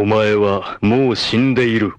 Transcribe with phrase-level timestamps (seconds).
[0.00, 1.93] お前はもう死んでいる。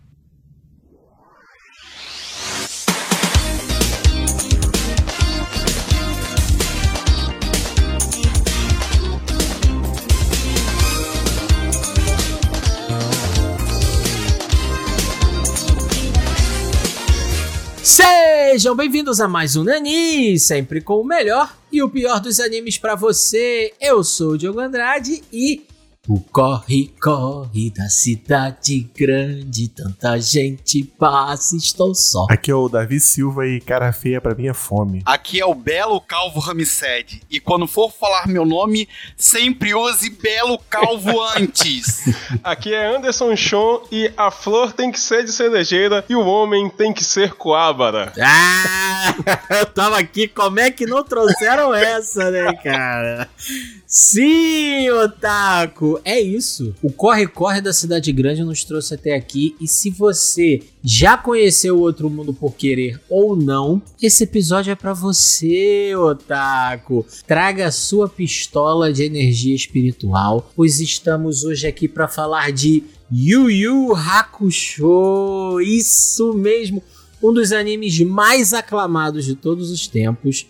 [17.83, 22.79] Sejam bem-vindos a mais um Nani, sempre com o melhor e o pior dos animes
[22.79, 23.73] pra você.
[23.81, 25.67] Eu sou o Diogo Andrade e
[26.09, 32.27] o corre, corre da cidade grande, tanta gente passa, estou só.
[32.29, 35.03] Aqui é o Davi Silva e cara feia pra mim é fome.
[35.07, 37.23] Aqui é o Belo Calvo Ramsed.
[37.31, 42.03] E quando for falar meu nome, sempre use Belo Calvo antes.
[42.43, 46.69] Aqui é Anderson Chon e a flor tem que ser de cerejeira e o homem
[46.69, 48.13] tem que ser coábara.
[48.21, 49.15] Ah,
[49.61, 53.31] eu tava aqui, como é que não trouxeram essa, né, cara?
[53.87, 56.75] Sim, Otaku, é isso.
[56.83, 59.57] O corre-corre da cidade grande nos trouxe até aqui.
[59.61, 64.75] E se você já conheceu o Outro Mundo por querer ou não, esse episódio é
[64.75, 67.07] pra você, Otaku.
[67.27, 73.51] Traga a sua pistola de energia espiritual, pois estamos hoje aqui pra falar de Yu
[73.51, 75.61] Yu Hakusho.
[75.61, 76.83] Isso mesmo,
[77.23, 80.47] um dos animes mais aclamados de todos os tempos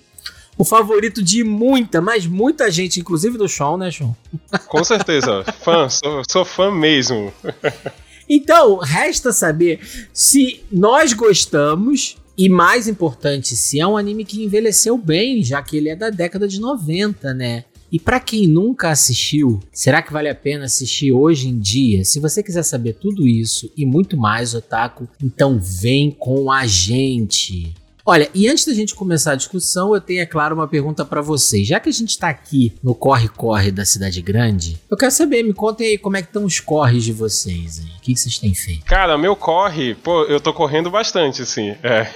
[0.56, 4.14] o favorito de muita, mas muita gente, inclusive do Sean, né, Sean?
[4.68, 7.32] Com certeza, fã, sou, sou fã mesmo.
[8.28, 9.80] Então, resta saber
[10.12, 15.76] se nós gostamos e, mais importante, se é um anime que envelheceu bem, já que
[15.76, 17.64] ele é da década de 90, né?
[17.90, 22.02] E para quem nunca assistiu, será que vale a pena assistir hoje em dia?
[22.06, 27.74] Se você quiser saber tudo isso e muito mais, Otaku, então vem com a gente.
[28.04, 31.20] Olha, e antes da gente começar a discussão, eu tenho, é claro, uma pergunta para
[31.20, 31.66] vocês.
[31.66, 35.54] Já que a gente tá aqui no corre-corre da cidade grande, eu quero saber, me
[35.54, 37.92] contem aí como é que estão os corres de vocês aí.
[37.96, 38.84] O que, que vocês têm feito?
[38.84, 41.74] Cara, meu corre, pô, eu tô correndo bastante, assim.
[41.92, 42.08] É,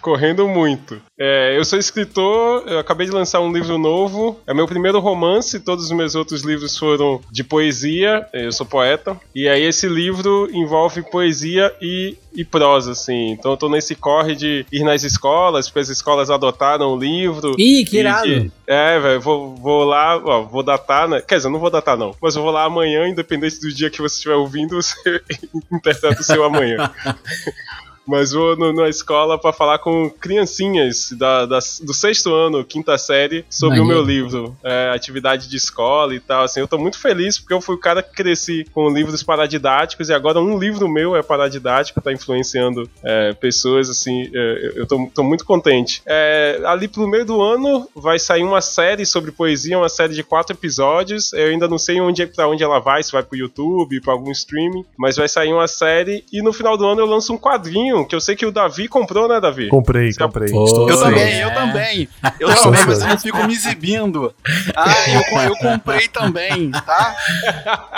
[0.00, 1.00] correndo muito.
[1.18, 4.40] É, eu sou escritor, eu acabei de lançar um livro novo.
[4.46, 8.26] É meu primeiro romance, todos os meus outros livros foram de poesia.
[8.32, 9.16] Eu sou poeta.
[9.34, 13.30] E aí esse livro envolve poesia e, e prosa, assim.
[13.30, 17.54] Então eu tô nesse corre de ir nas escolas, porque as escolas adotaram o livro.
[17.58, 18.50] Ih, que irado!
[18.66, 21.20] É, velho, vou, vou lá, ó, vou datar, né?
[21.20, 24.00] Quer dizer, não vou datar não, mas eu vou lá amanhã, independente do dia que
[24.00, 25.22] você estiver ouvindo, você
[25.70, 26.90] interpreta o seu amanhã.
[28.06, 32.96] mas vou no, na escola para falar com criancinhas da, da, do sexto ano, quinta
[32.98, 34.02] série, sobre Maneiro.
[34.02, 36.44] o meu livro, é, atividade de escola e tal.
[36.44, 40.08] Assim, eu tô muito feliz porque eu fui o cara que cresci com livros paradidáticos
[40.08, 45.10] e agora um livro meu é paradidático, tá influenciando é, pessoas, assim, é, eu tô,
[45.14, 46.02] tô, muito contente.
[46.06, 50.22] É, ali pro meio do ano vai sair uma série sobre poesia, uma série de
[50.22, 51.32] quatro episódios.
[51.32, 54.30] Eu ainda não sei onde, pra onde ela vai, se vai pro YouTube, pra algum
[54.30, 57.93] streaming, mas vai sair uma série e no final do ano eu lanço um quadrinho
[58.02, 59.68] que eu sei que o Davi comprou, né, Davi?
[59.68, 60.46] Comprei, Você comprei.
[60.46, 62.08] Estou eu também, eu também.
[62.40, 64.34] Eu também, mas eu não fico me exibindo.
[64.74, 67.16] Ah, eu, eu comprei também, tá?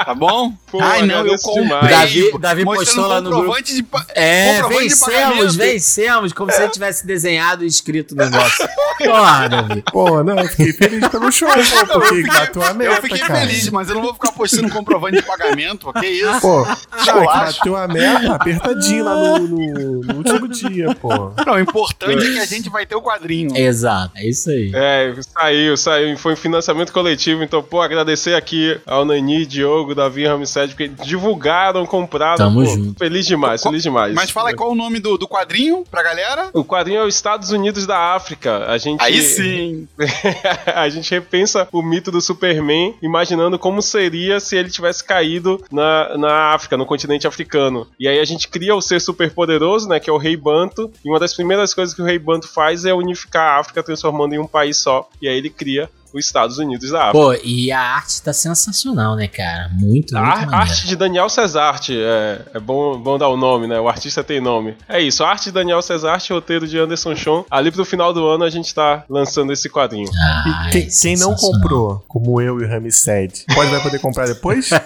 [0.05, 0.53] Tá bom?
[0.71, 1.89] Pô, Ai, não, eu comprei.
[1.89, 3.63] Davi, Davi postou lá no grupo.
[3.63, 8.69] De, é, vencemos, vencemos, como se ele tivesse desenhado e escrito o negócio.
[8.99, 9.85] Porra, Davi.
[9.93, 12.25] Pô, não, eu fiquei feliz pelo show, pô, porque
[12.61, 13.41] a meta, Eu fiquei cara.
[13.41, 16.41] feliz, mas eu não vou ficar postando comprovante de pagamento, que isso?
[16.41, 21.33] Pô, é bateu a meta apertadinho lá no, no no último dia, pô.
[21.47, 23.57] Não, o importante é que a gente vai ter o quadrinho.
[23.57, 24.73] Exato, é isso aí.
[24.75, 26.19] É, saiu, saiu.
[26.19, 31.87] Foi um financiamento coletivo, então, pô, agradecer aqui ao Nani, Diogo, Davi Ramsed, porque divulgaram,
[31.87, 32.37] compraram.
[32.37, 32.99] Tamo pô, junto.
[32.99, 34.15] Feliz demais, feliz demais.
[34.15, 36.51] Mas fala aí qual o nome do, do quadrinho pra galera.
[36.53, 38.67] O quadrinho é os Estados Unidos da África.
[38.67, 39.03] A gente.
[39.03, 39.89] Aí sim!
[40.75, 46.17] a gente repensa o mito do Superman, imaginando como seria se ele tivesse caído na,
[46.17, 47.87] na África, no continente africano.
[47.99, 49.31] E aí a gente cria o ser super
[49.77, 50.01] poderoso, né?
[50.01, 50.91] Que é o Rei Banto.
[51.05, 54.35] E uma das primeiras coisas que o Rei Banto faz é unificar a África, transformando
[54.35, 55.09] em um país só.
[55.21, 57.19] E aí ele cria os Estados Unidos da África.
[57.19, 59.69] Pô, e a arte tá sensacional, né, cara?
[59.73, 63.67] Muito, a muito A arte de Daniel Cesarte, é, é bom, bom dar o nome,
[63.67, 63.79] né?
[63.79, 64.75] O artista tem nome.
[64.89, 67.45] É isso, a arte de Daniel Cesarte, roteiro de Anderson Chon.
[67.51, 70.09] Ali pro final do ano a gente tá lançando esse quadrinho.
[70.17, 74.27] Ah, e quem, quem não comprou, como eu e o Ramsed, pode vai poder comprar
[74.27, 74.71] depois?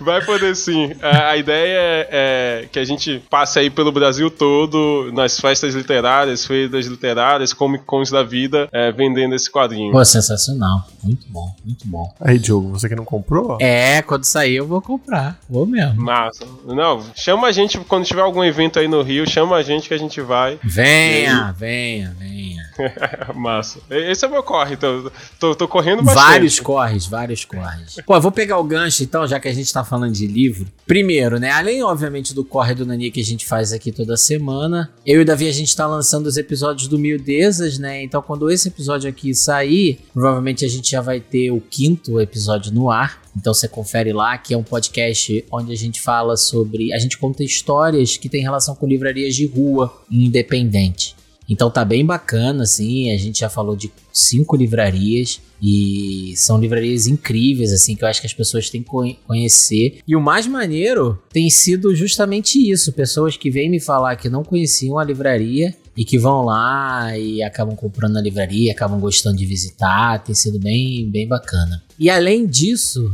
[0.00, 0.92] Vai poder sim.
[1.00, 6.46] A, ideia é, é, que a gente passe aí pelo Brasil todo, nas festas literárias,
[6.46, 9.92] feiras literárias, Comic Cons da vida, é, vendendo esse quadrinho.
[9.92, 10.86] Pô, sensacional.
[11.02, 12.14] Muito bom, muito bom.
[12.20, 13.58] Aí, Diogo, você que não comprou?
[13.60, 15.38] É, quando sair eu vou comprar.
[15.48, 16.02] Vou mesmo.
[16.02, 16.46] Massa.
[16.66, 19.94] Não, chama a gente quando tiver algum evento aí no Rio, chama a gente que
[19.94, 20.58] a gente vai.
[20.62, 22.62] Venha, venha, venha.
[23.34, 23.80] Massa.
[23.90, 25.10] Esse é o meu corre, então.
[25.38, 26.24] Tô, tô correndo bastante.
[26.24, 27.96] Vários corres, vários corres.
[28.06, 30.66] Pô, eu vou pegar o gancho então, já que a gente tá falando de livro.
[30.86, 31.50] Primeiro, né?
[31.50, 35.22] Além, obviamente, do corre do Nani que a gente faz aqui toda semana, eu e
[35.22, 38.02] o Davi a gente tá lançando os episódios do Mildezas, né?
[38.02, 42.72] Então, quando esse episódio aqui sair, provavelmente a gente já vai ter o quinto episódio
[42.72, 43.22] no ar.
[43.36, 46.92] Então você confere lá, que é um podcast onde a gente fala sobre.
[46.92, 51.16] A gente conta histórias que tem relação com livrarias de rua independente.
[51.48, 53.12] Então tá bem bacana, assim.
[53.12, 58.20] A gente já falou de cinco livrarias e são livrarias incríveis, assim, que eu acho
[58.20, 58.90] que as pessoas têm que
[59.26, 60.00] conhecer.
[60.06, 64.42] E o mais maneiro tem sido justamente isso: pessoas que vêm me falar que não
[64.42, 69.46] conheciam a livraria e que vão lá e acabam comprando na livraria, acabam gostando de
[69.46, 70.22] visitar.
[70.22, 71.82] Tem sido bem, bem bacana.
[71.98, 73.12] E além disso,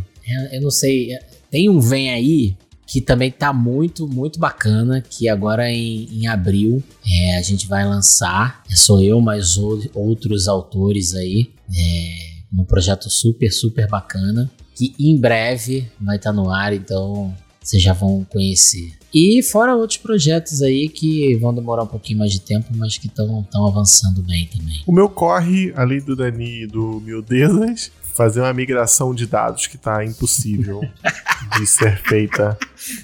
[0.53, 1.11] eu não sei,
[1.51, 2.57] tem um Vem Aí
[2.89, 7.87] que também tá muito, muito bacana, que agora em, em abril é, a gente vai
[7.87, 9.59] lançar, é, sou eu, mais
[9.95, 16.37] outros autores aí, é, num projeto super, super bacana, que em breve vai estar tá
[16.37, 18.95] no ar, então vocês já vão conhecer.
[19.13, 23.07] E fora outros projetos aí que vão demorar um pouquinho mais de tempo, mas que
[23.07, 24.83] estão avançando bem também.
[24.87, 29.79] O meu corre, além do Dani e do Mildezas, fazer uma migração de dados que
[29.79, 30.81] tá impossível
[31.57, 32.59] de ser feita.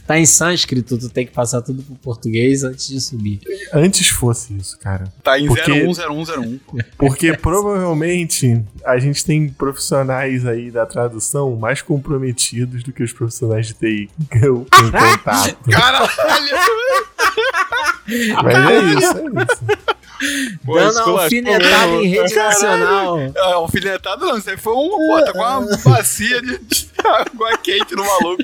[0.04, 3.40] Tá em sânscrito, tu tem que passar tudo pro português antes de subir.
[3.72, 5.04] Antes fosse isso, cara.
[5.22, 6.58] Tá em porque, 010101.
[6.98, 13.68] Porque provavelmente a gente tem profissionais aí da tradução mais comprometidos do que os profissionais
[13.68, 15.70] de TI que eu tenho contato.
[15.70, 16.10] Caralho!
[18.42, 19.93] Mas é isso, é isso.
[20.64, 22.52] Pô, Dando alfinetada em rede Caralho.
[22.52, 23.18] nacional.
[23.20, 26.60] É, alfinetada não, você foi uma bota com uma bacia de
[27.04, 28.42] água quente no maluco.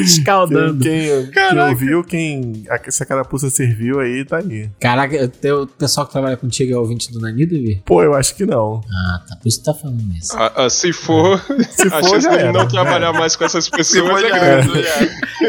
[0.00, 0.82] Escaldando.
[0.82, 2.64] Quem, quem ouviu, quem.
[2.88, 4.70] Se a carapuça serviu aí, tá aí.
[4.80, 5.30] Caraca,
[5.62, 7.82] o pessoal que trabalha contigo é ouvinte do Nani, Davi?
[7.84, 8.80] Pô, eu acho que não.
[8.90, 9.36] Ah, tá.
[9.36, 10.36] Por isso que tá falando isso.
[10.36, 11.38] Ah, ah, se for,
[11.70, 14.70] se for a chance de não trabalhar mais com essas pessoas é grande.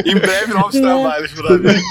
[0.05, 1.81] Em breve, novos trabalhos pro Davi.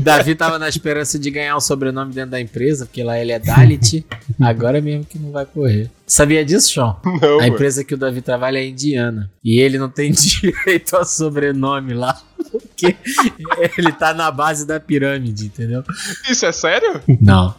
[0.00, 3.38] Davi tava na esperança de ganhar um sobrenome dentro da empresa, porque lá ele é
[3.38, 4.04] Dalit.
[4.40, 5.90] agora mesmo que não vai correr.
[6.10, 6.96] Sabia disso, Sean?
[7.22, 7.38] Não.
[7.38, 9.30] A empresa que o Davi trabalha é indiana.
[9.44, 12.20] E ele não tem direito a sobrenome lá.
[12.50, 12.96] Porque
[13.78, 15.84] ele tá na base da pirâmide, entendeu?
[16.28, 17.00] Isso é sério?
[17.20, 17.54] Não.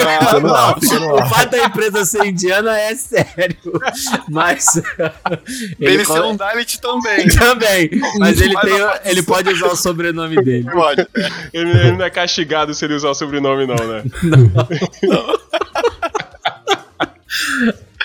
[0.00, 3.56] Ah, não, o fato da empresa ser indiana é sério.
[4.28, 4.66] Mas.
[5.78, 7.28] Ele, ele ser um Dalit também.
[7.28, 7.90] também.
[8.18, 8.72] Mas ele, tem,
[9.04, 10.68] ele pode usar o sobrenome dele.
[10.70, 11.06] Pode.
[11.52, 14.02] Ele, ele não é castigado se ele usar o sobrenome, não, né?
[14.22, 14.38] Não.
[15.08, 15.34] não.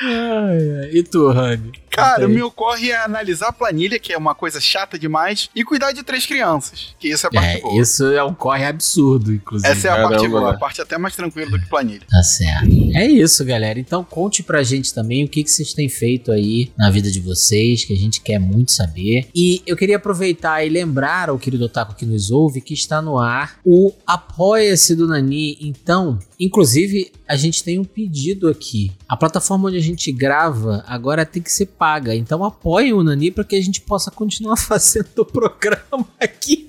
[0.01, 0.97] Ai, ai.
[0.97, 1.71] E tu, Rani?
[1.99, 5.63] Cara, o meu corre é analisar a planilha, que é uma coisa chata demais, e
[5.63, 7.81] cuidar de três crianças, que isso é a parte é, boa.
[7.81, 9.71] Isso é um corre absurdo, inclusive.
[9.71, 12.01] Essa é a Caramba, parte boa, a parte até mais tranquila do que planilha.
[12.09, 12.69] Tá certo.
[12.95, 13.79] É isso, galera.
[13.79, 17.19] Então conte pra gente também o que, que vocês têm feito aí na vida de
[17.19, 19.27] vocês, que a gente quer muito saber.
[19.33, 23.17] E eu queria aproveitar e lembrar ao querido Otaku que nos ouve que está no
[23.17, 25.57] ar o Apoia-se do Nani.
[25.61, 28.91] Então, inclusive, a gente tem um pedido aqui.
[29.07, 31.88] A plataforma onde a gente grava agora tem que ser paga.
[32.15, 36.68] Então apoiem o Nani para que a gente possa continuar fazendo o programa aqui.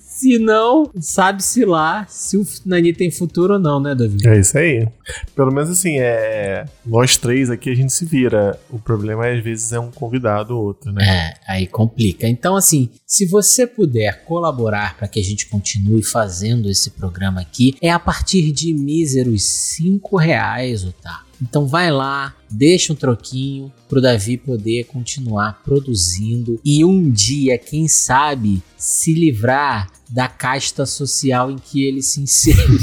[0.00, 4.16] Se não, sabe-se lá se o Nani tem futuro ou não, né, Davi?
[4.26, 4.88] É isso aí.
[5.34, 6.64] Pelo menos assim, é.
[6.84, 8.58] Nós três aqui a gente se vira.
[8.70, 11.04] O problema é, às vezes é um convidado ou outro, né?
[11.06, 12.26] É, aí complica.
[12.26, 17.76] Então, assim, se você puder colaborar para que a gente continue fazendo esse programa aqui,
[17.80, 21.25] é a partir de míseros 5 reais, Otávio.
[21.40, 27.88] Então vai lá, deixa um troquinho pro Davi poder continuar produzindo e um dia, quem
[27.88, 32.64] sabe, se livrar da casta social em que ele se inseriu.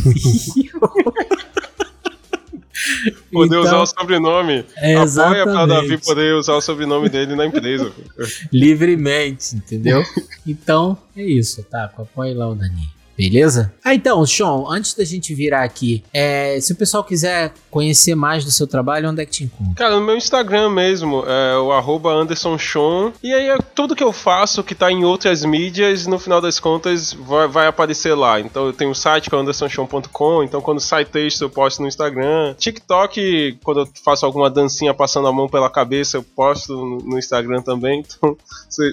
[3.32, 4.66] poder então, usar o sobrenome.
[4.78, 7.92] É, Apoia para Davi poder usar o sobrenome dele na empresa.
[8.52, 10.04] Livremente, entendeu?
[10.46, 11.86] Então, é isso, tá?
[11.86, 12.93] Apoie lá o Dani.
[13.18, 13.72] Beleza?
[13.84, 18.44] Ah, então, Sean, antes da gente virar aqui, é, se o pessoal quiser conhecer mais
[18.44, 19.76] do seu trabalho, onde é que te encontra?
[19.76, 23.14] Cara, no meu Instagram mesmo, é o arroba Anderson Sean.
[23.22, 26.60] E aí, é tudo que eu faço que tá em outras mídias, no final das
[26.60, 28.40] contas, vai, vai aparecer lá.
[28.40, 30.44] Então, eu tenho um site que é andersonsean.com.
[30.44, 32.56] Então, quando sai texto, eu posto no Instagram.
[32.58, 37.20] TikTok, quando eu faço alguma dancinha passando a mão pela cabeça, eu posto no, no
[37.20, 38.04] Instagram também.
[38.24, 38.38] Então,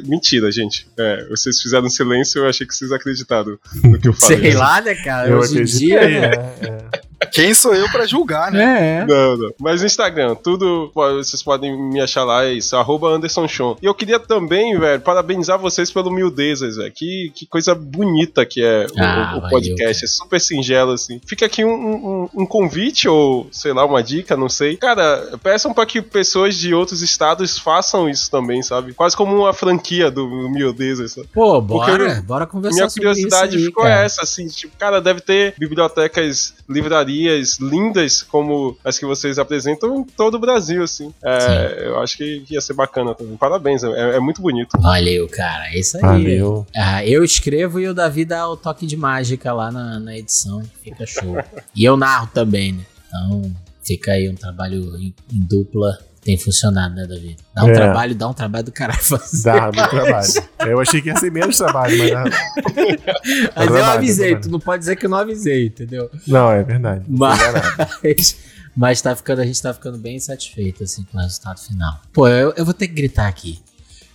[0.07, 0.87] mentira, gente.
[0.99, 4.39] É, vocês fizeram silêncio, eu achei que vocês acreditaram no que eu falei.
[4.39, 5.29] Sei lá, né, cara?
[5.29, 6.31] Eu Hoje em dia, né?
[6.61, 7.10] É, é.
[7.33, 9.01] Quem sou eu pra julgar, né?
[9.01, 9.07] É.
[9.07, 9.51] Não, não.
[9.59, 13.77] Mas no Instagram, tudo vocês podem me achar lá, é isso, arroba Anderson Chon.
[13.83, 16.93] E eu queria também, velho, parabenizar vocês pela humildezas, velho.
[16.93, 20.05] Que, que coisa bonita que é o, Ah, o- o valeu, podcast.
[20.05, 21.21] É super singelo, assim.
[21.27, 24.77] Fica aqui um, um- um convite, ou sei lá, uma dica, não sei.
[24.77, 28.93] Cara, peçam pra que pessoas de outros estados façam isso também, sabe?
[28.93, 31.29] Quase como uma franquia do Humildezas, sabe?
[31.33, 34.03] Pô, bora, eu- bora conversar Minha sobre curiosidade isso aí, ficou cara.
[34.05, 37.20] essa, assim, tipo, cara, deve ter bibliotecas, livrarias
[37.61, 41.13] lindas como as que vocês apresentam em todo o Brasil, assim.
[41.23, 43.37] É, eu acho que ia ser bacana também.
[43.37, 44.79] Parabéns, é, é muito bonito.
[44.81, 45.67] Valeu, cara.
[45.73, 46.03] É isso aí.
[46.03, 46.67] Valeu.
[46.77, 50.63] Ah, eu escrevo e o Davi dá o toque de mágica lá na, na edição.
[50.83, 51.37] Fica show.
[51.75, 52.85] e eu narro também, né?
[53.09, 55.99] Então, fica aí um trabalho em, em dupla.
[56.23, 57.35] Tem funcionado, né, Davi?
[57.55, 57.73] Dá um É.
[57.73, 59.43] trabalho, dá um trabalho do caralho fazer.
[59.43, 60.33] Dá muito trabalho.
[60.67, 62.25] Eu achei que ia ser menos trabalho, mas dá.
[63.57, 64.43] Mas eu trabalho, avisei, trabalho.
[64.43, 66.11] tu não pode dizer que eu não avisei, entendeu?
[66.27, 67.05] Não, é verdade.
[67.09, 67.95] Mas, Enganado.
[68.77, 72.01] mas tá ficando, a gente tá ficando bem satisfeito assim com o resultado final.
[72.13, 73.59] Pô, eu, eu vou ter que gritar aqui.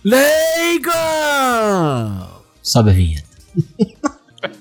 [0.04, 0.90] Leigo!
[2.62, 3.26] Sobe a vinheta.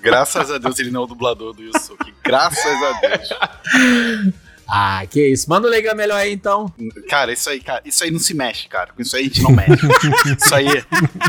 [0.01, 2.13] Graças a Deus ele não é o dublador do Yusuke.
[2.23, 4.33] Graças a Deus.
[4.67, 5.49] Ah, que isso.
[5.49, 6.71] Manda o Leiga melhor aí então.
[7.09, 8.89] Cara, isso aí, cara, isso aí não se mexe, cara.
[8.95, 9.71] Com isso aí a gente não mexe.
[10.39, 10.83] isso aí,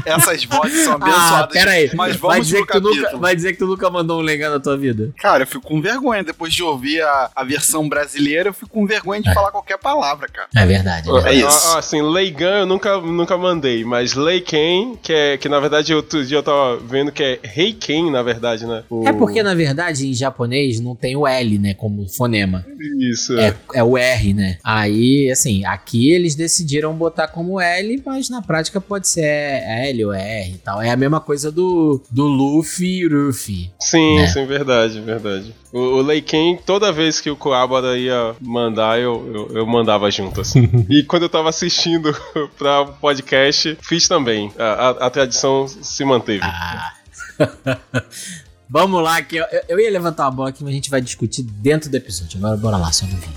[0.05, 1.33] essas vozes são abençoadas.
[1.33, 1.91] Ah, pera aí.
[1.95, 3.03] Mas Vai vamos dizer, pro que tu capítulo.
[3.05, 5.13] nunca, vai dizer que tu nunca mandou um Leiga na tua vida.
[5.19, 6.23] Cara, eu fico com vergonha.
[6.25, 10.29] Depois de ouvir a, a versão brasileira, eu fico com vergonha de falar qualquer palavra,
[10.29, 10.49] cara.
[10.57, 11.09] É verdade.
[11.27, 11.47] É isso.
[11.69, 15.95] Ah, ah, assim, Leigan eu nunca, nunca mandei, mas Leiken, que é que na verdade
[15.95, 18.83] outro dia eu tava vendo que é Reiken, na verdade, né?
[18.89, 22.65] O- É porque, na verdade, em japonês não tem o L, né, como fonema.
[23.01, 23.26] Isso.
[23.31, 24.59] É, é o R, né?
[24.63, 30.13] Aí, assim, aqui eles decidiram botar como L, mas na prática pode ser L ou
[30.13, 30.81] R e tal.
[30.83, 33.71] É a mesma coisa do, do Luffy e Ruffy.
[33.81, 34.27] Sim, né?
[34.27, 35.55] sim, verdade, verdade.
[35.73, 40.41] O, o Leiken, toda vez que o Coabara ia mandar, eu, eu, eu mandava junto,
[40.41, 40.69] assim.
[40.89, 42.15] e quando eu tava assistindo
[42.57, 44.53] pra podcast, fiz também.
[44.59, 46.43] A, a, a tradição se manteve.
[46.43, 46.93] Ah.
[48.69, 51.43] Vamos lá, que eu, eu ia levantar uma bola aqui, mas a gente vai discutir
[51.43, 52.39] dentro do episódio.
[52.39, 53.31] Agora bora lá, só no vídeo.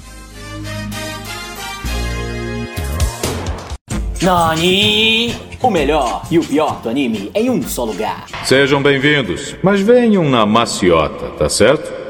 [4.22, 5.36] Nani!
[5.62, 8.26] O melhor e o pior do anime em um só lugar.
[8.44, 12.09] Sejam bem-vindos, mas venham na maciota, tá certo?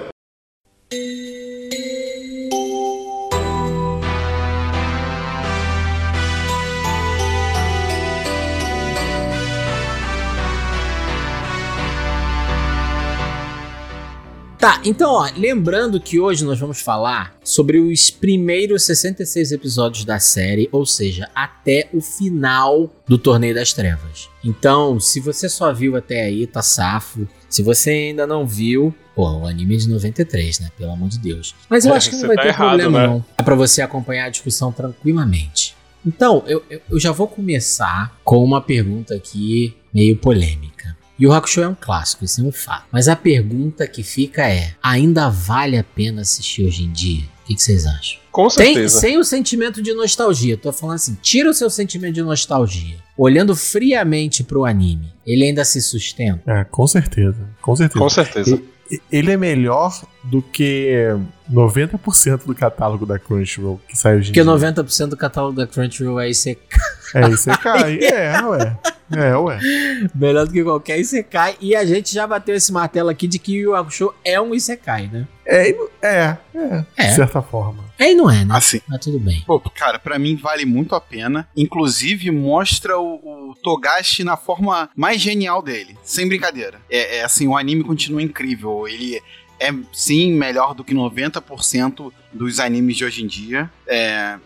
[14.59, 20.19] Tá, então, ó, lembrando que hoje nós vamos falar sobre os primeiros 66 episódios da
[20.19, 24.27] série, ou seja, até o final do Torneio das Trevas.
[24.43, 27.25] Então, se você só viu até aí, tá safo.
[27.49, 30.69] Se você ainda não viu, pô, o anime é de 93, né?
[30.77, 31.55] Pelo amor de Deus.
[31.69, 33.07] Mas eu É, acho que não vai tá ter errado, problema, né?
[33.07, 33.25] não.
[33.37, 35.73] É pra você acompanhar a discussão tranquilamente.
[36.05, 40.78] Então, eu, eu já vou começar com uma pergunta aqui meio polêmica.
[41.19, 42.85] E o Hakusho é um clássico, isso é um fato.
[42.91, 47.23] Mas a pergunta que fica é: ainda vale a pena assistir hoje em dia?
[47.43, 48.19] O que, que vocês acham?
[48.31, 48.99] Com Tem, certeza.
[48.99, 50.55] sem o sentimento de nostalgia.
[50.55, 52.97] Tô falando assim, tira o seu sentimento de nostalgia.
[53.17, 56.41] Olhando friamente pro anime, ele ainda se sustenta.
[56.45, 57.49] É, com certeza.
[57.61, 57.99] Com certeza.
[57.99, 58.61] Com certeza.
[58.91, 60.93] E- Ele é melhor do que
[61.51, 64.73] 90% do catálogo da Crunchyroll que sai hoje em Porque dia.
[64.73, 66.59] 90% do catálogo da Crunchyroll é ICK.
[67.15, 67.99] É, cai.
[68.03, 68.77] É, ué.
[69.11, 69.59] É, ué.
[70.13, 71.55] Melhor do que qualquer Isekai.
[71.59, 74.53] E a gente já bateu esse martelo aqui de que o Yu Hakusho é um
[74.53, 75.27] Isekai, né?
[75.45, 77.07] É, e é, é, É.
[77.07, 77.83] de certa forma.
[77.97, 78.55] É e não é, né?
[78.55, 79.43] Assim, Mas tudo bem.
[79.47, 81.47] Pô, cara, pra mim vale muito a pena.
[81.57, 85.97] Inclusive, mostra o, o Togashi na forma mais genial dele.
[86.03, 86.79] Sem brincadeira.
[86.89, 88.87] É, é assim, o anime continua incrível.
[88.87, 89.19] Ele
[89.59, 93.71] é, sim, melhor do que 90% dos animes de hoje em dia.
[93.87, 94.37] É,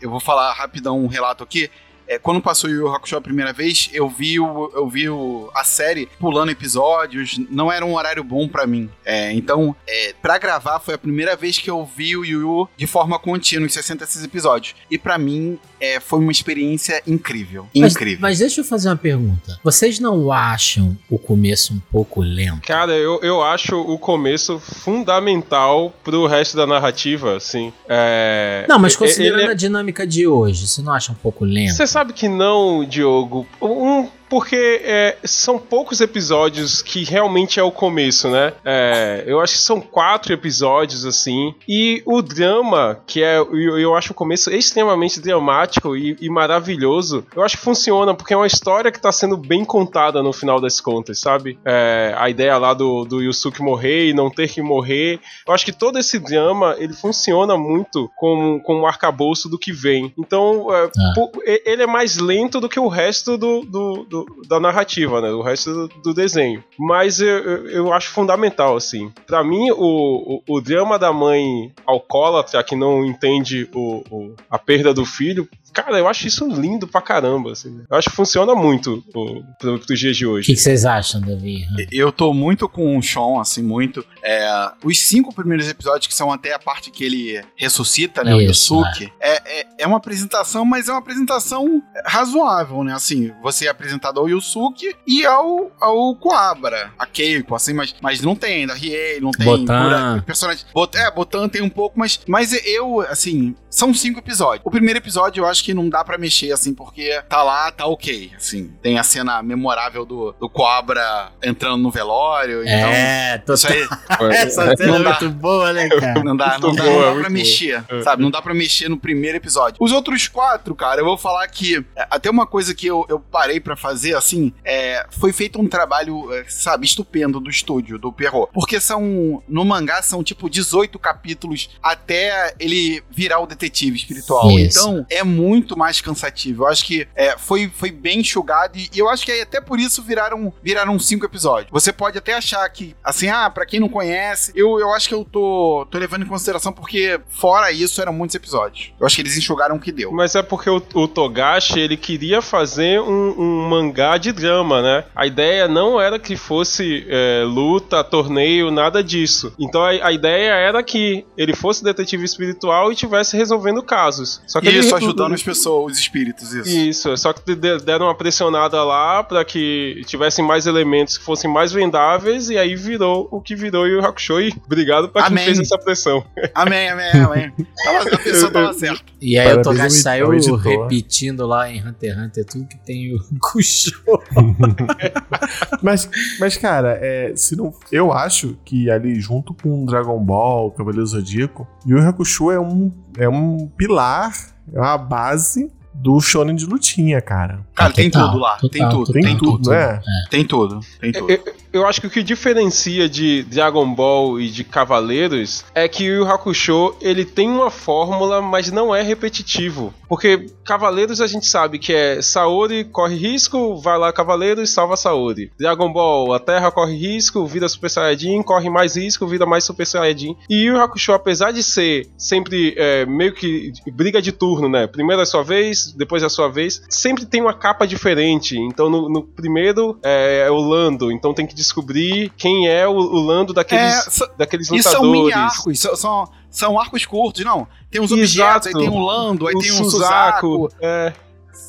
[0.00, 1.70] eu vou falar rapidão um relato aqui.
[2.06, 5.48] É, quando passou o Yu Hakusho a primeira vez, eu vi, o, eu vi o,
[5.54, 8.90] a série pulando episódios, não era um horário bom pra mim.
[9.04, 12.86] É, então, é, para gravar, foi a primeira vez que eu vi o Yu de
[12.88, 14.74] forma contínua, em 66 episódios.
[14.90, 17.66] E pra mim, é, foi uma experiência incrível.
[17.74, 18.18] Mas, Incrível.
[18.20, 19.58] mas deixa eu fazer uma pergunta.
[19.64, 22.60] Vocês não acham o começo um pouco lento?
[22.66, 27.72] Cara, eu, eu acho o começo fundamental pro resto da narrativa, assim.
[27.88, 31.44] É, Não, mas considerando ele é- a dinâmica de hoje, você não acha um pouco
[31.44, 31.74] lento?
[31.74, 33.46] Você sabe que não, Diogo.
[33.60, 38.52] Um, porque é, são poucos episódios que realmente é o começo, né?
[38.64, 43.94] É, eu acho que são quatro episódios, assim, e o drama, que é, eu, eu
[43.96, 48.46] acho o começo extremamente dramático e, e maravilhoso, eu acho que funciona, porque é uma
[48.46, 51.58] história que tá sendo bem contada no final das contas, sabe?
[51.64, 55.64] É, a ideia lá do, do Yusuke morrer e não ter que morrer, eu acho
[55.64, 60.12] que todo esse drama, ele funciona muito como, como um arcabouço do que vem.
[60.18, 61.60] Então, é, Ah.
[61.64, 65.30] ele é mais lento do que o resto do, do- do- da narrativa, né?
[65.30, 66.62] O resto do, desenho.
[66.78, 69.12] Mas eu, eu, eu acho fundamental, assim.
[69.26, 74.58] Pra mim, o, o, o drama da mãe alcoólatra que não entende o, o- a
[74.58, 77.82] perda do filho, cara, eu acho isso lindo pra caramba, assim.
[77.90, 80.46] Eu acho que funciona muito o, pro, pros dias de O hoje.
[80.46, 81.64] que, que vocês acham, Davi?
[81.90, 84.04] Eu tô muito com o Sean, assim, muito.
[84.22, 88.34] É, os cinco primeiros episódios, que são até a parte que ele ressuscita, né?
[88.34, 92.92] o Isso, Yusuke, é, é, é uma apresentação, mas é uma apresentação razoável, né?
[92.94, 98.20] Assim, você é apresentado ao Yusuke e ao, ao Coabra, a Keiko, assim, mas, mas
[98.20, 100.22] não tem ainda Riei, não tem Botan.
[100.26, 100.64] Personagem.
[100.72, 104.62] Bot, é, Botan tem um pouco, mas, mas eu, assim, são cinco episódios.
[104.64, 107.86] O primeiro episódio eu acho que não dá pra mexer, assim, porque tá lá, tá
[107.86, 108.72] ok, assim.
[108.82, 112.90] Tem a cena memorável do, do Cobra entrando no velório, então...
[112.90, 113.88] é, Isso aí
[114.32, 115.10] Essa cena Não é dá.
[115.20, 116.22] muito boa, né, cara?
[116.24, 117.30] não dá, não dá, boa, não dá pra boa.
[117.30, 118.02] mexer, É.
[118.02, 118.22] sabe?
[118.22, 119.76] Não dá pra mexer no primeiro episódio.
[119.80, 123.18] Os outros quatro, cara, eu vou falar que é, até uma coisa que eu, eu
[123.20, 128.12] parei pra fazer, assim, é, foi feito um trabalho, é, sabe, estupendo do estúdio, do
[128.12, 128.48] Perro.
[128.52, 134.50] Porque são, no mangá, são tipo 18 capítulos até ele virar o detetive espiritual.
[134.58, 134.78] Isso.
[134.78, 136.64] Então, é muito mais cansativo.
[136.64, 139.60] Eu acho que é, foi, foi bem enxugado e, e eu acho que aí até
[139.60, 141.70] por isso viraram, viraram cinco episódios.
[141.70, 145.14] Você pode até achar que, assim, ah, pra quem não conhece, eu, eu acho que
[145.14, 148.92] eu tô, tô levando em consideração porque, fora isso, eram muitos episódios.
[148.98, 150.12] Eu acho que eles enxugaram o que deu.
[150.12, 155.04] Mas é porque o, o Togashi ele queria fazer um, um mangá de drama, né?
[155.14, 159.52] A ideia não era que fosse é, luta, torneio, nada disso.
[159.58, 164.40] Então a, a ideia era que ele fosse detetive espiritual e tivesse resolvendo casos.
[164.46, 166.68] Só que ele- Isso, ajudando as pessoas, os espíritos, isso.
[166.68, 171.50] Isso, só que de- deram uma pressionada lá pra que tivessem mais elementos que fossem
[171.52, 175.32] mais vendáveis e aí virou o que virou Yu Yu Hakusho e obrigado pra quem
[175.32, 175.44] Amém.
[175.46, 176.24] fez essa pressão.
[176.54, 177.52] Amém, amém, amém.
[177.84, 179.02] Tava- a pessoa tava certa.
[179.20, 180.58] E aí o Parabéns Togashi ao saiu editor.
[180.58, 184.02] repetindo lá em Hunter x Hunter tudo que tem o Kusho.
[185.82, 191.06] Mas, mas cara, é, se não, eu acho que ali, junto com Dragon Ball, Cavaleiro
[191.06, 194.32] Zodíaco, Yu Yu Hakusho é um, é um pilar,
[194.72, 197.60] é uma base do shonen de lutinha, cara.
[197.74, 198.56] Cara, tem tudo lá.
[198.70, 199.68] tem tudo, tem tudo.
[199.68, 200.00] não é?
[200.30, 201.38] Tem tudo, tem tudo.
[201.72, 206.26] Eu, acho que o que diferencia de Dragon Ball e de Cavaleiros é que o
[206.26, 209.94] Hakusho ele tem uma fórmula, mas não é repetitivo.
[210.08, 215.52] Porque Cavaleiros a gente sabe que é Saori corre risco, vai lá Cavaleiros salva Saori.
[215.58, 219.86] Dragon Ball, a Terra corre risco, vira Super Saiyajin, corre mais risco, vira mais Super
[219.86, 220.36] Saiyajin.
[220.48, 224.88] E Yu Hakusho, apesar de ser sempre é, meio que briga de turno, né?
[224.88, 228.58] Primeiro é a sua vez, depois é a sua vez, sempre tem uma capa diferente.
[228.58, 232.92] Então no, no primeiro é, é o Lando, então tem que descobrir quem é o,
[232.92, 234.98] o Lando daqueles, É, so- daqueles E lutadores.
[235.00, 237.66] são mini arcos, são, são, são arcos curtos, não.
[237.90, 238.68] Tem uns objetos, Exato.
[238.68, 240.46] aí tem um Lando, aí o tem um Suzaku.
[240.70, 240.74] Suzaku.
[240.80, 241.12] É,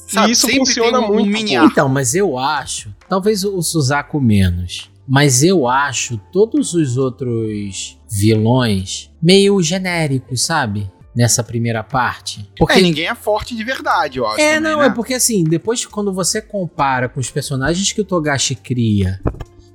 [0.08, 0.30] sabe?
[0.30, 1.58] E isso Sempre funciona tem um, um muito, mini pô.
[1.58, 1.72] arco.
[1.72, 9.10] Então, mas eu acho, talvez o Suzaku menos, mas eu acho todos os outros vilões
[9.22, 10.90] meio genéricos, sabe?
[11.14, 12.50] Nessa primeira parte.
[12.58, 14.40] Porque É, ninguém é forte de verdade, eu acho.
[14.40, 14.86] É, também, não, né?
[14.86, 19.20] é porque assim, depois quando você compara com os personagens que o Togashi cria.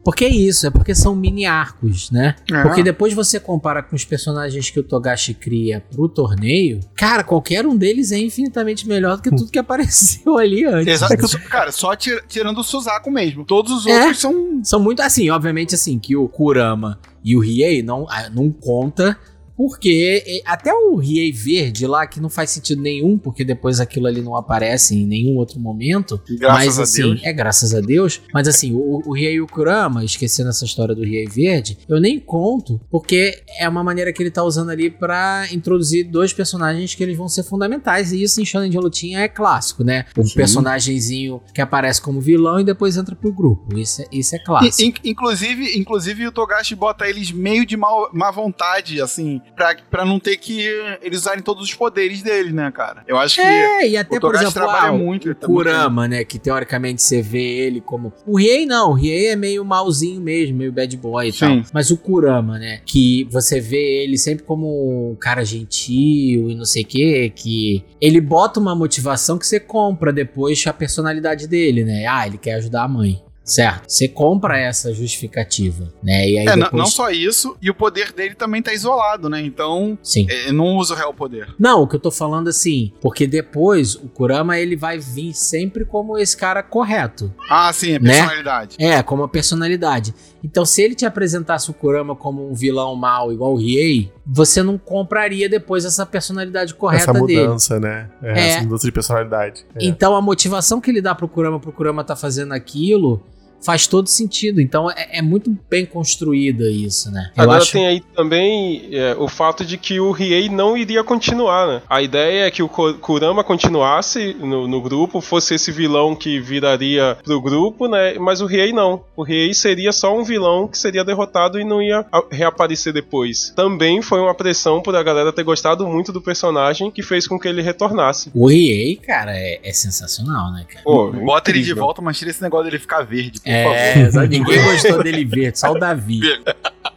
[0.07, 2.37] Porque é isso, é porque são mini arcos, né?
[2.51, 2.63] É.
[2.63, 7.67] Porque depois você compara com os personagens que o Togashi cria pro torneio, cara, qualquer
[7.67, 10.87] um deles é infinitamente melhor do que tudo que apareceu ali antes.
[11.03, 11.17] Exato.
[11.51, 13.45] Cara, só tir- tirando o Suzaku mesmo.
[13.45, 13.99] Todos os É.
[14.01, 14.61] outros são.
[14.63, 19.19] São muito assim, obviamente assim, que o Kurama e o Riei não, ah, não conta,
[19.57, 24.21] porque até o Riei verde lá, que não faz sentido nenhum, porque depois aquilo ali
[24.21, 26.21] não aparece em nenhum outro momento.
[26.39, 27.21] Graças mas a assim, Deus.
[27.25, 28.21] é graças a Deus.
[28.33, 32.19] Mas assim, o, o Riei e Kurama, esquecendo essa história do Riei verde, eu nem
[32.21, 37.03] conto, porque é uma maneira que ele tá usando ali pra introduzir dois personagens que
[37.03, 38.13] eles vão ser fundamentais.
[38.13, 40.05] E isso em Shonen de Lutinha é clássico, né?
[40.17, 40.35] O Sim.
[40.35, 43.79] personagemzinho que aparece como vilão e depois entra pro grupo.
[43.79, 44.83] Isso é, isso é clássico.
[44.83, 50.05] In- inclusive, inclusive, o Togashi bota eles meio de mal, má vontade, assim, pra, pra
[50.05, 50.67] não ter que
[51.03, 53.03] eles usarem todos os poderes dele, né, cara?
[53.07, 53.47] Eu acho que.
[53.47, 56.09] É, e até, o por exemplo, trabalha ah, o- muito, o ele tá muito Kurama,
[56.09, 56.25] né?
[56.25, 58.13] Que teoricamente você vê ele como.
[58.27, 61.39] O Riei não, o Riei é meio malzinho mesmo, meio bad boy e Sim.
[61.41, 61.63] tal.
[61.73, 62.81] Mas o Kurama, né?
[62.85, 67.85] Que você vê ele sempre como um cara gentil e não sei o quê, que
[68.01, 72.07] ele bota uma motivação que você compra depois a personalidade dele, né?
[72.07, 73.23] Ah, ele quer ajudar a mãe.
[73.47, 73.85] Certo?
[73.89, 76.29] Você compra essa justificativa, né?
[76.29, 76.73] E aí É, não- depois...
[76.83, 79.41] não só isso, e o poder dele também tá isolado, né?
[79.41, 80.27] Então, Sim.
[80.29, 81.55] ele não usa o real poder.
[81.59, 85.85] Não, o que eu tô falando assim, porque depois o Kurama ele vai vir sempre
[85.85, 87.33] como esse cara correto.
[87.49, 88.11] Ah, sim, é Né?
[88.15, 88.77] personalidade.
[88.81, 90.13] É, como a personalidade.
[90.43, 94.63] Então, se ele te apresentasse o Kurama como um vilão mau igual o Riei, você
[94.63, 97.43] não compraria depois essa personalidade correta Essa dele.
[97.47, 98.11] mudança, né?
[98.23, 98.49] É, É.
[98.49, 99.65] Essa mudança de personalidade.
[99.75, 99.85] É.
[99.85, 103.23] Então, a motivação que ele dá pro Kurama, pro Kurama tá fazendo aquilo,
[103.67, 104.61] faz todo sentido.
[104.61, 107.33] Então, é, é muito bem construída isso, né?
[107.37, 107.73] Eu Agora acho.
[107.73, 111.83] tem aí também é, o fato de que o Riei não iria continuar, né?
[111.91, 117.19] A ideia é que o Kurama continuasse no, no grupo, fosse esse vilão que viraria
[117.25, 118.15] pro grupo, né?
[118.15, 119.03] Mas o Riei não.
[119.17, 123.53] O Riei seria só um vilão que seria derrotado e não ia reaparecer depois.
[123.57, 127.37] Também foi uma pressão por a galera ter gostado muito do personagem que fez com
[127.37, 128.31] que ele retornasse.
[128.33, 130.85] O Riei, cara, é, é sensacional, né, cara?
[130.85, 134.63] Pô, Bota ele de volta, mas tira esse negócio dele ficar verde, por É, ninguém
[134.63, 136.21] gostou dele verde, só o Davi.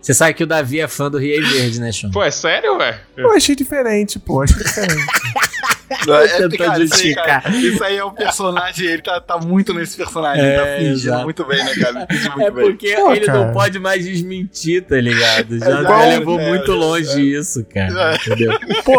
[0.02, 2.12] Você sabe que o Davi é fã do Riei Verde, né, Sean?
[2.12, 2.98] Pô, é sério, velho?
[3.18, 4.42] Eu achei diferente, pô.
[4.42, 4.96] Achei diferente.
[5.90, 9.98] É, Tentando cara, isso, aí, isso aí é o personagem, ele tá, tá muito nesse
[9.98, 11.24] personagem, ele É, tá fingindo exato.
[11.24, 12.08] muito bem, né, cara?
[12.40, 12.66] É bem.
[12.66, 13.46] porque Pô, ele cara.
[13.46, 15.58] não pode mais desmentir, tá ligado?
[15.60, 18.14] Já, igual, já levou é, muito é, longe isso, cara.
[18.14, 18.16] É.
[18.16, 18.60] Entendeu?
[18.84, 18.98] Pô,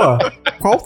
[0.59, 0.77] qual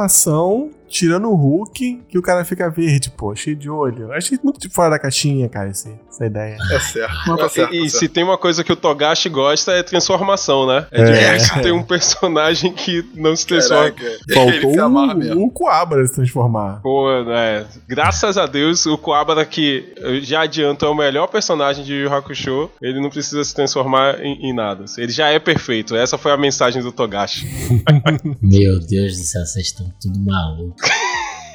[0.00, 4.04] transformação, tirando o Hulk, que o cara fica verde, pô, cheio de olho?
[4.04, 6.56] Eu achei muito de fora da caixinha, cara, esse- essa ideia.
[6.72, 7.14] É certo.
[7.26, 8.12] Não, tá certo, E, e tá se certo.
[8.12, 10.86] tem uma coisa que o Togashi gosta é transformação, né?
[10.90, 11.34] É, É.
[11.34, 13.94] difícil ter um personagem que não se transforma.
[14.34, 15.49] Faltou se o, mesmo.
[15.50, 16.80] O Coabra se transformar.
[16.82, 17.66] Pô, né?
[17.88, 22.12] Graças a Deus, o Kuwabara, que eu já adianto, é o melhor personagem de Yu
[22.12, 24.84] Hakusho, ele não precisa se transformar em, em nada.
[24.96, 25.94] Ele já é perfeito.
[25.96, 27.46] Essa foi a mensagem do Togashi.
[28.40, 30.88] Meu Deus do céu, vocês estão tudo malucos.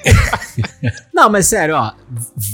[1.13, 1.91] Não, mas sério, ó,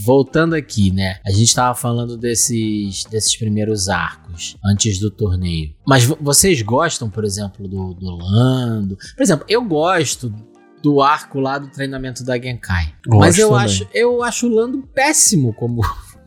[0.06, 1.20] voltando aqui, né?
[1.26, 5.74] A gente tava falando desses, desses primeiros arcos antes do torneio.
[5.86, 8.98] Mas vo- vocês gostam, por exemplo, do, do Lando?
[9.16, 10.34] Por exemplo, eu gosto
[10.82, 12.94] do arco lá do treinamento da Genkai.
[13.08, 13.66] mas Gosto eu também.
[13.66, 15.82] acho, eu acho o Lando péssimo como.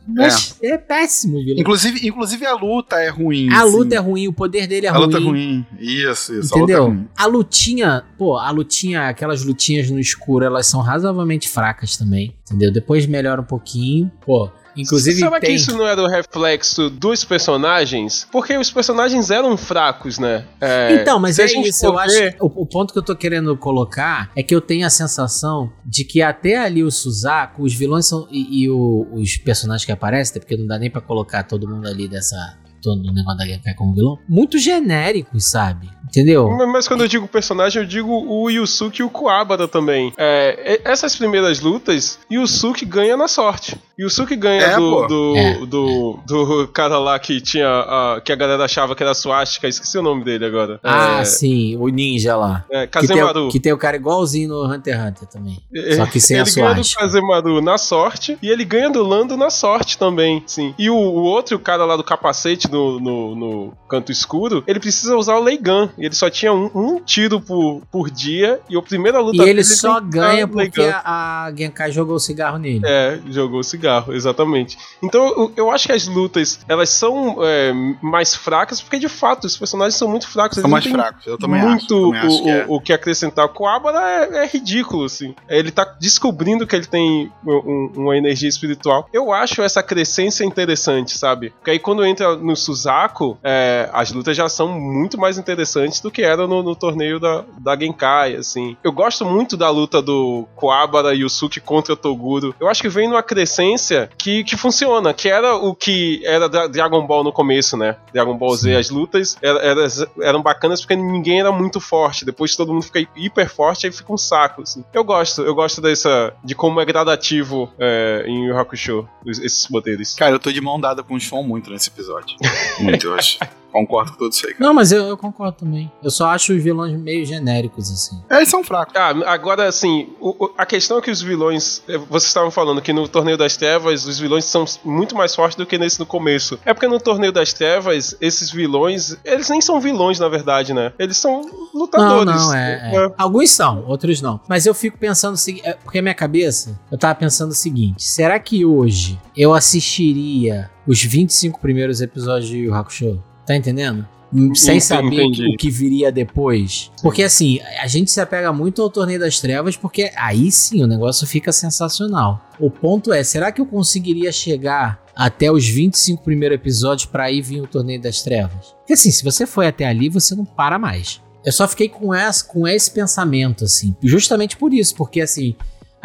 [0.07, 1.59] Mas é péssimo, vilão.
[1.59, 3.49] Inclusive, inclusive a luta é ruim.
[3.51, 3.71] A assim.
[3.75, 5.05] luta é ruim, o poder dele é A ruim.
[5.05, 5.65] luta é ruim.
[5.79, 6.53] Isso, isso.
[6.53, 6.85] A luta é Entendeu?
[6.85, 7.07] ruim.
[7.17, 12.71] A lutinha, pô, a lutinha, aquelas lutinhas no escuro, elas são razoavelmente fracas também, entendeu?
[12.71, 14.49] Depois melhora um pouquinho, pô.
[14.77, 15.55] Inclusive Será que tem.
[15.55, 18.27] isso não era o reflexo dos personagens?
[18.31, 20.45] Porque os personagens eram fracos, né?
[20.61, 22.15] É, Então, mas é gente isso, eu acho.
[22.39, 26.03] O, o ponto que eu tô querendo colocar é que eu tenho a sensação de
[26.03, 28.27] que até ali o Suzaku, os vilões são.
[28.31, 31.67] E, e o- os personagens que aparecem, até porque não dá nem pra colocar todo
[31.67, 32.57] mundo ali dessa.
[32.81, 34.19] Todo o negócio da Genkai como vilão.
[34.29, 35.89] Muito genéricos, sabe?
[36.07, 36.47] Entendeu?
[36.51, 40.13] Mas- Mas quando eu digo personagem, eu digo o Yusuke e o Kuwabara também.
[40.17, 43.75] É, essas primeiras lutas, Yusuke ganha na sorte.
[43.99, 47.67] Yusuke ganha É, do, do, É, do, do cara lá que tinha.
[47.67, 50.79] a- que a galera achava que era suástica, esqueci o nome dele agora.
[50.83, 52.65] Ah, é, sim, o ninja lá.
[52.69, 53.47] é, Que tem, Kazemaru.
[53.47, 55.59] o- que tem o cara igualzinho no Hunter x Hunter também.
[55.95, 57.01] Só que sem a ele ganha do suástica.
[57.01, 60.73] Kazemaru na sorte e ele ganha do Lando na sorte também, sim.
[60.77, 65.15] E o, o outro cara lá do capacete no, no, no canto escuro, ele precisa
[65.15, 65.89] usar o Leigan.
[65.97, 69.49] E ele só tinha um, um tiro por, por dia e a primeira luta E
[69.49, 72.81] ele só ganha o porque a, a Genkai jogou o cigarro nele.
[72.85, 74.77] É, jogou cigarro, exatamente.
[75.03, 79.45] Então eu, eu acho que as lutas elas são é, mais fracas porque de fato
[79.45, 80.59] os personagens são muito fracos.
[80.59, 81.25] São mais fracos.
[81.25, 82.25] Eu também muito acho.
[82.25, 82.65] Acho o, que é.
[82.67, 83.45] o, o que acrescentar.
[83.45, 85.33] O Coabra é, é ridículo, assim.
[85.49, 89.07] Ele tá descobrindo que ele tem um- uma energia espiritual.
[89.13, 91.51] Eu acho essa crescência interessante, sabe?
[91.51, 96.11] Porque aí quando entra no Suzaku, é, as lutas já são muito mais interessantes do
[96.11, 98.77] que eram no, no torneio da, da Genkai, assim.
[98.83, 102.53] Eu gosto muito da luta do Coabra e Yusuke contra Toguro.
[102.59, 103.74] Eu acho que vem numa crescência
[104.17, 107.95] que, que funciona, que era o que era Dragon Ball no começo, né?
[108.13, 109.87] Dragon Ball Z, as lutas era- era-
[110.21, 112.25] eram bacanas porque ninguém era muito forte.
[112.25, 114.83] Depois todo mundo fica hiper forte, aí fica um saco, assim.
[114.93, 116.33] Eu gosto, eu gosto dessa.
[116.43, 120.13] de como é gradativo é, em Yu Hakusho, esses poderes.
[120.15, 122.35] Cara, eu tô de mão dada com o Sean muito nesse episódio.
[122.79, 123.39] Muito, eu acho.
[123.75, 124.65] Concordo com tudo isso aí, cara.
[124.65, 125.91] Não, mas eu, eu concordo também.
[126.01, 128.21] Eu só acho os vilões meio genéricos, assim.
[128.29, 128.93] É, Eles são fracos.
[128.95, 131.83] Ah, agora, assim, o- o- a questão é que os vilões.
[131.87, 135.57] eh, Vocês estavam falando que no Torneio das Trevas os vilões são muito mais fortes
[135.57, 136.57] do que nesse no começo.
[136.65, 139.17] É porque no Torneio das Trevas, esses vilões.
[139.25, 140.93] Eles nem são vilões, na verdade, né?
[140.97, 142.25] Eles são Não, lutadores.
[142.33, 143.13] não, é, é.
[143.17, 144.39] Alguns são, outros não.
[144.47, 147.55] Mas eu fico pensando o seguinte, é, porque a minha cabeça, eu tava pensando o
[147.55, 153.21] seguinte, será que hoje eu assistiria os 25 primeiros episódios de Yu Hakusho?
[153.45, 154.07] Tá entendendo?
[154.33, 155.53] Hum, Sem saber entendi.
[155.53, 156.91] o que viria depois.
[157.01, 160.87] Porque assim, a gente se apega muito ao Torneio das Trevas, porque aí sim o
[160.87, 162.43] negócio fica sensacional.
[162.59, 167.41] O ponto é, será que eu conseguiria chegar até os 25 primeiros episódios pra aí
[167.41, 168.75] vir o Torneio das Trevas?
[168.79, 171.21] Porque assim, se você foi até ali, você não para mais.
[171.45, 173.95] Eu só fiquei com, essa, com esse pensamento, assim.
[174.01, 175.55] Justamente por isso, porque assim,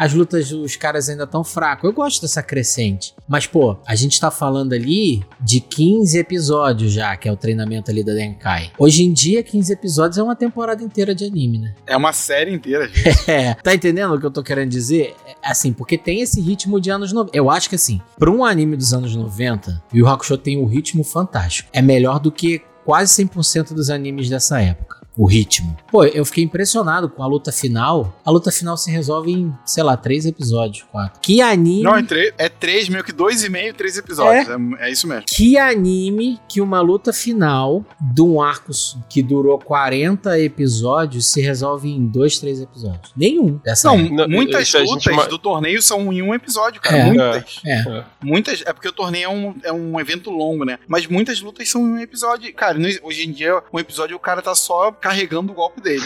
[0.01, 1.83] as lutas dos caras ainda estão fracos.
[1.83, 3.13] Eu gosto dessa crescente.
[3.27, 7.91] Mas, pô, a gente tá falando ali de 15 episódios já, que é o treinamento
[7.91, 8.71] ali da Denkai.
[8.79, 11.75] Hoje em dia, 15 episódios é uma temporada inteira de anime, né?
[11.85, 13.11] É uma série inteira, gente.
[13.31, 15.15] É, tá entendendo o que eu tô querendo dizer?
[15.27, 17.37] É, Assim, porque tem esse ritmo de anos 90.
[17.37, 20.65] Eu acho que assim, pra um anime dos anos 90, Yu Yu Hakusho tem um
[20.65, 21.69] ritmo fantástico.
[21.71, 25.00] É melhor do que quase 100% dos animes dessa época.
[25.17, 25.77] O ritmo.
[25.91, 28.17] Pô, eu fiquei impressionado com a luta final.
[28.25, 31.19] A luta final se resolve em, sei lá, três episódios, quatro.
[31.21, 31.83] Que anime.
[31.83, 32.03] Não, é,
[32.37, 34.47] é três, meio que dois e meio, três episódios.
[34.79, 35.25] É, é isso mesmo.
[35.27, 38.71] Que anime que uma luta final de um arco
[39.09, 43.11] que durou 40 episódios se resolve em dois, três episódios.
[43.15, 44.15] Nenhum dessa Não, época.
[44.15, 46.97] Não, muitas gente lutas ma- do torneio são em um episódio, cara.
[46.97, 47.05] É.
[47.05, 47.59] muitas.
[47.65, 48.03] É.
[48.23, 48.63] Muitas.
[48.65, 50.79] É porque o torneio é um, é um evento longo, né?
[50.87, 52.53] Mas muitas lutas são em um episódio.
[52.53, 56.03] Cara, hoje em dia, um episódio o cara tá só carregando o golpe dele.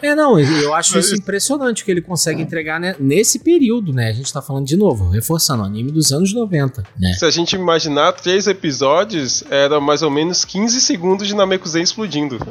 [0.00, 4.08] É, não, eu acho isso impressionante que ele consegue entregar né, nesse período, né?
[4.08, 7.12] A gente tá falando de novo, reforçando, anime dos anos 90, né?
[7.14, 12.38] Se a gente imaginar três episódios, era mais ou menos 15 segundos de Namekusei explodindo.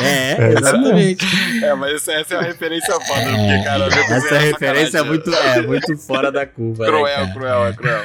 [0.00, 1.26] É, exatamente.
[1.62, 5.62] É, mas essa, essa é uma referência foda, porque, cara, Essa referência é muito, é
[5.62, 7.32] muito fora da curva, né, Cruel, cara?
[7.32, 8.04] cruel, é cruel.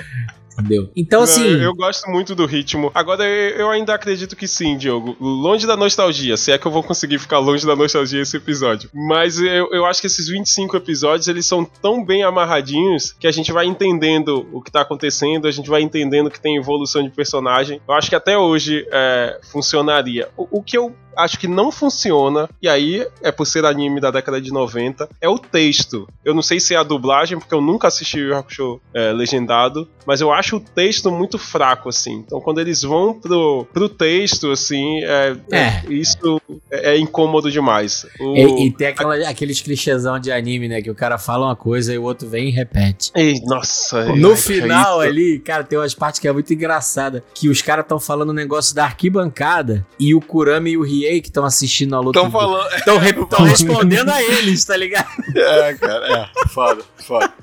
[0.54, 0.90] Entendeu?
[0.96, 1.46] Então, assim.
[1.46, 2.92] eu, eu gosto muito do ritmo.
[2.94, 5.16] Agora, eu, ainda acredito que sim, Diogo.
[5.20, 8.90] Longe da nostalgia, se é que eu vou conseguir ficar longe da nostalgia esse episódio.
[8.94, 13.32] Mas eu, eu acho que esses 25 episódios, eles são tão bem amarradinhos que a
[13.32, 17.10] gente vai entendendo o que tá acontecendo, a gente vai entendendo que tem evolução de
[17.10, 17.82] personagem.
[17.88, 20.30] Eu acho que até hoje é, funcionaria.
[20.38, 24.12] O, o que eu acho que não funciona, e aí é por ser anime da
[24.12, 26.08] década de 90, é o texto.
[26.24, 29.88] Eu não sei se é a dublagem, porque eu nunca assisti o Hakusho é, legendado,
[30.06, 32.14] mas eu acho o texto muito fraco, assim.
[32.26, 35.58] Então quando eles vão pro, pro texto, assim, é, É.
[35.60, 38.06] é- isso é, é incômodo demais.
[38.20, 40.82] O- E, e tem aquela, aqueles clichêsão de anime, né?
[40.82, 43.12] Que o cara fala uma coisa e o outro vem e repete.
[43.16, 44.06] Ei, nossa.
[44.16, 47.24] No ai, final ali, cara, tem umas partes que é muito engraçada.
[47.34, 51.22] Que os caras estão falando um negócio da arquibancada e o Kurama e o Riei
[51.22, 52.20] que estão assistindo a luta.
[52.20, 52.68] Estão falando.
[52.76, 52.98] Estão
[53.46, 55.08] respondendo a eles, tá ligado?
[55.36, 56.48] É, cara, é.
[56.50, 57.34] Foda, foda.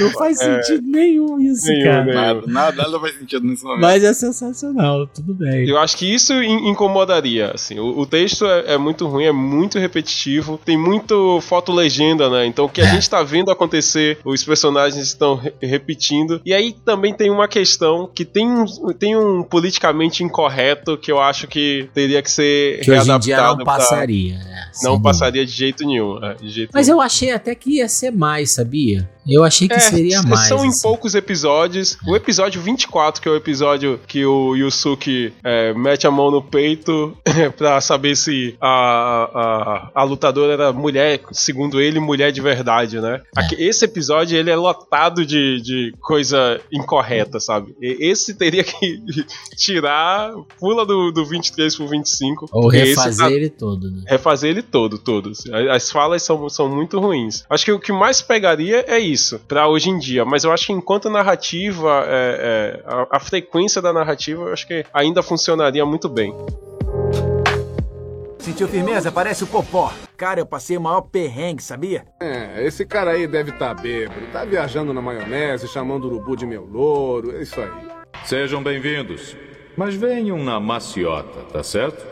[0.00, 2.04] Não faz sentido nenhum isso, Nenhum, cara.
[2.04, 2.46] nenhum.
[2.46, 3.80] Nada, nada, faz sentido nesse momento.
[3.80, 5.68] Mas é sensacional, tudo bem.
[5.68, 7.78] Eu acho que isso in- incomodaria, assim.
[7.78, 12.46] O, o texto é, é muito ruim, é muito repetitivo, tem muito foto-legenda, né?
[12.46, 12.90] Então o que a É.
[12.94, 16.40] gente tá vendo acontecer, os personagens estão re- repetindo.
[16.44, 18.64] E aí também tem uma questão que tem um,
[18.98, 23.36] tem um politicamente incorreto que eu acho que teria que ser Que hoje em dia
[23.36, 24.34] readaptado não pra- passaria.
[24.38, 24.68] né?
[24.72, 26.24] Sem Não passaria de jeito nenhum.
[26.24, 26.98] é, de jeito Mas nenhum.
[26.98, 29.08] eu achei até que ia ser mais, sabia?
[29.28, 30.48] Eu achei que seria s- mais.
[30.48, 30.82] São em assim.
[30.82, 31.96] poucos episódios.
[32.06, 36.42] O episódio 24, que é o episódio que o Yusuke é, mete a mão no
[36.42, 37.16] peito
[37.56, 43.20] pra saber se a, a, a lutadora era mulher, segundo ele, mulher de verdade, né?
[43.36, 47.74] Aqui- esse episódio ele é lotado de, de coisa incorreta, sabe?
[47.80, 49.02] Esse teria que
[49.56, 52.46] tirar, pula do, do 23 pro 25.
[52.52, 54.02] Ou refazer tá- ele todo, né?
[54.08, 55.30] refazer ele todo, todo.
[55.30, 55.46] As-
[55.82, 57.44] As falas são, são muito ruins.
[57.48, 59.11] Acho que o que mais pegaria é isso,
[59.48, 60.24] pra hoje em dia.
[60.24, 64.66] Mas eu acho que enquanto narrativa, é, é, a, a frequência da narrativa, eu acho
[64.66, 66.34] que ainda funcionaria muito bem.
[68.38, 69.12] Sentiu firmeza?
[69.12, 69.92] Parece o Popó.
[70.16, 72.04] Cara, eu passei o maior perrengue, sabia?
[72.20, 74.20] É, esse cara aí deve estar bêbado.
[74.32, 77.36] Tá viajando na maionese, chamando o urubu de meu louro.
[77.36, 77.70] É isso aí.
[78.24, 79.36] Sejam bem-vindos.
[79.76, 82.04] Mas venham na maciota, tá certo?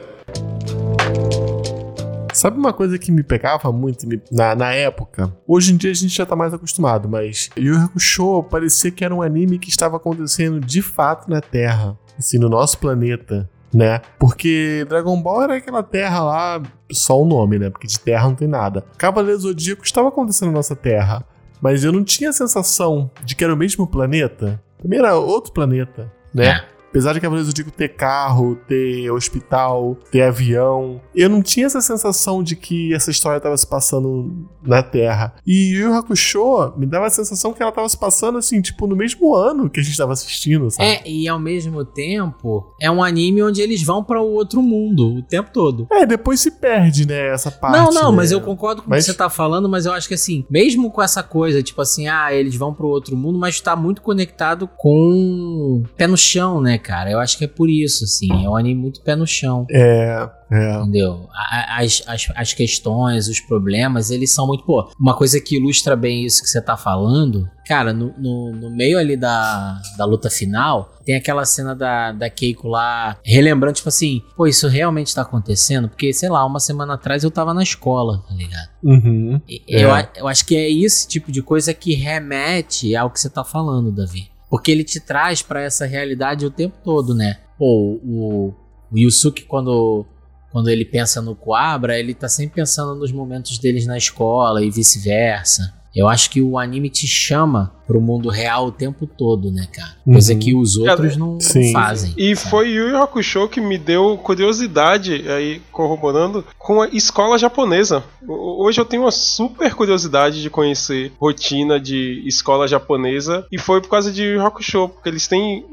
[2.41, 5.31] Sabe uma coisa que me pegava muito me- na, na época?
[5.47, 9.15] Hoje em dia a gente já tá mais acostumado, mas Yu Hakusho parecia que era
[9.15, 14.01] um anime que estava acontecendo de fato na Terra, assim, no nosso planeta, né?
[14.19, 17.69] Porque Dragon Ball era aquela Terra lá, só o nome, né?
[17.69, 18.83] Porque de Terra não tem nada.
[18.97, 21.23] Cavaleiro Zodíaco estava acontecendo na nossa Terra,
[21.61, 24.59] mas eu não tinha a sensação de que era o mesmo planeta.
[24.83, 26.65] Também era outro planeta, né?
[26.91, 31.81] Apesar de Cavaleiros do Zodíaco ter carro, ter hospital, ter avião, eu não tinha essa
[31.81, 35.35] sensação de que essa história estava se passando na Terra.
[35.47, 38.87] E Yu Yu Hakusho me dava a sensação que ela estava se passando assim, tipo,
[38.87, 40.89] no mesmo ano que a gente estava assistindo, sabe?
[40.89, 45.19] É, e ao mesmo tempo, é um anime onde eles vão para o outro mundo
[45.19, 45.87] o tempo todo.
[45.91, 47.77] É, depois se perde, né, essa parte.
[47.79, 48.17] não, não, né?
[48.17, 50.45] mas eu concordo com o Mas- que você tá falando, mas eu acho que assim,
[50.51, 54.03] mesmo com essa coisa, tipo assim, ah, eles vão pro outro mundo, mas tá muito
[54.03, 57.11] conectado com pé no chão, né, cara?
[57.11, 59.67] Eu acho que é por isso, assim, é um anime muito pé no chão.
[59.71, 60.75] É, é.
[60.81, 61.29] Entendeu?
[61.69, 64.65] As, as, as questões, os problemas, eles são muito.
[64.65, 68.71] Pô, uma coisa que ilustra bem isso que você tá falando, cara, no, no, no
[68.71, 73.89] meio ali da, da luta final, tem aquela cena da, da Keiko lá, relembrando, tipo
[73.89, 75.89] assim, pô, isso realmente tá acontecendo?
[75.89, 78.69] Porque, sei lá, uma semana atrás eu tava na escola, tá ligado?
[78.83, 79.41] Uhum.
[79.49, 79.85] E- É.
[79.85, 83.45] Eu, eu acho que é esse tipo de coisa que remete ao que você tá
[83.45, 84.30] falando, Davi.
[84.51, 87.39] Porque ele te traz pra essa realidade o tempo todo, né?
[87.57, 88.55] Pô, o,
[88.91, 90.05] o Yusuke, quando,
[90.51, 94.71] quando ele pensa no Coabra, ele tá sempre pensando nos momentos deles na escola e
[94.71, 95.73] vice-versa.
[95.95, 99.97] Eu acho que o anime te chama pro mundo real o tempo todo, né, cara?
[100.05, 100.39] Coisa Uhum.
[100.39, 101.73] que os outros não, não Sim.
[101.73, 102.15] fazem.
[102.17, 102.49] E sabe?
[102.51, 108.05] foi Yu Yu Hakusho que me deu curiosidade, aí corroborando, com a escola japonesa.
[108.29, 113.89] Hoje eu tenho uma super curiosidade de conhecer rotina de escola japonesa e foi por
[113.89, 115.65] causa de Yu Yu Hakusho, porque eles têm,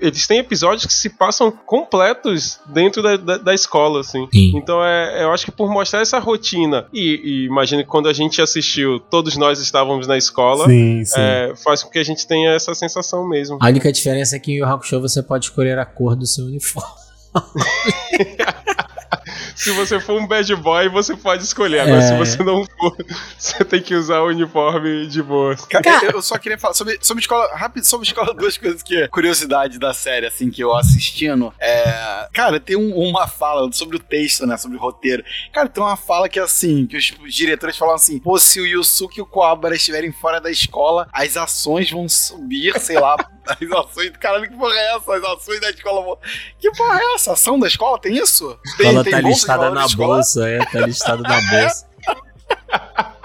[0.00, 4.26] eles têm episódios que se passam completos dentro da, da, da escola, assim.
[4.32, 4.52] Sim.
[4.56, 8.12] Então é, eu acho que por mostrar essa rotina, e, e imagino que quando a
[8.12, 11.20] gente assistiu, todos nós estávamos na escola, Sim, sim.
[11.20, 13.58] é, faz com que a gente tenha essa sensação mesmo.
[13.60, 16.44] A única diferença é que em Yu Hakusho você pode escolher a cor do seu
[16.44, 16.88] uniforme.
[19.54, 21.80] Se você for um bad boy, você pode escolher.
[21.80, 22.02] Agora, É.
[22.02, 22.96] se você não for,
[23.38, 25.56] você tem que usar o uniforme de boa.
[25.68, 29.08] Cara, eu- só queria falar sobre, sobre escola, rápido sobre escola, duas coisas que é
[29.08, 31.52] curiosidade da série, assim, que eu assistindo.
[31.60, 35.24] É, cara, tem um- uma fala sobre o texto, né, sobre o roteiro.
[35.52, 38.66] Cara, tem uma fala que é assim, que os, diretores falam assim, pô, se o
[38.66, 43.70] Yusuke e o Koabara estiverem fora da escola, as ações vão subir, sei lá, as
[43.70, 45.14] ações, caralho, que porra é essa?
[45.14, 46.18] As ações da escola vão...
[46.58, 47.32] Que porra é essa?
[47.32, 47.98] Ação da escola?
[48.00, 48.58] Tem isso?
[48.76, 51.86] Tem, tem tá listada valor na bolsa, é, tá listada na bolsa.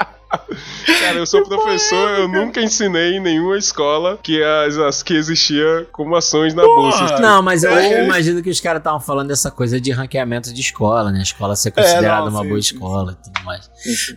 [1.00, 5.88] Cara, eu sou professor, eu nunca ensinei em nenhuma escola que as, as que existia
[5.92, 7.20] como ações na bolsa.
[7.20, 8.06] Não, mas eu É.
[8.06, 11.20] imagino que os caras estavam falando dessa coisa de ranqueamento de escola, né?
[11.20, 13.70] A escola ser considerada É, não, uma sim, boa sim, escola e tudo mais.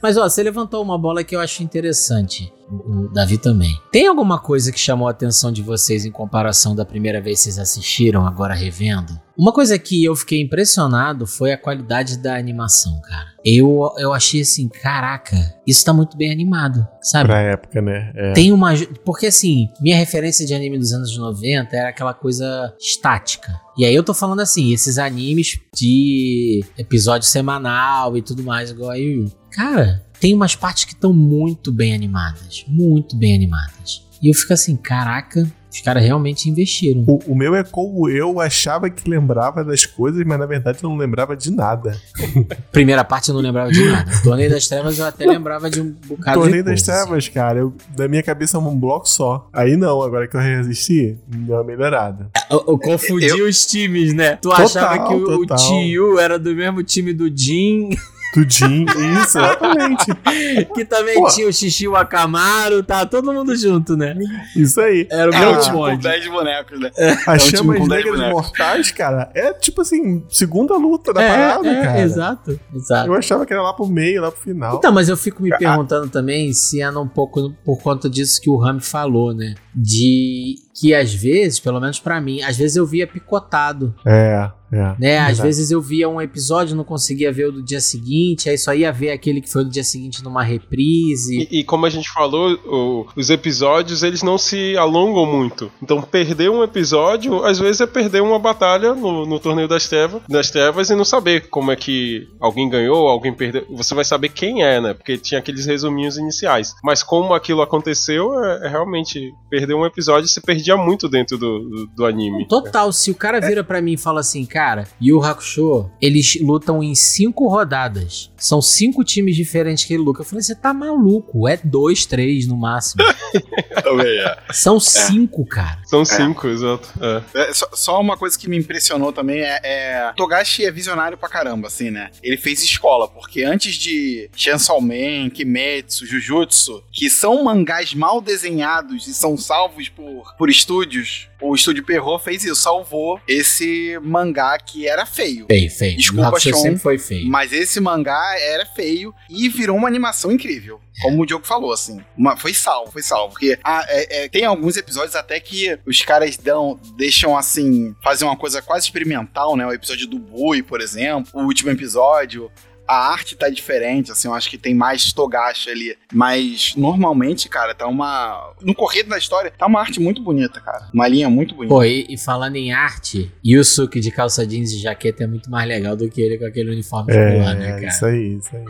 [0.03, 2.53] Mas, ó, você levantou uma bola que eu acho interessante.
[2.70, 3.79] O Davi também.
[3.92, 7.44] Tem alguma coisa que chamou a atenção de vocês em comparação da primeira vez que
[7.44, 9.20] vocês assistiram, agora revendo?
[9.37, 13.35] Uma coisa que eu fiquei impressionado foi a qualidade da animação, cara.
[13.44, 17.27] Eu, eu achei assim, caraca, isso tá muito bem animado, sabe?
[17.27, 18.12] Pra época, né?
[18.14, 18.33] É.
[18.33, 18.72] Tem uma.
[19.05, 23.53] Porque assim, minha referência de anime dos anos 90 era aquela coisa estática.
[23.77, 28.90] E aí eu tô falando assim, esses animes de episódio semanal e tudo mais, igual
[28.90, 29.33] a Yu Yu.
[29.50, 32.64] Cara, tem umas partes que estão muito bem animadas.
[32.66, 34.02] Muito bem animadas.
[34.22, 37.04] E eu fico assim, caraca, os caras realmente investiram.
[37.06, 40.88] O, o meu é como eu achava que lembrava das coisas, mas na verdade eu
[40.88, 42.00] não lembrava de nada.
[42.72, 44.10] Primeira parte eu não lembrava de nada.
[44.24, 47.02] Torneio das Trevas eu até lembrava de um bocado Torneio de das coisa.
[47.02, 49.46] Trevas, cara, eu, da minha cabeça é um bloco só.
[49.52, 52.30] Aí não, agora que eu reassisti, deu uma melhorada.
[52.50, 54.37] Eu, eu confundi os times, né?
[54.37, 55.46] Tu Total, achava que o, o.
[55.46, 57.90] Tio era do mesmo time do Jin,
[58.35, 58.85] Tudinho,
[59.23, 60.07] isso, exatamente.
[60.75, 61.29] que também Pô.
[61.29, 64.16] tinha o Xixi Akamaru, tá todo mundo junto, né?
[64.57, 65.07] Isso aí.
[65.11, 66.03] Era o É, o tipo com bonde.
[66.03, 66.90] 10 bonecos, né?
[67.27, 71.68] As um time chamas negras mortais, cara, é tipo assim, segunda luta da É, parada,
[71.68, 72.01] é, cara.
[72.01, 73.07] exato, exato.
[73.09, 74.77] Eu achava que era lá pro meio, lá pro final.
[74.77, 78.51] Então, mas eu fico me perguntando também se anda um pouco por conta disso que
[78.51, 79.55] o Rami falou, né?
[79.73, 84.94] De que às vezes, pelo menos pra mim, às vezes eu via picotado, É, é.
[84.98, 85.18] né?
[85.18, 88.74] Às vezes eu via um episódio, não conseguia ver o do dia seguinte, aí só
[88.74, 91.48] ia ver aquele que foi do dia seguinte numa reprise.
[91.50, 95.70] E, e como a gente falou, o- os episódios eles não se alongam muito.
[95.83, 100.22] Então perder um episódio, às vezes é perder uma batalha no, no torneio das trevas,
[100.29, 103.64] das trevas e não saber como é que alguém ganhou, alguém perdeu.
[103.70, 104.94] Você vai saber quem é, né?
[104.94, 106.74] Porque tinha aqueles resuminhos iniciais.
[106.83, 111.59] Mas como aquilo aconteceu, é, é realmente perder um episódio se perdia muito dentro do,
[111.61, 112.46] do, do anime.
[112.48, 114.63] Total, se o cara vira pra mim e fala assim, cara,
[115.00, 118.31] Yu Hakusho, eles lutam em cinco rodadas.
[118.37, 120.20] São cinco times diferentes que ele luta.
[120.20, 121.48] Eu falei, você tá maluco?
[121.48, 123.03] É dois, três no máximo.
[123.83, 124.38] Também é.
[124.53, 125.81] São cinco, cara.
[125.85, 126.88] São cinco, exato.
[127.00, 127.48] É.
[127.50, 130.12] É, só, só uma coisa que me impressionou também é, é.
[130.16, 132.11] Togashi é visionário pra caramba, assim, né?
[132.22, 139.07] Ele fez escola, porque antes de Chainsaw Man, Kimetsu, Jujutsu, que são mangás mal desenhados
[139.07, 144.87] e são salvos por, por estúdios, o estúdio Perro fez isso, salvou esse mangá que
[144.87, 145.46] era feio.
[145.46, 145.96] Feio, feio.
[145.96, 147.26] Desculpa, Sean, sempre foi feio.
[147.28, 150.80] Mas esse mangá era feio e virou uma animação incrível.
[151.02, 152.00] Como o Diogo falou, assim.
[152.16, 153.33] Uma- foi salvo, foi salvo.
[153.33, 158.24] Porque ah, é- é, tem alguns episódios até que os caras dão, deixam assim, fazer
[158.24, 159.66] uma coisa quase experimental, né?
[159.66, 161.30] O episódio do Bui, por exemplo.
[161.35, 162.50] O último episódio.
[162.87, 165.97] A arte tá diferente, assim, eu acho que tem mais Togashi ali.
[166.12, 168.53] Mas normalmente, cara, tá uma.
[168.61, 170.88] No corrido da história, tá uma arte muito bonita, cara.
[170.92, 171.75] Uma linha muito bonita.
[171.75, 175.66] Pô, e, e falando em arte, Yusuke de calça jeans e jaqueta é muito mais
[175.66, 177.87] legal do que ele com aquele uniforme escolar, né, É, cara?
[177.87, 178.65] isso aí, isso aí.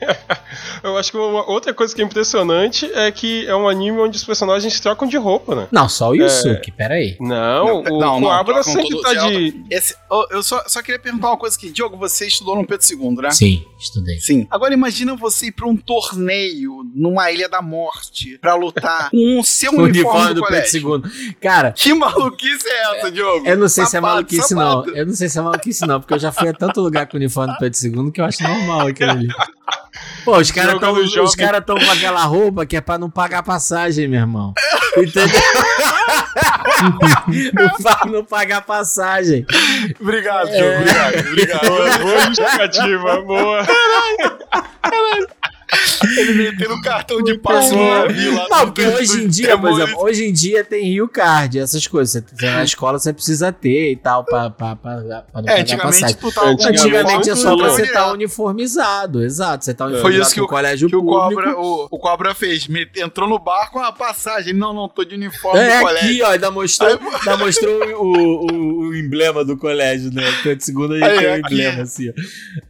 [0.82, 4.16] Eu acho que uma outra coisa que é impressionante é que é um anime onde
[4.16, 5.68] os personagens trocam de roupa, né?
[5.70, 7.16] Não, só o Yusuke, peraí.
[7.20, 9.64] Não, o não, não, Coabra trocam sempre todo- tá de.
[9.70, 11.70] Esse, eu eu só, só queria perguntar uma coisa aqui.
[11.70, 13.30] Diogo, você estudou no Pedro II, né?
[13.30, 14.18] Sim, estudei.
[14.20, 14.46] Sim.
[14.50, 19.44] Agora imagina você ir pra um torneio numa Ilha da Morte pra lutar com o
[19.44, 20.46] seu O uniforme, uniforme do, do.
[20.46, 21.34] Pedro II.
[21.40, 23.46] Cara, Que maluquice é essa, Diogo?
[23.46, 24.86] eu não sei se é maluquice, safado.
[24.86, 24.96] não.
[24.96, 27.16] Eu não sei se é maluquice, não, porque eu já fui a tanto lugar com
[27.16, 29.28] o uniforme do Pedro II que eu acho normal aquilo ali.
[30.24, 31.24] Pô, os caras Jogando tão, jovem.
[31.24, 34.54] os cara tão com aquela roupa que é pra não pagar passagem, meu irmão.
[34.96, 35.40] Entendeu?
[38.10, 39.46] não pagar passagem.
[40.00, 40.56] Obrigado, É.
[40.56, 40.78] Diogo.
[40.80, 41.68] Obrigado, obrigado.
[41.68, 43.66] Boa, boa justificativa, boa.
[46.16, 48.46] Ele metendo o cartão de passe no navio lá.
[48.50, 52.22] Não, porque hoje em dia, por exemplo, hoje em dia tem Rio Card, essas coisas.
[52.32, 55.60] Você, na escola você precisa ter e tal, pra, pra, pra, pra não É, pagar
[55.60, 56.16] antigamente passagem.
[56.16, 58.14] tu com Antigamente é só uniforme você estar direto.
[58.14, 59.64] uniformizado, exato.
[59.64, 61.42] Você tá Foi uniformizado isso que o, colégio que o público.
[61.42, 62.66] Cobra, o, o Cobra fez.
[62.96, 64.50] Entrou no bar com a passagem.
[64.50, 66.08] Ele, não, não, tô de uniforme É do colégio.
[66.08, 70.22] aqui, ó, ainda mostrou, ainda mostrou o, o, o emblema do colégio, né?
[70.42, 72.12] Pedro segundo aí Aí, tem o emblema, assim, ó.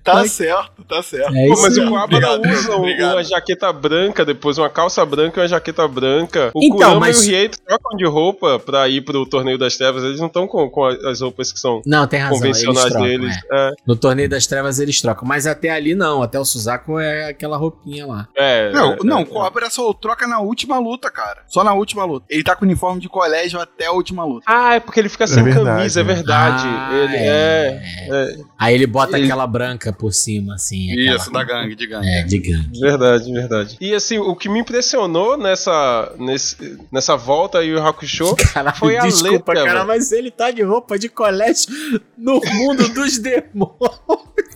[0.03, 1.35] Tá certo, tá certo.
[1.35, 3.13] É mas o Coabra Obrigado, usa um- obrigado.
[3.15, 6.51] uma jaqueta branca, depois uma calça branca e uma jaqueta branca.
[6.55, 9.77] O Então, Kurama mas- e o Rieto trocam de roupa pra ir pro Torneio das
[9.77, 10.03] Trevas.
[10.05, 13.09] Eles não estão com, com as roupas que são Não, tem razão, eles convencionais trocam,
[13.09, 13.37] deles.
[13.37, 13.41] é.
[13.71, 17.29] É, No Torneio das Trevas eles trocam, mas até ali não, até o Suzaku é
[17.31, 18.29] aquela roupinha lá.
[18.37, 19.23] é, Não, é, não, é.
[19.23, 21.43] o Cobra só troca na última luta, cara.
[21.47, 22.27] Só na última luta.
[22.29, 24.45] Ele tá com uniforme de colégio até a última luta.
[24.49, 26.65] Ah, é porque ele fica sem verdade, camisa, é verdade.
[26.67, 27.83] Ah, ele é.
[28.11, 30.93] é, Aí ele bota Ele- aquela branca por cima, assim.
[30.93, 32.07] aquela- Isso, da gangue, de gangue.
[32.09, 32.80] É, de gangue.
[32.81, 33.77] Verdade, verdade.
[33.81, 38.97] E assim, o que me impressionou nessa, nesse, nessa volta aí o Hakusho Caralho, foi
[38.97, 39.87] a desculpa, letra, cara, velho.
[39.87, 41.69] mas ele tá de roupa de colégio
[42.17, 43.77] no mundo dos demônios.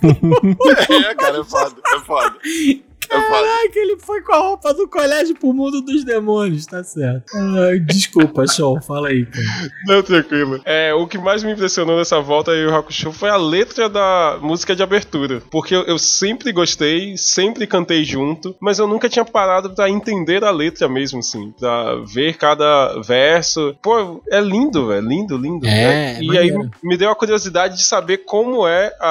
[0.02, 2.36] É, cara, é foda, é foda.
[3.22, 7.24] Caraca, ele foi com a roupa do colégio pro mundo dos demônios, tá certo.
[7.34, 9.44] Ai, desculpa, show, fala aí, cara.
[9.86, 10.60] Não, tranquilo.
[10.64, 14.38] É, o que mais me impressionou nessa volta aí o Hakusho foi a letra da
[14.40, 15.42] música de abertura.
[15.50, 20.44] Porque eu, eu sempre gostei, sempre cantei junto, mas eu nunca tinha parado pra entender
[20.44, 21.52] a letra mesmo, assim.
[21.58, 23.74] Pra ver cada verso.
[23.82, 25.06] Pô, é lindo, velho.
[25.06, 25.66] Lindo, lindo.
[25.66, 26.14] É, né?
[26.14, 26.70] é E aí maneiro.
[26.82, 29.08] me deu a curiosidade de saber como é a,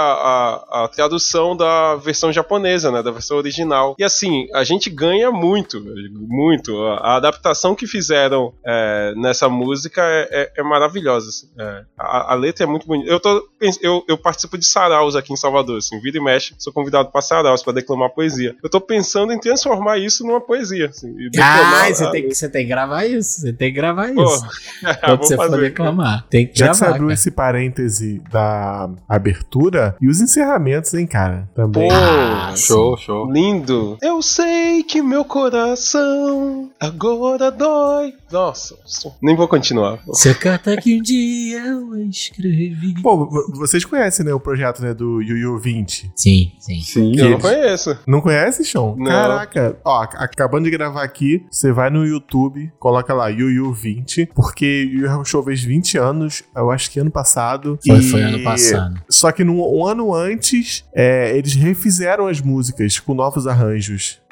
[0.71, 3.01] a, a tradução da versão japonesa, né?
[3.01, 3.92] Da versão original.
[3.97, 5.81] E assim, a gente ganha muito,
[6.27, 6.77] muito.
[6.99, 11.29] A, adaptação que fizeram é, nessa música é, é- é maravilhosa.
[11.29, 11.47] assim.
[11.59, 13.09] É, a, a letra é muito bonita.
[13.09, 13.47] Eu, tô,
[13.81, 17.21] eu, eu participo de saraus aqui em Salvador, assim, vira e mexe, sou convidado para
[17.21, 18.55] saraus, para declamar poesia.
[18.63, 20.87] Eu tô pensando em transformar isso numa poesia.
[20.87, 23.41] Assim, e declamar Ah, você a- tem, que, você tem que gravar isso.
[23.41, 24.47] Você tem que gravar isso.
[25.03, 25.61] Quando vou você for fazer.
[25.61, 26.25] declamar.
[26.29, 26.95] Tem que Já que você gravar.
[26.95, 27.13] abriu cara.
[27.13, 31.49] esse parêntese da abertura e os encerramentos, hein, cara?
[31.55, 31.89] Também.
[31.89, 33.31] Pô, Ah, Show, show.
[33.31, 33.82] Lindo.
[34.01, 38.13] Eu sei que meu coração agora dói.
[38.31, 38.75] Nossa,
[39.21, 39.99] nem vou continuar.
[40.07, 42.95] Você canta que um dia eu escrevi.
[43.01, 46.11] Vo- vocês conhecem, né, o projeto né, do Yu Yu 20?
[46.15, 46.81] Sim, sim.
[46.81, 47.15] Sim.
[47.17, 47.97] Eu não conheço.
[48.07, 48.95] Não conhece, Sean?
[48.97, 49.05] Não.
[49.05, 49.77] Caraca.
[49.85, 54.27] Ó, ac- acabando de gravar aqui, você vai no YouTube, coloca lá Yu Yu 20,
[54.33, 57.77] porque Yu Yu Hakusho fez 20 anos, eu acho que ano passado.
[57.85, 59.01] Foi, e- foi ano passado.
[59.09, 63.62] Só que num, um ano antes, é, eles refizeram as músicas com novos arranjos.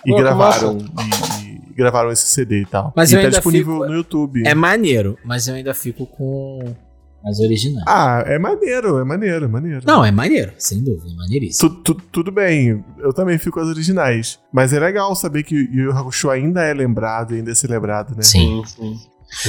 [0.06, 0.78] E Pô, gravaram.
[0.78, 2.92] E, e gravaram esse CD e tal.
[2.96, 4.44] Mas e eu tá ainda disponível fico- no YouTube.
[4.48, 6.76] É maneiro, mas eu ainda fico com
[7.24, 7.86] as originais.
[7.88, 9.82] Ah, é maneiro, é maneiro, é maneiro.
[9.86, 11.70] Não, é maneiro, sem dúvida, é maneiríssimo.
[11.70, 14.40] Tu- tu- tudo bem, eu também fico com as originais.
[14.52, 18.24] Mas é legal saber que Yu Yu Hakusho ainda é lembrado, ainda é celebrado, né?
[18.24, 18.64] Sim.
[18.66, 18.98] sim.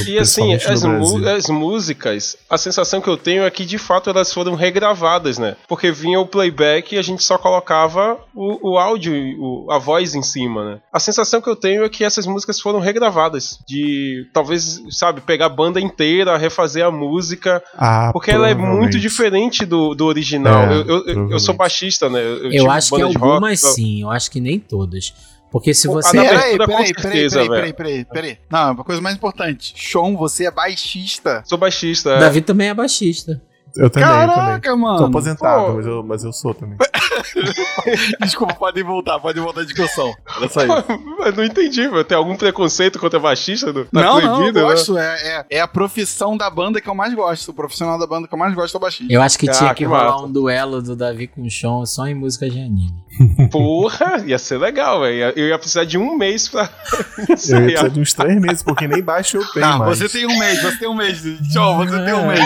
[0.07, 0.83] E assim, as,
[1.27, 5.55] as músicas, a sensação que eu tenho é que de fato elas foram regravadas, né?
[5.67, 10.15] Porque vinha o playback e a gente só colocava o, o áudio, o- a voz
[10.15, 10.79] em cima, né?
[10.91, 13.59] A sensação que eu tenho é que essas músicas foram regravadas.
[13.67, 17.61] De talvez, sabe, pegar a banda inteira, refazer a música.
[17.77, 20.63] Ah, Porque ela é muito diferente do, do original.
[20.71, 22.19] É, eu, eu- eu, sou baixista, né?
[22.23, 25.13] Eu, Eu acho que rock, algumas então- sim, eu acho que nem todas.
[25.53, 26.17] Porque se você.
[26.17, 28.37] a Peraí, peraí, peraí, peraí, peraí, peraí, peraí.
[28.49, 29.71] Não, uma coisa mais importante.
[29.77, 31.43] Sean, você é baixista.
[31.45, 32.09] Sou baixista.
[32.09, 32.19] é.
[32.21, 33.39] Davi também é baixista.
[33.75, 34.35] Eu também, eu também.
[34.35, 34.97] Caraca, mano.
[34.99, 35.73] Tô aposentado, Pô.
[35.73, 36.77] mas eu, mas eu sou também.
[38.21, 40.13] Desculpa, podem voltar, pode voltar à discussão.
[40.37, 40.67] Olha só aí.
[41.25, 42.03] Eu não entendi, velho.
[42.03, 43.73] Tem algum preconceito contra baixista?
[43.73, 44.61] Tá não, não, eu né?
[44.61, 44.97] gosto.
[44.97, 47.49] É, é, é a profissão da banda que eu mais gosto.
[47.49, 49.13] O profissional da banda que eu mais gosto é o baixista.
[49.13, 50.25] Eu acho que Ah, tinha que que rolar massa.
[50.25, 52.93] um duelo do Davi com o Sean só em música de anime.
[53.51, 55.33] Porra, ia ser legal, velho.
[55.35, 56.69] Eu ia precisar de um mês pra
[57.17, 59.97] Eu ia precisar de uns três meses, porque nem baixo eu tenho Não, mais.
[59.97, 61.19] você tem um mês, você tem um mês.
[61.51, 62.45] Sean, você tem um mês.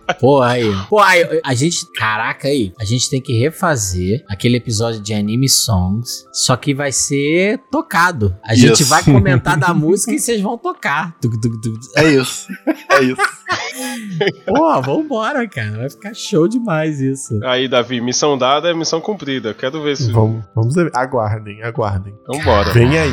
[0.19, 0.71] Pô, aí.
[0.89, 1.85] Pô, aí, a gente.
[1.93, 2.73] Caraca, aí.
[2.79, 6.25] A gente tem que refazer aquele episódio de anime songs.
[6.31, 8.35] Só que vai ser tocado.
[8.43, 8.85] A gente Isso.
[8.85, 11.15] vai comentar da música e vocês vão tocar.
[11.95, 12.47] É isso.
[12.89, 13.21] É isso.
[14.45, 15.71] Pô, vambora, cara.
[15.71, 17.39] Vai ficar show demais isso.
[17.43, 19.53] Aí, Davi, missão dada é missão cumprida.
[19.53, 20.11] Quero ver se.
[20.11, 20.91] Vamos, vamos ver.
[20.93, 22.13] Aguardem, aguardem.
[22.27, 22.71] Vambora.
[22.73, 23.11] Vem aí.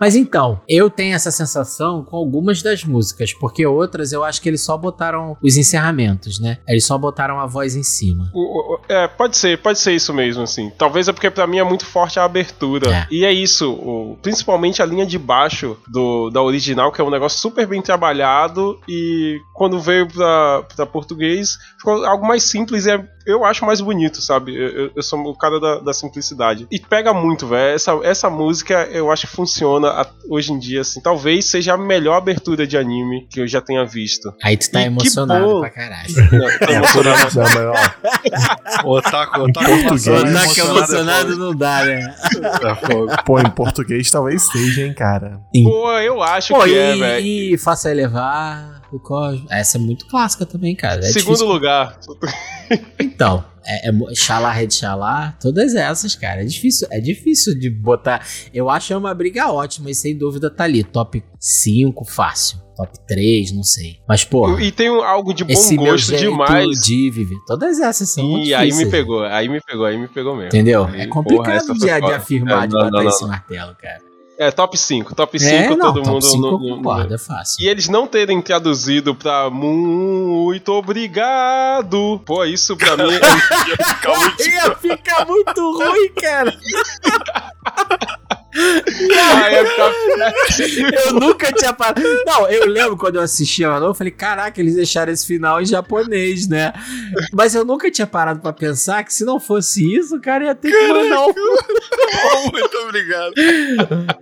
[0.00, 4.48] Mas então, eu tenho essa sensação com algumas das músicas, porque outras eu acho que
[4.48, 6.09] eles só botaram os encerramentos,
[6.40, 6.58] né?
[6.68, 8.30] Eles só botaram a voz em cima.
[8.34, 10.70] O- o- É, pode ser, pode ser isso mesmo, assim.
[10.76, 12.90] Talvez é porque pra mim é muito forte a abertura.
[12.92, 13.06] É.
[13.10, 17.10] E é isso, o- principalmente a linha de baixo do, da original, que é um
[17.10, 18.78] negócio super bem trabalhado.
[18.88, 23.80] E quando veio pra, pra português, ficou algo mais simples e é- eu acho mais
[23.80, 24.54] bonito, sabe?
[24.56, 26.66] Eu, eu- eu sou o cara da, da simplicidade.
[26.70, 27.74] E pega muito, velho.
[27.74, 31.00] Essa, essa música eu acho que funciona hoje em dia, assim.
[31.00, 34.32] Talvez seja a melhor abertura de anime que eu já tenha visto.
[34.42, 35.60] Aí tu tá E emocionado bom.
[35.60, 35.99] pra caralho.
[36.08, 37.72] Não, tô emocionado.
[38.82, 39.66] Não, Otaku, otaku.
[39.66, 40.06] português.
[40.06, 42.14] emocionado, Tá que emocionado emocionado não dá, né?
[42.86, 43.10] fogo.
[43.24, 45.40] pô, em português talvez seja, hein, cara.
[45.64, 47.26] Pô, eu acho Pô, que e, é, velho.
[47.26, 49.46] e Faça Elevar o Cosmo.
[49.50, 51.00] Essa é muito clássica também, cara.
[51.00, 51.46] É Segundo difícil.
[51.46, 51.98] lugar.
[52.98, 56.42] Então, é, é Xalá, Red Xalá, todas essas, cara.
[56.42, 58.26] É difícil, é difícil de botar.
[58.54, 60.82] Eu acho é uma briga ótima e sem dúvida tá ali.
[60.84, 62.58] Top 5, fácil.
[62.76, 63.98] Top 3, não sei.
[64.08, 66.80] Mas, pô, E tem algo de bom esse meu gosto jeito demais.
[66.80, 67.36] de viver.
[67.46, 68.90] Todas essas são muito E aí me difíceis.
[68.90, 70.48] pegou, aí me pegou, aí me pegou mesmo.
[70.48, 70.84] Entendeu?
[70.86, 73.24] Aí, É porra, complicado essa de, de afirmar, É, de não, bater não, não, esse
[73.26, 74.00] martelo, cara.
[74.42, 75.14] É, top 5.
[75.14, 76.22] Top 5 é, não, todo top mundo.
[76.24, 77.62] 5 no- eu no- concordo, é fácil.
[77.62, 82.18] E eles não terem traduzido pra muito obrigado.
[82.24, 83.20] Pô, isso pra mim é
[84.48, 86.56] Ia ficar muito ruim, cara.
[88.52, 89.92] Ficar-
[91.06, 92.02] Eu nunca tinha parado.
[92.26, 95.66] Não, eu lembro quando eu assistia lá, eu falei, caraca, eles deixaram esse final em
[95.66, 96.72] japonês, né?
[97.32, 100.54] Mas eu nunca tinha parado pra pensar que se não fosse isso, o cara ia
[100.54, 101.32] ter que mandar um.
[102.52, 103.32] Muito obrigado.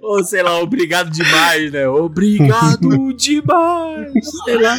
[0.03, 1.89] Ou sei lá, obrigado demais, né?
[1.89, 4.09] Obrigado demais.
[4.45, 4.76] Sei lá.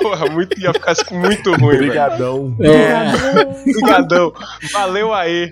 [0.00, 1.74] Porra, muito, ia ficar muito ruim.
[1.76, 2.56] Obrigadão.
[2.60, 3.70] É.
[3.70, 4.32] Obrigadão.
[4.72, 5.50] Valeu aí.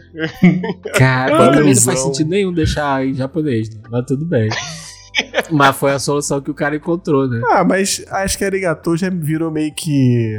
[0.95, 3.81] Cara, pra mim não faz sentido nenhum deixar em japonês, né?
[3.91, 4.49] Mas tudo bem.
[5.51, 7.41] Mas foi a solução que o cara encontrou, né?
[7.51, 10.37] Ah, mas acho que arigato já virou meio que.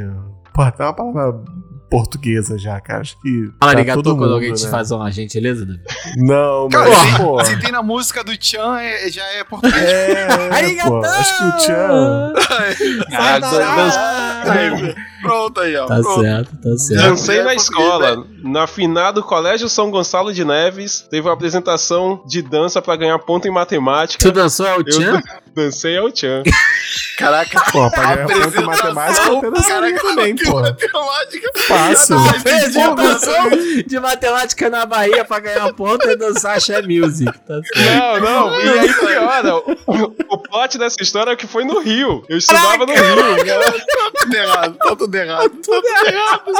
[0.54, 1.40] Pô, tem uma palavra
[1.90, 3.02] portuguesa já, cara.
[3.02, 3.50] Acho que.
[3.60, 4.70] Fala arigato todo quando mundo, alguém te né?
[4.70, 5.80] faz uma gentileza, Davi.
[6.16, 6.98] Não, Cara, mas.
[6.98, 9.82] se, pô, se tem na música do Chan, é- já é português.
[9.84, 10.26] é,
[10.88, 12.32] pô, acho que o Tchan.
[13.12, 13.38] Ah,
[14.44, 15.86] dan- pronto aí, ó.
[15.86, 16.20] Tá pronto.
[16.20, 17.02] certo, tá certo.
[17.02, 18.26] Dancei É na português, escola.
[18.42, 23.46] Na finada Colégio São Gonçalo de Neves, teve uma apresentação de dança pra ganhar ponto
[23.46, 24.22] em matemática.
[24.24, 25.20] Tu dançou é o Tchan?
[25.54, 26.42] Dancei ao Tchan.
[27.18, 27.60] Caraca.
[27.70, 30.60] Pô, pra ganhar ponto em matemática, eu Caraca, também, pô.
[30.60, 31.50] matemática.
[31.68, 32.16] Fácil.
[32.18, 33.50] Apresentação
[33.86, 37.30] de matemática na Bahia pra ganhar ponto e dançar Axé Music.
[37.46, 38.20] Tá certo.
[38.22, 38.60] Não, não.
[38.60, 39.56] E aí piora.
[39.56, 42.24] O, o plot dessa história é que foi no Rio.
[42.28, 43.46] Eu estudava no Rio.
[43.46, 45.50] Tá tudo errado, tá tudo errado.
[45.62, 46.52] Tudo errado.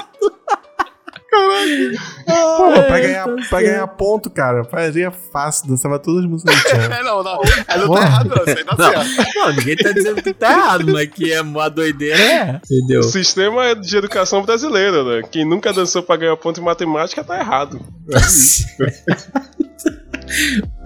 [1.34, 6.76] Pô, pra ganhar, pra ganhar ponto, cara, fazia fácil, dançava todas as músicas do Tchan.
[6.92, 7.40] É, não, não.
[7.66, 8.36] É, não tá errado, não.
[8.44, 8.92] Isso aí tá Não.
[9.04, 9.34] certo.
[9.34, 12.60] Não, ninguém tá dizendo que tá errado, mas que é uma doideira é.
[12.64, 13.00] Entendeu?
[13.00, 15.22] O sistema de educação brasileiro, né?
[15.30, 17.80] Quem nunca dançou pra ganhar ponto em matemática tá errado.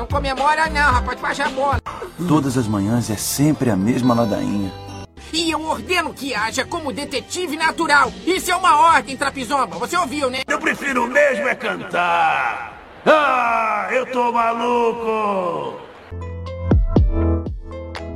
[0.00, 1.78] Não comemora não, rapaz, baixa a bola.
[2.26, 4.72] Todas as manhãs é sempre a mesma ladainha.
[5.30, 8.10] E eu ordeno que haja como detetive natural.
[8.26, 9.76] Isso é uma ordem, Trapizomba.
[9.76, 10.38] Você ouviu, né?
[10.48, 12.80] Eu prefiro mesmo é cantar.
[13.04, 15.89] Ah, eu tô maluco.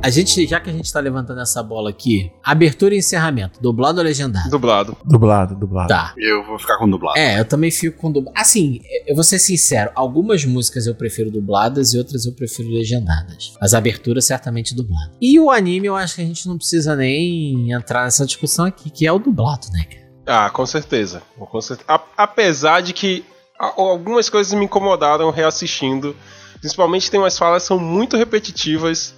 [0.05, 3.99] A gente, já que a gente tá levantando essa bola aqui, abertura e encerramento, dublado
[3.99, 4.51] ou legendado?
[4.51, 4.97] Dublado.
[5.05, 5.89] Dublado, dublado.
[5.89, 6.13] Tá.
[6.17, 7.19] Eu vou ficar com dublado.
[7.19, 8.39] É, eu também fico com dublado.
[8.39, 13.55] Assim, eu vou ser sincero, algumas músicas eu prefiro dubladas e outras eu prefiro legendadas.
[13.61, 15.13] As aberturas certamente dublado.
[15.21, 18.91] E o anime eu acho que a gente não precisa nem entrar nessa discussão aqui,
[18.91, 20.05] que é o dublado, né, cara?
[20.27, 21.23] Ah, com certeza.
[21.39, 21.87] Com certeza.
[21.91, 23.25] A- apesar de que
[23.59, 26.15] algumas coisas me incomodaram reassistindo.
[26.61, 29.15] Principalmente tem umas falas que são muito repetitivas.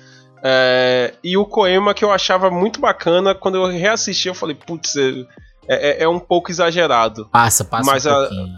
[0.48, 4.94] É, e o Koema que eu achava muito bacana, quando eu reassisti, eu falei, putz,
[4.96, 5.12] é,
[5.68, 7.28] é- é um pouco exagerado.
[7.32, 8.54] Passa, passa Mas um a- pouquinho.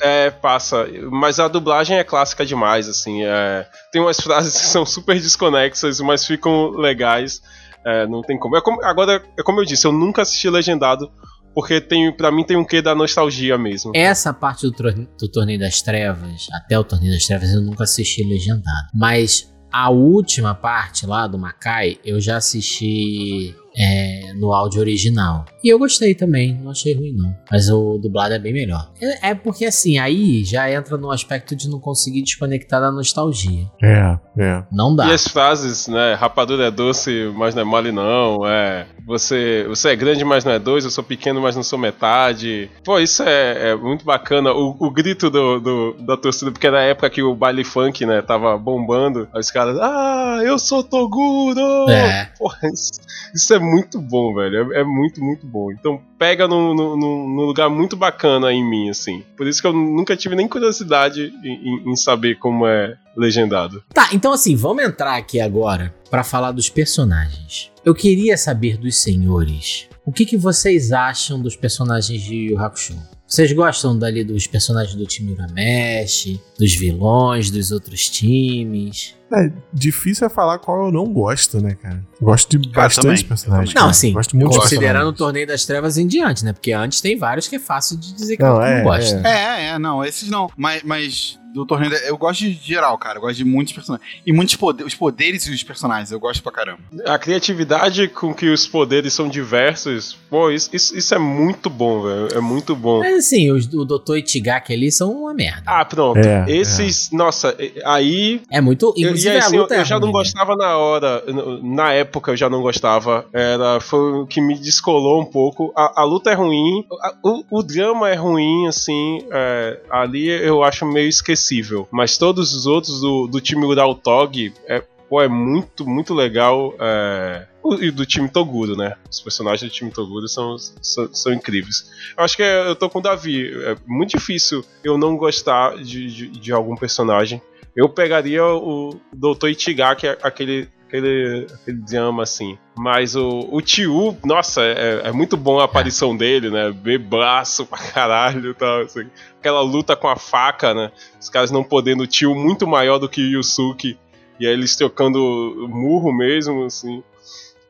[0.00, 0.86] É, passa.
[1.10, 3.24] Mas a dublagem é clássica demais, assim.
[3.24, 3.66] é.
[3.92, 7.40] Tem umas frases que são super desconexas, mas ficam legais.
[7.86, 8.56] é, não tem como.
[8.56, 11.10] É como- Agora, é como eu disse, eu nunca assisti legendado,
[11.54, 13.90] porque tem, pra mim tem um quê da nostalgia mesmo.
[13.94, 14.72] Essa parte do,
[15.18, 18.88] do Torneio das Trevas, até o Torneio das Trevas, eu nunca assisti legendado.
[18.94, 25.44] Mas a última parte lá do Makai, eu já assisti é, no áudio original.
[25.64, 27.34] E eu gostei também, não achei ruim não.
[27.50, 28.90] Mas o dublado é bem melhor.
[29.00, 33.66] É, é porque assim, aí já entra no aspecto de não conseguir desconectar da nostalgia.
[33.82, 34.62] É, é.
[34.72, 35.06] Não dá.
[35.08, 36.14] E as frases, né?
[36.14, 38.46] Rapadura é doce, mas não é mole, não.
[38.46, 38.86] É.
[39.06, 40.84] Você, você é grande, mas não é dois.
[40.84, 42.70] Eu sou pequeno, mas não sou metade.
[42.84, 44.52] Pô, isso é, é muito bacana.
[44.52, 48.04] O, o grito do, do- da torcida, porque era a época que o baile funk,
[48.06, 48.20] né?
[48.22, 49.28] Tava bombando.
[49.32, 51.88] Aí os caras, ah, eu sou Toguro!
[51.90, 52.30] É.
[52.38, 52.92] Porra, isso,
[53.34, 54.72] isso é muito bom, velho.
[54.72, 55.70] É, é muito, muito bom.
[55.72, 59.22] Então pega num, lugar muito bacana em mim, assim.
[59.36, 61.48] Por isso que eu nunca tive nem curiosidade em,
[61.88, 63.82] em- em saber como é legendado.
[63.94, 67.70] Tá, então assim, vamos entrar aqui agora pra falar dos personagens.
[67.84, 69.88] Eu queria saber dos senhores.
[70.04, 72.96] O que, que vocês acham dos personagens de Yu Hakusho?
[73.26, 79.14] Vocês gostam dali dos personagens do time Urameshi, dos vilões, dos outros times?
[79.34, 82.02] É, difícil é falar qual eu não gosto, né, cara?
[82.20, 83.74] Gosto de bastante também, personagens.
[83.74, 83.90] Não, cara.
[83.90, 85.12] assim, Gosto muito de considerando o.
[85.12, 86.52] Torneio das Trevas em diante, né?
[86.52, 89.28] Porque antes tem vários que é fácil de dizer que Não, não, não é, gosta.
[89.28, 90.50] É, é, não, esses não.
[90.56, 91.92] Mas, mas do torneio.
[91.92, 93.18] Eu gosto de geral, cara.
[93.18, 94.08] Eu gosto de muitos personagens.
[94.26, 96.80] E muitos poderes, os poderes e os personagens, eu gosto pra caramba.
[97.06, 102.02] A criatividade com que os poderes são diversos, pô, isso, isso, isso é muito bom,
[102.02, 102.28] velho.
[102.34, 103.00] É muito bom.
[103.00, 104.16] Mas assim, os, o Dr.
[104.16, 105.62] Itigaki ali são uma merda.
[105.66, 106.18] Ah, pronto.
[106.18, 108.42] É, Esses, nossa, e- aí.
[108.50, 108.94] É muito.
[109.26, 110.12] Eu, e Inclusive assim, eu, luta eu é já não né?
[110.12, 111.24] gostava na hora,
[111.62, 113.24] na época eu já não gostava.
[113.32, 115.72] Era, foi o que me descolou um pouco.
[115.76, 119.24] A, a luta é ruim, a- o, o drama é ruim, assim.
[119.30, 121.88] é, ali eu acho meio esquecível.
[121.90, 126.74] Mas todos os outros do, do time Ural Tog é, pô, é muito, muito legal.
[126.80, 127.46] é,
[127.80, 128.96] e do time Toguro, né?
[129.08, 131.88] Os personagens do time Toguro são, são, são incríveis.
[132.18, 133.52] Eu acho que é- eu tô com o Davi.
[133.64, 137.40] É muito difícil eu não gostar de, de, de algum personagem.
[137.74, 139.48] Eu pegaria o Dr.
[139.48, 142.58] Itigaki, aquele, aquele, aquele drama assim.
[142.76, 146.70] Mas o, o Tiu, nossa, é, é muito bom a aparição dele, né?
[146.70, 148.82] Bebaço pra caralho tal.
[148.82, 149.06] assim.
[149.38, 150.92] Aquela luta com a faca, né?
[151.20, 153.98] Os caras não podendo, o Tiu muito maior do que o Yusuke.
[154.38, 157.02] E aí eles trocando murro mesmo, assim.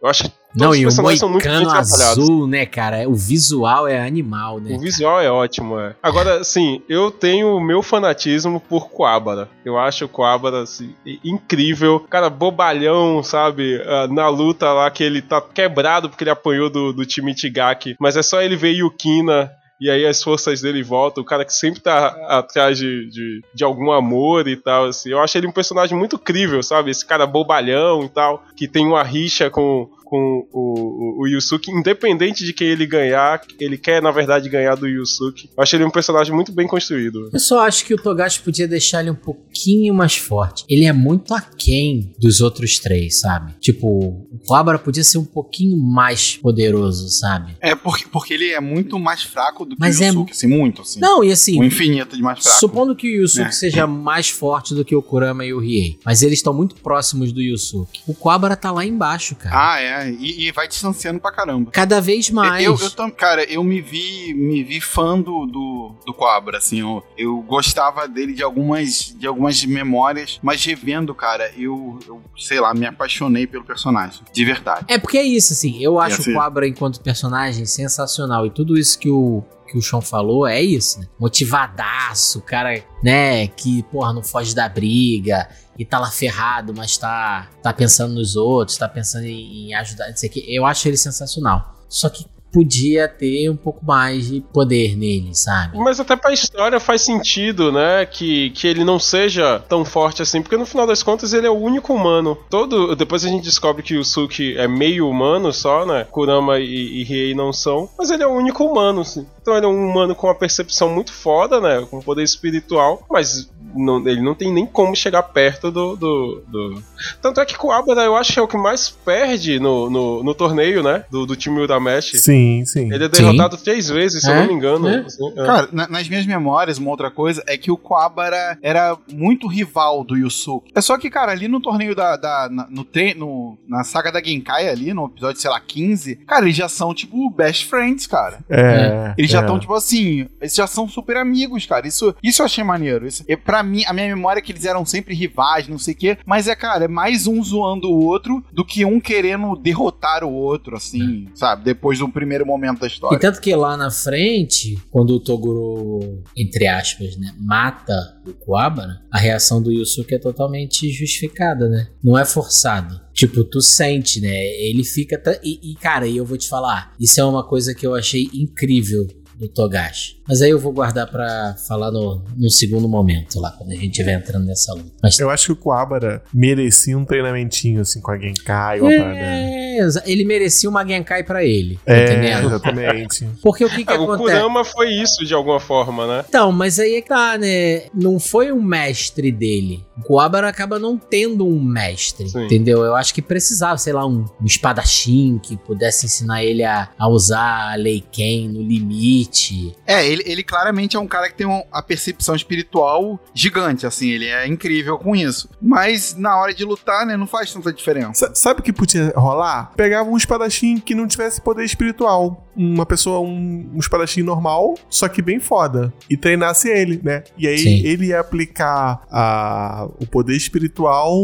[0.02, 0.86] Eu acho que Não, os e
[1.24, 3.08] o moicano azul, né, cara?
[3.08, 4.74] O visual é animal, né?
[4.74, 5.94] O visual é ótimo, é.
[6.02, 9.48] Agora, assim, eu tenho o meu fanatismo por Coabara.
[9.64, 10.92] Eu acho o Coabara assim,
[11.24, 12.00] incrível.
[12.00, 13.80] Cara, bobalhão, sabe?
[13.86, 17.94] Ah, na luta lá que ele tá quebrado porque ele apanhou do, do time Tigaki.
[18.00, 19.52] Mas é só ele ver Yukina.
[19.82, 23.64] E aí as forças dele voltam, o cara que sempre tá atrás de, de, de
[23.64, 25.10] algum amor e tal, assim.
[25.10, 26.92] Eu acho ele um personagem muito crível, sabe?
[26.92, 31.70] Esse cara bobalhão e tal, que tem uma rixa com, com o, o, o Yusuke,
[31.70, 35.48] independente de quem ele ganhar, ele quer, na verdade, ganhar do Yusuke.
[35.56, 37.30] Eu acho ele um personagem muito bem construído.
[37.32, 40.66] Eu só acho que o Togashi podia deixar ele um pouquinho mais forte.
[40.68, 43.54] Ele é muito aquém dos outros três, sabe?
[43.58, 47.56] Tipo, o Cobra podia ser um pouquinho mais poderoso, sabe?
[47.58, 50.46] É porque, porque ele é muito mais fraco do que Mas o é- Yusuke, assim,
[50.46, 51.00] muito, assim.
[51.00, 52.58] Não, e assim, O infinito de mais fraco.
[52.60, 53.50] Supondo que o Yusuke É.
[53.50, 57.32] seja mais forte do que o Kurama e o Riei, mas eles estão muito próximos
[57.32, 58.02] do Yusuke.
[58.06, 59.72] O Cobra tá lá embaixo, cara.
[59.72, 60.01] Ah, é.
[60.10, 61.70] E, e vai distanciando pra caramba.
[61.70, 62.64] Cada vez mais.
[62.64, 66.80] Eu, eu tam- cara, eu me vi, me vi fã do, do, do Cobra, assim,
[66.80, 72.60] eu, eu gostava dele de algumas, de algumas memórias, mas revendo, cara, eu, eu, sei
[72.60, 74.84] lá, me apaixonei pelo personagem, de verdade.
[74.88, 75.82] É porque é isso, assim.
[75.82, 78.46] Eu acho assim- o Cobra enquanto personagem sensacional.
[78.46, 81.06] E tudo isso que o, que o Sean falou é isso, né?
[81.18, 85.48] Motivadaço, cara, né, que, porra, não foge da briga
[85.78, 90.08] e tá lá ferrado, mas tá, tá pensando nos outros, tá pensando em, em ajudar,
[90.08, 90.44] não sei o quê.
[90.48, 91.76] Eu acho ele sensacional.
[91.88, 95.78] Só que podia ter um pouco mais de poder nele, sabe?
[95.78, 98.04] Mas até pra história faz sentido, né?
[98.04, 101.50] Que, que ele não seja tão forte assim, porque no final das contas ele é
[101.50, 102.36] o único humano.
[102.50, 102.94] Todo.
[102.94, 106.04] Depois a gente descobre que o Suki é meio humano só, né?
[106.10, 107.88] Kurama e, e Riei não são.
[107.98, 109.26] Mas ele é o único humano, assim.
[109.40, 111.86] Então ele é um humano com uma percepção muito foda, né?
[111.90, 115.96] Com poder espiritual, mas não, ele não tem nem como chegar perto do.
[115.96, 116.82] do, do...
[117.20, 120.34] Tanto é que Kuwabara eu acho que é o que mais perde no, no, no
[120.34, 121.04] torneio, né?
[121.10, 122.12] Do, do time Uramesh.
[122.16, 122.92] Sim, sim.
[122.92, 123.64] Ele é derrotado sim.
[123.64, 124.32] três vezes, se é?
[124.32, 124.88] eu não me engano.
[124.88, 124.98] É?
[125.00, 125.46] Assim, é.
[125.46, 130.04] Cara, na, nas minhas memórias, uma outra coisa é que o Kuwabara era muito rival
[130.04, 130.72] do Yusuke.
[130.74, 132.16] É só que, cara, ali no torneio da.
[132.16, 136.44] da na, no, no, na saga da Genkai ali, no episódio, sei lá, 15, cara,
[136.44, 138.38] eles já são, tipo, best friends, cara.
[138.48, 139.14] É.
[139.16, 139.40] Eles já é.
[139.42, 141.86] estão, tipo assim, eles já são super amigos, cara.
[141.86, 143.06] Isso, isso eu achei maneiro.
[143.06, 145.94] Isso, é, pra mim, a minha memória é que eles eram sempre rivais, não sei
[145.94, 146.18] o quê.
[146.26, 150.32] Mas é, cara, é mais um zoando o outro do que um querendo derrotar o
[150.32, 151.64] outro, assim, sabe?
[151.64, 153.16] Depois do primeiro momento da história.
[153.16, 157.94] E tanto que lá na frente, quando o Toguro, entre aspas, né, mata
[158.26, 161.88] o Kuwabara, a reação do Yusuke é totalmente justificada, né?
[162.02, 163.00] Não é forçado.
[163.12, 164.34] Tipo, tu sente, né?
[164.34, 165.20] Ele fica.
[165.42, 168.28] E, e, cara, e eu vou te falar, isso é uma coisa que eu achei
[168.32, 169.06] incrível
[169.42, 170.21] do Togashi.
[170.32, 173.90] Mas aí eu vou guardar para falar no, no segundo momento, lá, quando a gente
[173.90, 174.90] estiver entrando nessa luta.
[175.02, 175.18] Mas...
[175.18, 180.02] Eu acho que o Kuwabara merecia um treinamentinho, assim, com a Genkai, uma é, parada.
[180.06, 181.78] Ele merecia uma Genkai pra ele.
[181.84, 182.46] É, entendendo?
[182.46, 183.28] exatamente.
[183.42, 184.22] Porque o que, que é, acontece?
[184.22, 186.24] O Kurama foi isso, de alguma forma, né?
[186.26, 187.82] Então, mas aí é que tá, né?
[187.94, 189.84] Não foi um mestre dele.
[189.98, 192.46] O Kuwabara acaba não tendo um mestre, Sim.
[192.46, 192.82] entendeu?
[192.82, 197.06] Eu acho que precisava, sei lá, um, um espadachim que pudesse ensinar ele a, a
[197.06, 199.74] usar a Leiken no limite.
[199.86, 204.10] É, ele, ele claramente é um cara que tem um, a percepção espiritual gigante, assim,
[204.10, 205.48] ele é incrível com isso.
[205.60, 208.26] Mas na hora de lutar, né, não faz tanta diferença.
[208.26, 209.72] S sabe o que podia rolar?
[209.76, 212.46] Pegava um espadachim que não tivesse poder espiritual.
[212.54, 215.92] Uma pessoa, um, um espadachim normal, só que bem foda.
[216.10, 217.24] E treinasse ele, né?
[217.38, 217.86] E aí Sim.
[217.86, 221.16] ele ia aplicar a, o poder espiritual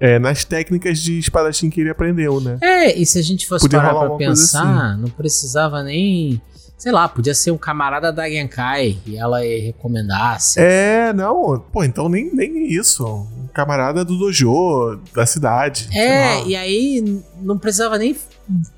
[0.00, 2.58] é, nas técnicas de espadachim que ele aprendeu, né?
[2.60, 5.02] É, e se a gente fosse Podia parar pra pensar, assim.
[5.02, 6.40] não precisava nem
[6.82, 10.58] sei lá, podia ser um camarada da Genkai e ela recomendasse.
[10.58, 13.06] É, não, pô, então nem, nem isso.
[13.06, 15.88] Um camarada do dojo, da cidade.
[15.92, 18.16] É, e aí não precisava nem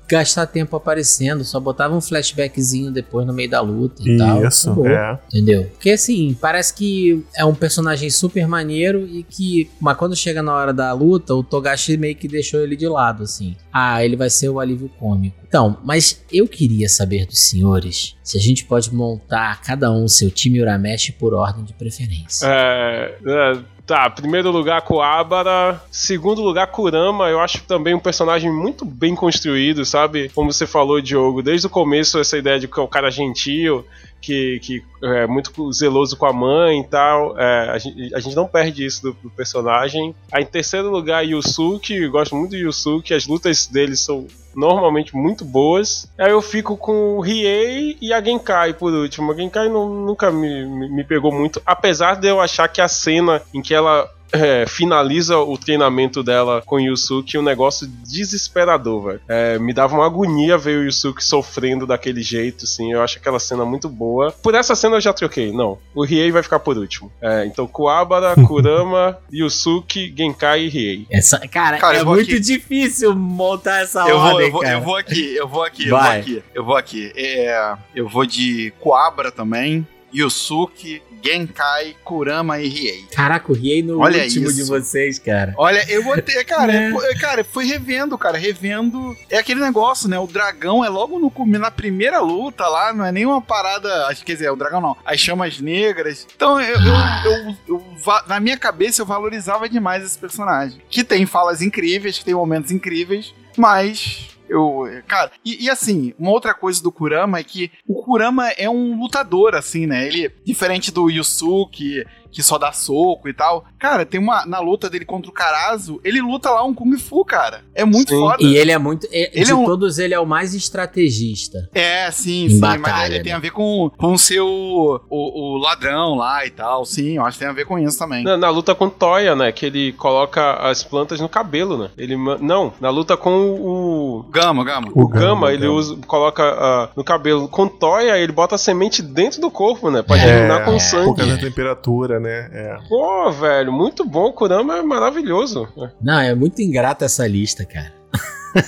[0.07, 4.47] gastar tempo aparecendo, só botava um flashbackzinho depois no meio da luta e Isso, tal.
[4.47, 5.19] Isso, é.
[5.27, 5.63] Entendeu?
[5.65, 10.53] Porque assim, parece que é um personagem super maneiro e que, mas quando chega na
[10.53, 13.55] hora da luta, o Togashi meio que deixou ele de lado, assim.
[13.73, 15.37] Ah, ele vai ser o alívio cômico.
[15.47, 20.29] Então, mas eu queria saber dos senhores se a gente pode montar cada um seu
[20.29, 22.45] time Uramesh por ordem de preferência.
[22.47, 28.83] É, é Tá, primeiro lugar Kuabara, segundo lugar Kurama, eu acho também um personagem muito
[28.83, 30.29] bem construído, sabe?
[30.29, 33.85] Como você falou, Diogo, desde o começo essa ideia de que é um cara gentil,
[34.25, 37.39] que, que é muito zeloso com a mãe e tal.
[37.39, 40.15] É, a, gente, a, gente, não perde isso do, do, personagem.
[40.31, 45.45] Aí em terceiro lugar, Yusuke, gosto muito de Yusuke, as lutas dele são normalmente muito
[45.45, 46.09] boas.
[46.17, 49.31] Aí eu fico com o Riei e a Genkai por último.
[49.31, 52.87] A Genkai não, nunca me, me, me pegou muito, apesar de eu achar que a
[52.87, 59.05] cena em que ela é, finaliza o treinamento dela com o Yusuke um negócio desesperador,
[59.05, 59.21] velho.
[59.27, 62.91] É, me dava uma agonia ver o Yusuke sofrendo daquele jeito, assim.
[62.91, 64.31] Eu acho aquela cena muito boa.
[64.31, 65.51] Por essa cena eu já troquei.
[65.51, 67.11] Não, o Riei vai ficar por último.
[67.21, 71.07] É, então, Kuwabara, Kurama, Yusuke, Genkai e Riei.
[71.11, 72.39] Essa, cara, cara é muito aqui.
[72.39, 76.19] difícil montar essa eu ordem, vou, eu vou, eu vou aqui, eu vou aqui, vai.
[76.19, 76.43] eu vou aqui.
[76.53, 77.13] Eu vou aqui.
[77.15, 79.85] É, eu vou de Kuwabara também.
[80.15, 83.05] Yusuke, Genkai, Kurama e Riei.
[83.11, 84.55] Caraca, o Riei no Olha último isso.
[84.55, 85.53] de vocês, cara.
[85.57, 87.15] Olha, eu botei, cara, é.
[87.19, 89.15] cara, fui revendo, cara, revendo.
[89.29, 90.19] É aquele negócio, né?
[90.19, 93.89] O dragão é logo no na primeira luta lá, não é nenhuma parada.
[94.23, 94.95] Quer dizer, o dragão não.
[95.03, 96.27] As chamas negras.
[96.35, 97.83] Então, eu, eu, eu, eu
[98.27, 100.79] na minha cabeça, eu valorizava demais esse personagem.
[100.89, 106.31] Que tem falas incríveis, que tem momentos incríveis, mas eu, cara, e, e, assim, uma
[106.31, 110.07] outra coisa do Kurama é que o Kurama é um lutador, assim, né?
[110.07, 112.05] Ele, diferente do Yusuke,
[112.35, 113.63] que só dá soco e tal.
[113.79, 114.45] Cara, tem uma.
[114.45, 117.61] Na luta dele contra o Karazo, ele luta lá um Kung Fu, cara.
[117.73, 118.19] É muito sim.
[118.19, 118.43] foda.
[118.43, 119.07] E ele é muito.
[119.09, 119.63] É, ele de é um...
[119.63, 121.69] todos, ele é o mais estrategista.
[121.73, 122.59] É, sim, sim.
[122.59, 123.23] Batalha, mas ele né?
[123.23, 124.45] tem a ver com, com o seu.
[124.45, 126.83] O, o, ladrão lá e tal.
[126.83, 128.25] Sim, eu acho que tem a ver com isso também.
[128.25, 129.53] Na, na, luta com Toya, né?
[129.53, 131.89] Que ele coloca as plantas no cabelo, né?
[131.97, 132.17] Ele.
[132.17, 134.25] Não, na luta com o.
[134.29, 134.89] Gama, Gama.
[134.93, 135.73] O, o Gama, Gama, ele Gama.
[135.73, 137.47] Usa, coloca uh, no cabelo.
[137.47, 140.01] Com Toya, ele bota a semente dentro do corpo, né?
[140.01, 141.05] Pra é, eliminar com sangue.
[141.05, 142.24] Por causa da temperatura, né?
[142.25, 142.49] Né?
[142.51, 142.77] É.
[142.89, 144.31] Pô, velho, muito bom.
[144.33, 145.67] Kurama é maravilhoso.
[146.01, 147.93] Não, é muito ingrata essa lista, cara.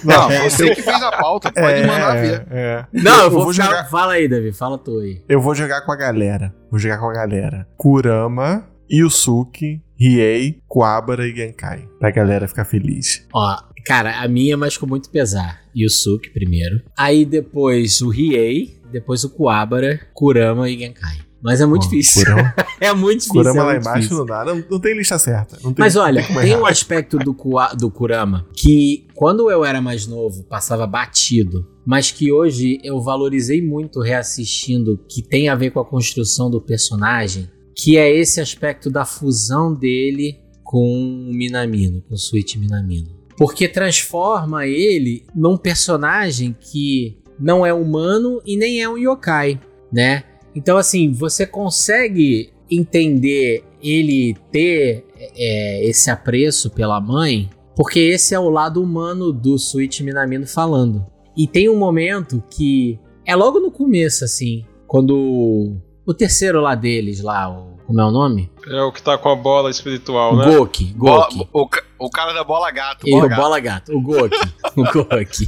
[0.04, 2.46] Não, você que fez a pauta, pode é, mandar ver.
[2.52, 2.86] É.
[2.92, 3.90] Não, eu, eu vou, vou jogar.
[3.90, 5.24] Fala aí, Davi, fala tu aí.
[5.30, 6.54] Eu vou jogar com a galera.
[6.70, 7.68] Vou jogar com a galera.
[7.78, 11.88] Kurama, Yusuke, Riei, Kuabara e Genkai.
[12.00, 13.26] Pra galera ficar feliz.
[13.34, 15.62] Ó, cara, a minha, mas com muito pesar.
[15.76, 16.82] Yusuke primeiro.
[16.98, 21.27] Aí depois o Riei, depois o Kuabara, Kurama e Genkai.
[21.42, 22.24] Mas é muito Pô, difícil.
[22.26, 23.34] Kurama- é muito difícil.
[23.42, 24.18] Kurama é lá embaixo difícil.
[24.18, 24.46] não dá.
[24.46, 25.58] Não, não tem lista certa.
[25.58, 27.36] Tem, Mas olha, tem um aspecto do,
[27.78, 33.62] do Kurama que, quando eu era mais novo, passava batido, mas que hoje eu valorizei
[33.62, 38.90] muito reassistindo, que tem a ver com a construção do personagem, que é esse aspecto
[38.90, 43.16] da fusão dele com o Minamino, com o Suichi Minamino.
[43.38, 49.60] Porque transforma ele num personagem que não é humano e nem é um yokai,
[49.94, 50.24] né?
[50.58, 55.06] Então, assim, você consegue entender ele ter
[55.36, 61.06] é, esse apreço pela mãe, porque esse é o lado humano do Suichi Minamino falando.
[61.38, 67.22] E tem um momento que é logo no começo, assim, quando o terceiro lá deles,
[67.22, 68.52] lá, o, como é o nome?
[68.68, 70.58] É o que tá com a bola espiritual, O né?
[70.58, 71.48] Goki, Goki.
[71.54, 73.08] O, o cara da bola gato.
[73.08, 73.42] E Bola o gato.
[73.42, 74.38] Bola Gato, o Goki.
[74.76, 75.48] O Goki.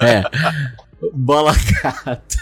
[0.00, 0.22] É.
[1.12, 2.36] Bola Gato.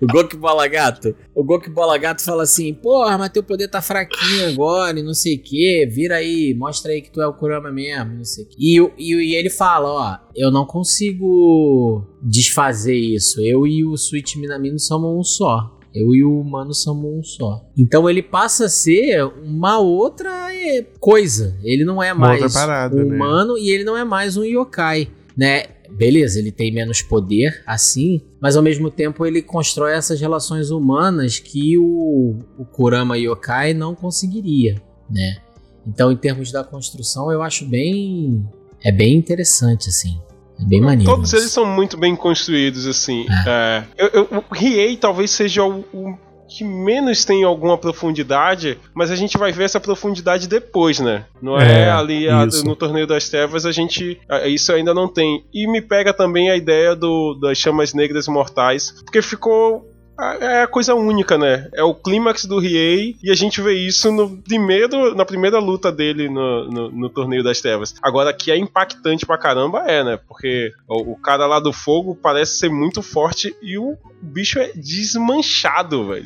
[0.00, 1.14] O Goki Bola Gato.
[1.34, 5.14] O Goki Bola Gato fala assim: Porra, mas teu poder tá fraquinho agora e não
[5.14, 5.86] sei o que.
[5.90, 8.56] Vira aí, mostra aí que tu é o Kurama mesmo, não sei o que.
[8.58, 13.40] E, e, e ele fala: Ó, eu não consigo desfazer isso.
[13.40, 15.78] Eu e o Switch Minamino somos um só.
[15.94, 17.64] Eu e o humano somos um só.
[17.76, 21.56] Então ele passa a ser uma outra eh, coisa.
[21.62, 23.14] Ele não é mais um né?
[23.16, 25.64] humano e ele não é mais um yokai, né?
[25.90, 31.38] Beleza, ele tem menos poder, assim, mas ao mesmo tempo ele constrói essas relações humanas
[31.38, 34.80] que o, o Kurama Yokai não conseguiria,
[35.10, 35.38] né?
[35.86, 38.46] Então, em termos da construção, eu acho bem.
[38.84, 40.20] É bem interessante, assim.
[40.60, 41.10] É bem maneiro.
[41.10, 43.24] Todos eles são muito bem construídos, assim.
[43.46, 43.84] É.
[43.96, 46.18] Eu- eu- o Riei talvez seja o, o
[46.48, 51.24] que menos tem alguma profundidade, mas a gente vai ver essa profundidade depois, né?
[51.42, 54.18] Não é, É, ali a- no Torneio das Trevas, a gente.
[54.28, 55.44] a- Isso ainda não tem.
[55.52, 59.86] E me pega também a ideia do, das chamas negras mortais, porque ficou.
[60.18, 61.68] A- É a coisa única, né?
[61.74, 65.90] É o clímax do Riei e a gente vê isso no primeiro, na primeira luta
[65.92, 67.94] dele no, no, no Torneio das Trevas.
[68.02, 70.18] Agora, que é impactante pra caramba, é, né?
[70.28, 74.72] Porque o, o cara lá do fogo parece ser muito forte e o bicho é
[74.74, 76.24] desmanchado, velho.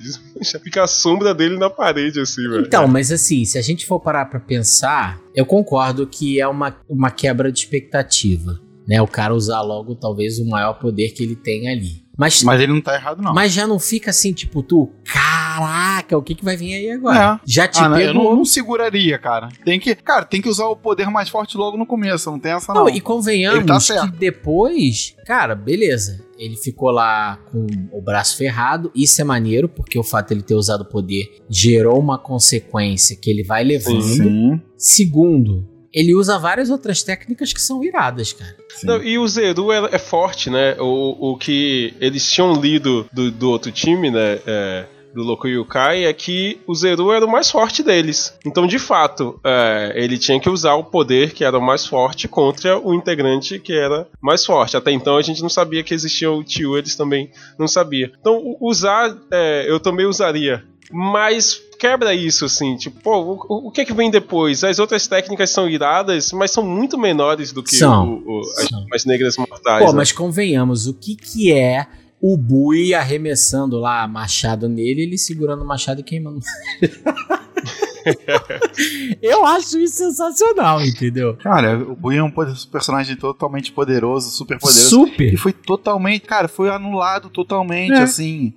[0.63, 2.67] Fica a sombra dele na parede, assim, velho.
[2.67, 6.77] Então, mas assim, se a gente for parar pra pensar, eu concordo que é uma,
[6.89, 9.01] uma quebra de expectativa, né?
[9.03, 12.02] O cara usar logo talvez o maior poder que ele tem ali.
[12.17, 13.33] Mas, Mas ele não tá errado, não.
[13.33, 17.35] mas já não fica assim, tipo, tu, caraca, o que, que vai vir aí agora?
[17.37, 17.41] É.
[17.47, 18.25] Já te Ah, não, eu pegou.
[18.25, 19.49] não, não seguraria, cara.
[19.65, 22.53] Tem que, cara, tem que usar o poder mais forte logo no começo, não tem
[22.53, 22.83] essa não.
[22.85, 26.25] Não, e convenhamos tá que depois, cara, beleza.
[26.39, 28.91] Ele ficou lá com o braço ferrado.
[28.95, 33.17] Isso é maneiro, porque o fato de ele ter usado o poder gerou uma consequência
[33.17, 34.03] que ele vai levando.
[34.03, 34.61] Sim.
[34.77, 38.57] Segundo, ele usa várias outras técnicas que são iradas, cara.
[38.83, 40.77] Não, e o Zeru é, é forte, né?
[40.81, 44.41] O, o que eles tinham lido do, do outro time, né?
[44.47, 48.37] é, do Loco Yukai, é que o Zeru era o mais forte deles.
[48.47, 52.27] Então, de fato, é, ele tinha que usar o poder que era o mais forte
[52.27, 54.77] contra o integrante que era mais forte.
[54.77, 58.11] Até então a gente não sabia que existia o Tio, eles também não sabiam.
[58.19, 60.65] Então, usar, é, eu também usaria.
[60.91, 63.19] Mas quebra isso, assim, tipo, pô,
[63.49, 64.63] o, o que é que vem depois?
[64.65, 68.15] As outras técnicas são iradas, mas são muito menores do que São.
[68.25, 69.85] o- o- as, as negras mortais.
[69.85, 69.97] Pô, né?
[69.99, 71.87] mas convenhamos, o que que é
[72.21, 76.41] o Bui arremessando lá machado nele, ele segurando o machado e queimando.
[79.23, 81.37] Eu acho isso sensacional, entendeu?
[81.37, 82.31] Cara, o Bui é um
[82.71, 84.89] personagem totalmente poderoso, super poderoso.
[84.89, 85.35] Super.
[85.35, 88.03] E foi totalmente, cara, foi anulado totalmente, É.
[88.03, 88.53] assim.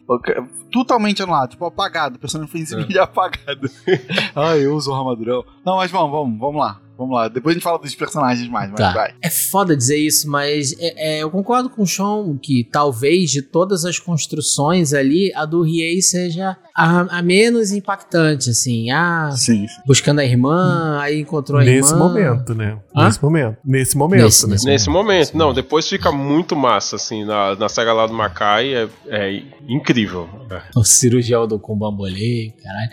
[0.71, 2.15] Totalmente anulado, tipo, apagado.
[2.15, 3.69] O personagem foi simplesmente apagado.
[4.35, 5.43] Ai, eu uso o armadurão.
[5.65, 6.81] Não, mas vamos, vamos, vamos lá.
[6.97, 7.27] Vamos lá.
[7.27, 8.93] Depois a gente fala dos personagens mais, mas Tá.
[8.93, 9.13] vai.
[9.21, 13.41] É foda dizer isso, mas é- é, eu concordo com o Sean que talvez de
[13.41, 18.91] todas as construções ali, a do Riei seja a, a menos impactante, assim.
[18.91, 19.65] Ah, Sim.
[19.85, 22.07] buscando a irmã, aí encontrou a Nesse irmã.
[22.07, 22.77] momento, né?
[22.95, 23.05] Hã?
[23.05, 23.57] Nesse momento.
[23.65, 24.51] Nesse momento, Nesse- né?
[24.53, 28.73] nesse Nesse momento, não, depois fica muito massa, assim, na, na saga lá do Macai,
[28.73, 30.27] é, é incrível.
[30.75, 32.91] O cirurgião do com bambolê, caralho.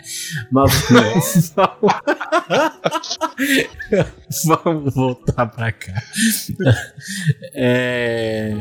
[0.51, 1.51] Mas
[4.45, 5.93] vamos voltar pra cá.
[7.53, 8.53] É...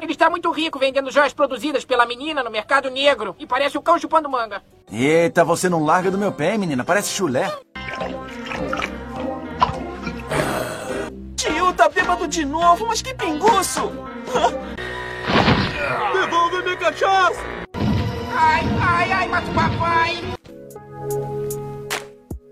[0.00, 3.82] Ele está muito rico vendendo joias produzidas pela menina no mercado negro e parece o
[3.82, 4.62] cão chupando manga.
[4.90, 6.84] Eita, você não larga do meu pé, menina.
[6.84, 7.52] Parece chulé.
[11.36, 13.90] Tio, tá bêbado de novo, mas que pinguço!
[16.12, 17.40] Devolve minha cachaça!
[18.32, 20.16] Ai, ai, ai, mata o papai.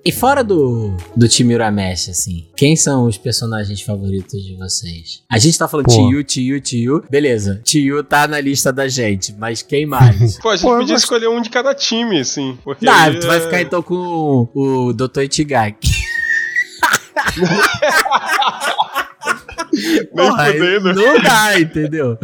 [0.07, 5.22] E fora do, do time Uramesh, assim, quem são os personagens favoritos de vocês?
[5.33, 5.93] A gente tá falando Pô.
[5.93, 7.03] Tio, Tio, Tio.
[7.09, 10.37] Beleza, Tio tá na lista da gente, mas quem mais?
[10.45, 12.59] Pô, a gente Pô, podia gosto- escolher um de cada time, assim.
[12.62, 13.95] Porque Não, aí tu vai é- ficar então com
[14.55, 15.22] o, o Dr.
[15.22, 15.89] Itigaki.
[19.72, 20.95] Nem Porra, fudendo.
[20.95, 22.18] Não dá, entendeu?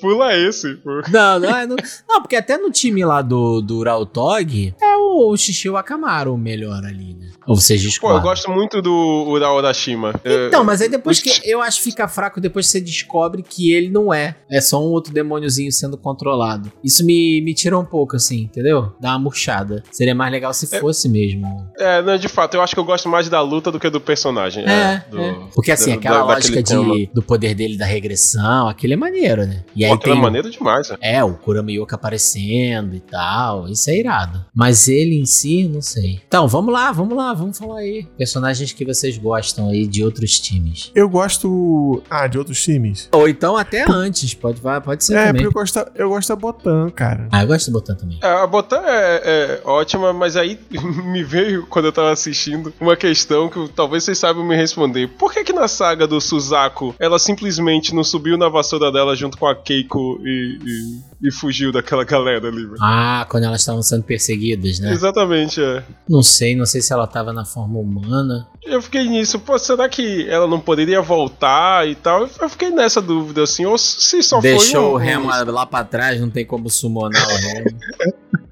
[0.00, 1.02] Pula esse, pô.
[1.10, 1.76] Não, não, é- não,
[2.08, 6.38] não, porque até no time lá do, do Urautog é o, o Shishio Akamaru o
[6.38, 7.28] melhor ali, né?
[7.46, 8.18] Ou vocês Pô, discordam?
[8.18, 10.12] eu gosto muito do Ura Urashima.
[10.46, 11.30] Então, mas aí depois que.
[11.50, 14.36] Eu acho que fica fraco depois que você descobre que ele não é.
[14.48, 16.70] É só um outro demôniozinho sendo controlado.
[16.84, 18.92] Isso me, me tira um pouco, assim, entendeu?
[19.00, 19.82] Dá uma murchada.
[19.90, 21.66] Seria mais legal se fosse mesmo.
[21.78, 24.00] É, não, de fato, eu acho que eu gosto mais da luta do que do
[24.00, 24.64] personagem.
[24.68, 25.36] É, do- é.
[25.54, 26.94] Porque assim, do- aquela da- lógica tema.
[26.94, 29.64] de, do poder dele da regressão, aquele é maneiro, né?
[29.74, 30.12] E aí Tem.
[30.12, 30.96] é maneiro demais, né?
[31.00, 33.68] É, o Kurama Yoka aparecendo e tal.
[33.68, 34.44] Isso é irado.
[34.54, 36.20] Mas ele em si, não sei.
[36.26, 38.06] Então, vamos lá, vamos lá, vamos falar aí.
[38.18, 40.90] Personagens que vocês gostam aí de outros times.
[40.94, 42.02] Eu gosto.
[42.10, 43.08] Ah, de outros times?
[43.12, 45.32] Ou então até antes, pode, pode ser É, também.
[45.42, 47.28] porque eu gosto, eu gosto da Botan, cara.
[47.30, 48.18] Ah, eu gosto do Botan também.
[48.22, 50.58] É, a Botan é, é ótima, mas aí
[51.04, 55.08] me veio, quando eu tava assistindo, uma questão que talvez vocês saibam me responder.
[55.08, 59.36] Por que que na saga do Suzaku, ela simplesmente não subiu na vassoura dela junto
[59.38, 62.76] com a Keiko e, e, e fugiu daquela galera ali, velho?
[62.80, 64.92] Ah, quando elas estavam sendo perseguidas, né?
[64.92, 65.82] Exatamente, é.
[66.08, 68.46] Não sei, não sei se ela tava na forma humana.
[68.62, 72.28] Eu fiquei nisso, pô, será que ela não poderia voltar e tal?
[72.40, 75.84] Eu fiquei nessa dúvida, assim, ou se só Deixou o foi um, Remo lá pra
[75.84, 77.70] trás, não tem como summonar o Remo.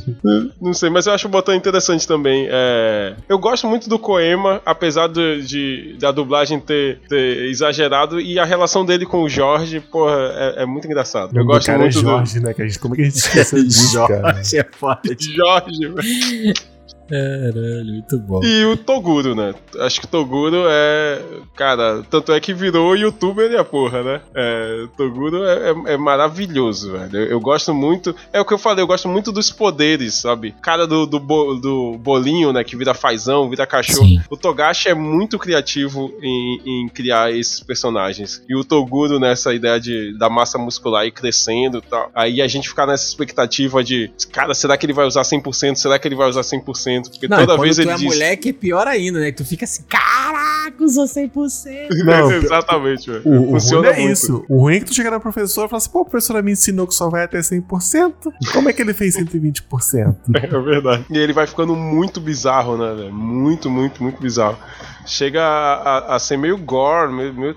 [0.60, 2.46] Não sei, mas eu acho o botão interessante também.
[2.50, 8.38] É, Eu gosto muito do Koema, apesar de, de- da dublagem ter, ter exagerado, e
[8.38, 11.36] a relação dele com o Jorge, porra, é, é muito engraçado.
[11.36, 12.54] Eu O gosto cara muito é Jorge, né?
[12.54, 14.34] Que a gente, como é que a gente esquece disso, cara?
[14.34, 15.00] Jorge é foda.
[15.04, 15.88] do Jorge.
[15.88, 16.71] velho.
[17.12, 18.40] Caralho, muito bom.
[18.42, 19.54] E o Toguro, né?
[19.80, 21.20] Acho que o Toguro é.
[21.54, 24.20] Cara, tanto é que virou youtuber e a porra, né?
[24.34, 27.14] É, Toguro é, é- é maravilhoso, velho.
[27.18, 28.16] Eu, eu gosto muito.
[28.32, 30.54] É o que eu falei, eu gosto muito dos poderes, sabe?
[30.62, 32.64] Cara do, do, bo- do bolinho, né?
[32.64, 34.06] Que vira fazão, vira cachorro.
[34.06, 34.20] Sim.
[34.30, 38.42] O Togashi é muito criativo em, em criar esses personagens.
[38.48, 42.10] E o Toguro nessa ideia de, da massa muscular ir crescendo e tal.
[42.14, 45.74] Aí a gente ficar nessa expectativa de, cara, será que ele vai usar 100%?
[45.76, 47.01] Será que ele vai usar 100%?
[47.10, 48.04] Porque Não, toda quando vez tu ele é diz.
[48.04, 49.32] moleque é pior ainda, né?
[49.32, 51.88] Tu fica assim, caraca, usou 100%.
[52.04, 53.22] Não, Exatamente, velho.
[53.24, 54.12] O, o ruim Funciona não é muito.
[54.12, 54.44] isso.
[54.48, 56.52] O ruim é que tu chega na professora e fala assim: pô, a professora me
[56.52, 58.12] ensinou que só vai até 100%.
[58.52, 60.16] Como é que ele fez 120%?
[60.34, 61.04] É verdade.
[61.10, 63.12] E ele vai ficando muito bizarro, né, velho?
[63.12, 64.58] Muito, muito, muito bizarro.
[65.06, 65.74] Chega a,
[66.12, 67.56] a- a ser meio gore, meio, meio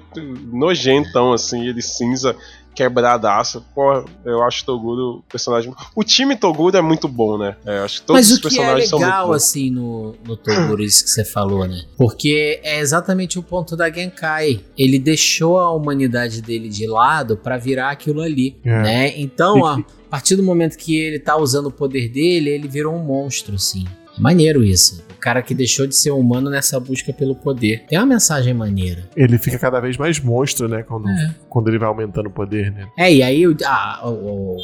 [0.52, 2.36] nojentão, assim, ele cinza,
[2.76, 3.65] quebradaço.
[3.73, 5.73] Pô, eu acho o Toguro personagem.
[5.95, 7.55] O time Toguro é muito bom, né?
[7.65, 10.15] É, acho que todos Mas os o que é personagens são muito legal, assim, no,
[10.26, 11.82] no Toguro, isso que você falou, né?
[11.97, 14.61] Porque é exatamente o ponto da Genkai.
[14.78, 18.82] Ele deixou a humanidade dele de lado pra virar aquilo ali, É.
[18.82, 19.13] né?
[19.19, 22.93] Então, ó, a partir do momento que ele tá usando o poder dele, ele virou
[22.93, 23.86] um monstro, assim.
[24.17, 25.03] É maneiro isso.
[25.26, 27.84] Cara que deixou de ser humano nessa busca pelo poder.
[27.88, 29.09] Tem uma mensagem maneira.
[29.17, 30.84] Ele fica cada vez mais monstro, né?
[30.84, 31.34] Quando, É.
[31.49, 32.86] quando ele vai aumentando o poder, né?
[32.95, 34.57] É, e aí o, ah, o, o-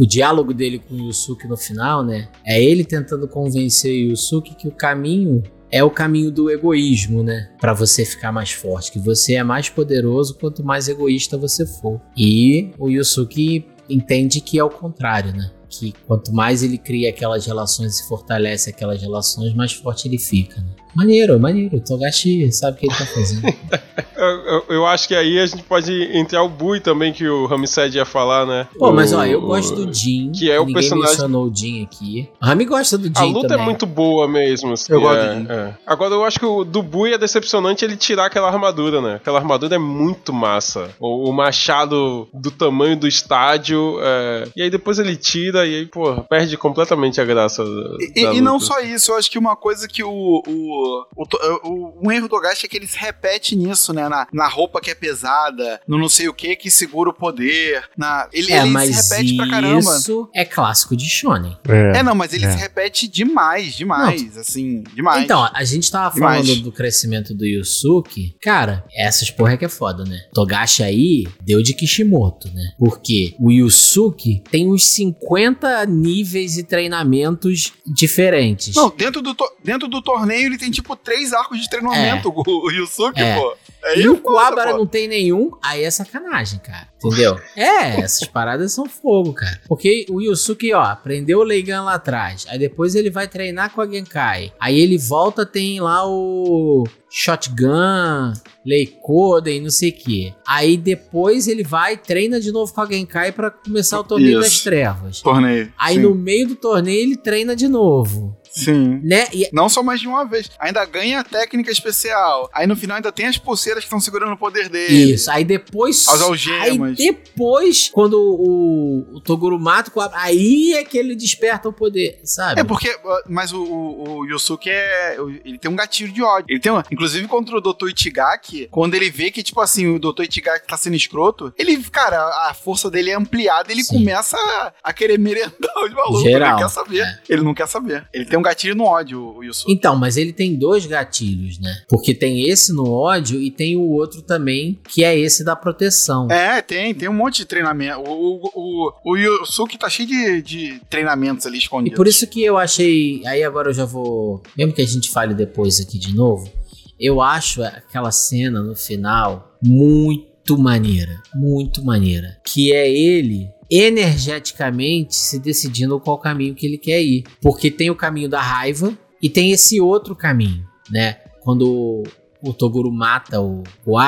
[0.00, 2.28] o diálogo dele com o Yusuke no final, né?
[2.46, 7.48] É ele tentando convencer o Yusuke que o caminho é o caminho do egoísmo, né?
[7.58, 11.98] Pra você ficar mais forte, que você é mais poderoso quanto mais egoísta você for.
[12.14, 15.50] E o Yusuke entende que é o contrário, né?
[15.72, 20.60] Que quanto mais ele cria aquelas relações e fortalece aquelas relações, mais forte ele fica.
[20.60, 20.81] Né?
[20.94, 21.76] Maneiro, maneiro.
[21.76, 23.42] O Togashi sabe o que ele tá fazendo.
[24.22, 27.44] Eu, eu- eu acho que aí a gente pode entrar o Bui também, que o
[27.46, 28.68] Ramsed ia falar, né?
[28.78, 30.30] Pô, mas ó, eu gosto do Jin.
[30.30, 32.28] que é o Ninguém personagem- mencionou o Jin aqui.
[32.40, 33.64] O Rami gosta do Jin A luta também.
[33.64, 34.74] é muito boa mesmo.
[34.74, 35.46] assim, Eu gosto é, do Jin.
[35.50, 35.74] é.
[35.84, 39.14] Agora eu acho que o do Bui é decepcionante ele tirar aquela armadura, né?
[39.16, 40.90] Aquela armadura é muito massa.
[41.00, 43.96] O, o machado do tamanho do estádio.
[44.02, 47.64] é, E aí depois ele tira e aí, pô, perde completamente a graça.
[47.64, 50.42] da- E, da e não só isso, eu acho que uma coisa que o.
[50.46, 50.81] o,
[51.16, 54.08] o, to- o- um erro do Togashi é que ele se repete nisso, né?
[54.08, 57.84] Na, na roupa que é pesada, no não sei o que que segura o poder.
[57.96, 59.78] Na, ele, é, ele mas se repete pra caramba.
[59.78, 61.56] isso é clássico de Shonen.
[61.68, 61.98] É.
[61.98, 62.50] É, não, mas ele É.
[62.52, 65.24] se repete demais, demais, assim, demais.
[65.24, 66.46] Então, a gente tava Demais.
[66.46, 68.36] falando do crescimento do Yusuke.
[68.42, 70.18] Cara, essas porra que é foda, né?
[70.34, 72.72] Togashi aí deu de Kishimoto, né?
[72.78, 78.74] Porque o Yusuke tem uns 50 níveis e treinamentos diferentes.
[78.74, 82.42] Não, dentro do, to- dentro do torneio ele tem tipo três arcos de treinamento, o,
[82.66, 83.36] o Yusuke, É.
[83.38, 83.54] pô.
[83.84, 84.32] É e é o pô.
[84.78, 86.86] não tem nenhum, aí é sacanagem, cara.
[87.04, 87.36] Entendeu?
[87.56, 89.60] É, essas paradas são fogo, cara.
[89.66, 92.46] Porque o Yusuke, ó, aprendeu o Leigan lá atrás.
[92.48, 94.52] Aí depois ele vai treinar com a Genkai.
[94.60, 98.32] Aí ele volta, tem lá o Shotgun,
[98.64, 100.32] Leikoden, não sei o que.
[100.46, 104.48] Aí depois ele vai, treina de novo com a Genkai pra começar o torneio Isso.
[104.48, 105.20] das trevas.
[105.20, 105.72] Torneio.
[105.76, 106.02] Aí Sim.
[106.02, 108.36] no meio do torneio ele treina de novo.
[108.52, 109.00] Sim.
[109.02, 109.26] Né?
[109.32, 110.50] E Não só mais de uma vez.
[110.58, 112.50] Ainda ganha a técnica especial.
[112.52, 115.14] Aí no final ainda tem as pulseiras que estão segurando o poder dele.
[115.14, 116.06] Isso, aí depois.
[116.08, 116.98] As algemas.
[116.98, 122.60] Aí depois, quando o, o Toguro mata aí é que ele desperta o poder, sabe?
[122.60, 122.96] É porque,
[123.28, 125.16] mas o, o, o Yusuke é.
[125.44, 126.46] Ele tem um gatilho de ódio.
[126.48, 127.88] Ele tem um, inclusive contra o Dr.
[127.94, 130.22] Ichigaki, quando ele vê que, tipo assim, o Dr.
[130.28, 133.98] Ichigaki tá sendo escroto, ele, cara, a força dele é ampliada ele Sim.
[133.98, 136.22] começa a, a querer merendar os malucos.
[136.22, 137.00] Geral, Ele não quer saber.
[137.00, 137.20] é.
[137.28, 138.08] Ele não quer saber.
[138.12, 139.72] Ele tem um gatilho no ódio, o Yusuke.
[139.72, 141.72] Então, mas ele tem dois gatilhos, né?
[141.88, 146.28] Porque tem esse no ódio e tem o outro também, que é esse da proteção.
[146.30, 148.00] É, tem, tem um monte de treinamento.
[148.00, 151.96] O, o, o, o Yusuke tá cheio de, de treinamentos ali E escondidos.
[151.96, 153.22] por isso que eu achei.
[153.26, 154.42] Aí agora eu já vou.
[154.56, 156.50] Mesmo que a gente fale depois aqui de novo,
[156.98, 161.20] eu acho aquela cena no final muito maneira.
[161.34, 162.38] Muito maneira.
[162.44, 167.24] Que é ele energeticamente se decidindo qual caminho que ele quer ir.
[167.40, 171.16] Porque tem o caminho da raiva e tem esse outro caminho, né?
[171.40, 172.02] Quando
[172.42, 173.98] o Toguro mata o, o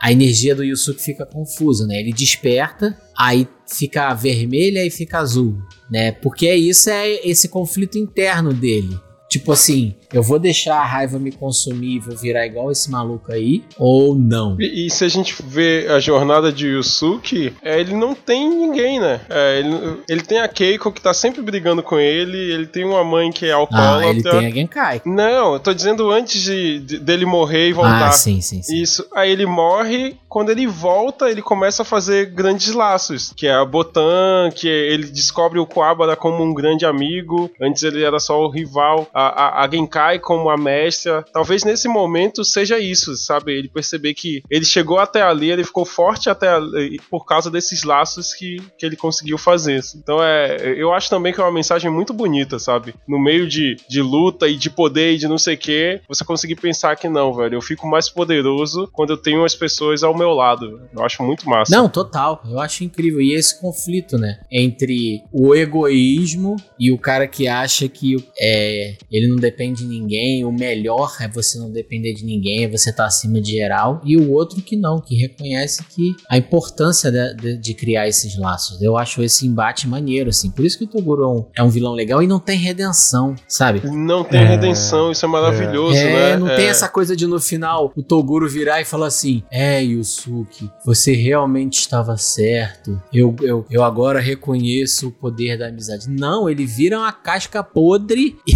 [0.00, 2.00] a energia do Yusuke fica confusa, né?
[2.00, 5.58] Ele desperta, aí fica vermelha e fica azul,
[5.90, 6.12] né?
[6.12, 8.98] Porque é isso, é esse conflito interno dele.
[9.28, 13.32] Tipo assim, eu vou deixar a raiva me consumir e vou virar igual esse maluco
[13.32, 14.56] aí, ou não?
[14.60, 19.00] E, e se a gente vê a jornada de Yusuke, é, ele não tem ninguém,
[19.00, 19.20] né?
[19.28, 23.04] É, ele, ele tem a Keiko que tá sempre brigando com ele, ele tem uma
[23.04, 24.08] mãe que é Ah, alcoólatra.
[24.10, 25.02] ele tem a Genkai.
[25.04, 28.08] Não, eu tô dizendo antes de, de- dele morrer e voltar.
[28.08, 28.80] Ah, sim, sim, sim.
[28.80, 29.06] Isso.
[29.14, 33.64] Aí ele morre, quando ele volta, ele começa a fazer grandes laços, que é a
[33.64, 38.50] Botan, que ele descobre o Kuwabara como um grande amigo, antes ele era só o
[38.50, 41.24] rival, a, a, a Genkai como a mestra.
[41.32, 43.52] Talvez nesse momento seja isso, sabe?
[43.52, 47.82] Ele perceber que ele chegou até ali, ele ficou forte até ali por causa desses
[47.82, 49.80] laços que, que ele conseguiu fazer.
[49.96, 52.94] Então é, eu acho também que é uma mensagem muito bonita, sabe?
[53.06, 56.24] No meio de, de luta e de poder e de não sei o que, você
[56.24, 60.16] conseguir pensar que não, velho, eu fico mais poderoso quando eu tenho as pessoas ao
[60.16, 60.80] meu lado.
[60.94, 61.74] Eu acho muito massa.
[61.74, 62.42] Não, total.
[62.48, 63.20] Eu acho incrível.
[63.20, 64.40] E esse conflito, né?
[64.50, 70.44] Entre o egoísmo e o cara que acha que é, ele não depende de ninguém.
[70.44, 74.00] O melhor é você não depender de ninguém, é você estar acima de geral.
[74.04, 78.36] E o outro que não, que reconhece que a importância de, de- de criar esses
[78.38, 78.80] laços.
[78.82, 80.50] Eu acho esse embate maneiro, assim.
[80.50, 83.34] Por isso que o Toguro é um, é um vilão legal e não tem redenção,
[83.48, 83.80] sabe?
[83.84, 86.36] Não tem É, redenção, isso é maravilhoso, É, né?
[86.36, 86.56] não É.
[86.56, 91.12] tem essa coisa de no final o Toguro virar e falar assim: É, Yusuke, você
[91.14, 93.00] realmente estava certo.
[93.12, 96.08] Eu, eu, eu agora reconheço o poder da amizade.
[96.08, 98.36] Não, ele vira uma casca podre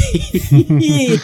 [0.80, 1.18] e,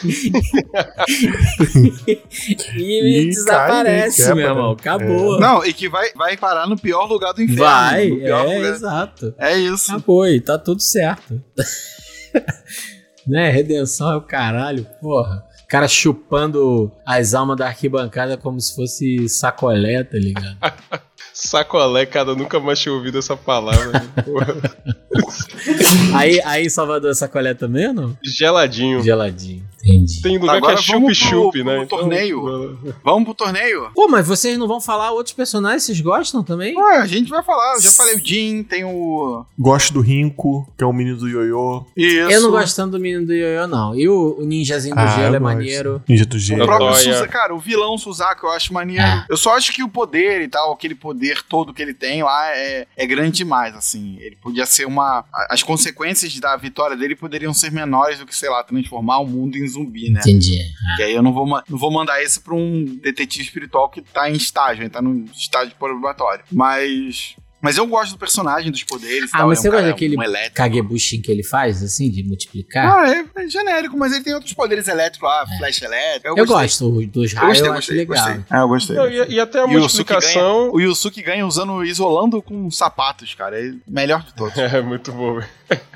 [2.77, 4.73] e E desaparece, cai, meu irmão.
[4.73, 5.39] Acabou.
[5.41, 7.63] Não, e que vai, vai parar no pior lugar do inferno.
[7.65, 8.49] Vai, é, lugar.
[8.49, 9.35] exato.
[9.39, 9.91] É isso.
[9.91, 11.41] Acabou e tá tudo certo.
[13.27, 13.51] né?
[13.51, 15.45] Redenção é o caralho, porra.
[15.65, 20.57] O cara chupando as almas da arquibancada como se fosse sacolé, tá ligado?
[21.41, 23.93] Sacolé, cara, eu nunca mais tinha ouvido essa palavra.
[23.93, 24.09] né?
[26.15, 28.19] Aí, aí em Salvador é sacolé também ou não?
[28.25, 29.03] Geladinho.
[29.05, 30.21] Geladinho, entendi.
[30.23, 31.75] Tem lugar Agora que é vamos chup-chup, né?
[31.77, 32.79] pro Então- torneio.
[33.05, 33.91] Vamos pro torneio?
[33.95, 35.83] Pô, mas vocês não vão falar outros personagens?
[35.85, 36.77] Vocês gostam também?
[36.77, 37.75] Ué, a gente vai falar.
[37.75, 39.45] Eu já falei o Jin, tem o.
[39.59, 41.85] Gosto do Rinco, que é o menino do ioiô.
[41.97, 42.17] Isso.
[42.31, 43.95] Eu não gosto tanto do menino do Yoyo, não.
[43.95, 45.43] E o, o ninjazinho do Ah, gelo é gosto.
[45.43, 46.03] maneiro.
[46.09, 46.65] Ninja do O gelo.
[46.67, 47.03] próprio Toya.
[47.15, 49.03] Suza, cara, o vilão Suzaku eu acho maneiro.
[49.03, 49.27] É.
[49.29, 52.49] Eu só acho que o poder e tal, aquele poder todo que ele tem lá
[52.57, 54.17] é, é grande demais, assim.
[54.21, 55.25] Ele podia ser uma.
[55.51, 59.57] As consequências da vitória dele poderiam ser menores do que, sei lá, transformar o mundo
[59.57, 60.21] em zumbi, né?
[60.21, 60.59] Entendi.
[60.97, 64.29] Que aí eu não vou, não vou mandar isso pra um detetive espiritual que tá
[64.31, 66.45] em estágio, ele tá no estágio probatório.
[66.51, 67.37] Mas.
[67.61, 69.49] Mas eu gosto do personagem, dos poderes Ah, tal.
[69.49, 70.51] mas você é um gosta cara, daquele um.
[70.55, 72.99] Kagebushin que ele faz, assim, de multiplicar?
[73.01, 76.29] Ah, é, é genérico, mas ele tem outros poderes elétricos lá, flash elétrico.
[76.29, 76.55] eu gostei.
[76.57, 78.25] gosto dos Eu raios, gostei, eu, acho gostei, legal.
[78.25, 78.45] gostei.
[78.49, 78.97] Ah, eu gostei.
[78.97, 79.81] Não, e, e até a E o Yusuke
[80.13, 80.59] multiplicação.
[80.61, 83.59] ganha- O Yusuke ganha usando, isolando com sapatos, cara.
[83.61, 84.57] É o melhor de todos.
[84.59, 85.35] É, muito bom.
[85.41, 85.49] velho.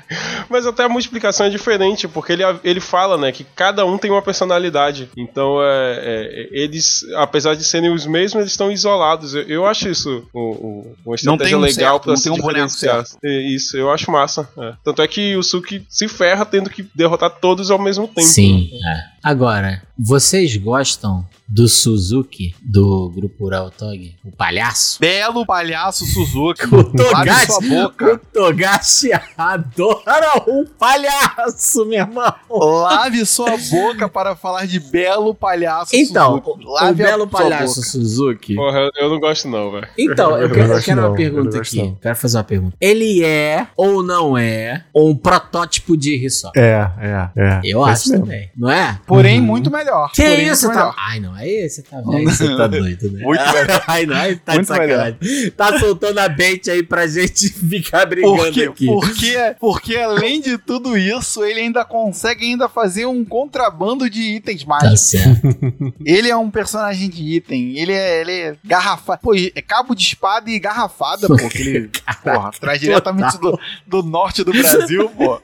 [0.49, 4.11] Mas até a multiplicação é diferente, porque ele, ele fala, né, que cada um tem
[4.11, 5.09] uma personalidade.
[5.17, 9.33] Então, é, é, eles, apesar de serem os mesmos, eles estão isolados.
[9.33, 12.47] Eu, eu acho isso um, um- uma Não um legal certo, pra se um boneco
[12.67, 13.05] diferenciar.
[13.05, 13.17] certo.
[13.23, 14.47] É, Isso, eu acho massa.
[14.57, 14.73] é.
[14.83, 18.27] Tanto é que o Suki se ferra tendo que derrotar todos ao mesmo tempo.
[18.27, 19.09] Sim, né?
[19.09, 19.12] é.
[19.23, 24.15] Agora, vocês gostam do Suzuki do grupo Ural Tog?
[24.25, 24.97] O palhaço?
[24.99, 26.63] Belo palhaço Suzuki.
[26.73, 28.13] O Lave Togashi, sua boca.
[28.13, 32.33] o Togashi adora um palhaço, meu irmão.
[32.49, 36.65] Lave sua boca para falar de belo palhaço Então, Suzuki.
[36.65, 37.87] o, o belo sua palhaço boca.
[37.87, 38.55] Suzuki.
[38.55, 39.87] Porra, eu- não gosto não, velho.
[39.97, 41.77] Então, eu Eu quero, quero não, uma pergunta aqui.
[41.77, 41.95] não.
[41.95, 42.75] Quero fazer uma pergunta.
[42.81, 46.59] Ele é ou não é um protótipo de Hisoka?
[46.59, 47.61] É, é, é.
[47.63, 48.99] Eu É acho também, não é?
[49.13, 49.45] Porém, Uhum.
[49.45, 50.11] muito melhor.
[50.11, 50.73] Que Porém, isso, tá?
[50.73, 50.95] melhor.
[50.97, 53.21] Ai, não, aí você tá vendo, você tá doido, né?
[53.23, 53.83] Muito melhor.
[53.87, 55.51] Ai, não, aí tá Muito de sacanagem.
[55.55, 58.85] Tá soltando a bait aí pra gente ficar brigando Porque, aqui.
[58.85, 64.63] porque, porque além de tudo isso, ele ainda consegue ainda fazer um contrabando de itens
[64.63, 65.01] Tá mágicos.
[65.01, 65.93] certo.
[66.05, 67.77] Ele é um personagem de item.
[67.77, 69.17] Ele é, ele é garrafa.
[69.17, 71.35] Pô, é cabo de espada e garrafada, pô.
[71.49, 71.89] Que ele,
[72.23, 75.39] porra, traz diretamente do, do norte do Brasil, pô.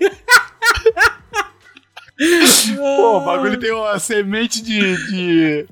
[2.76, 4.80] Pô, o bagulho tem uma semente de.
[5.12, 5.66] de...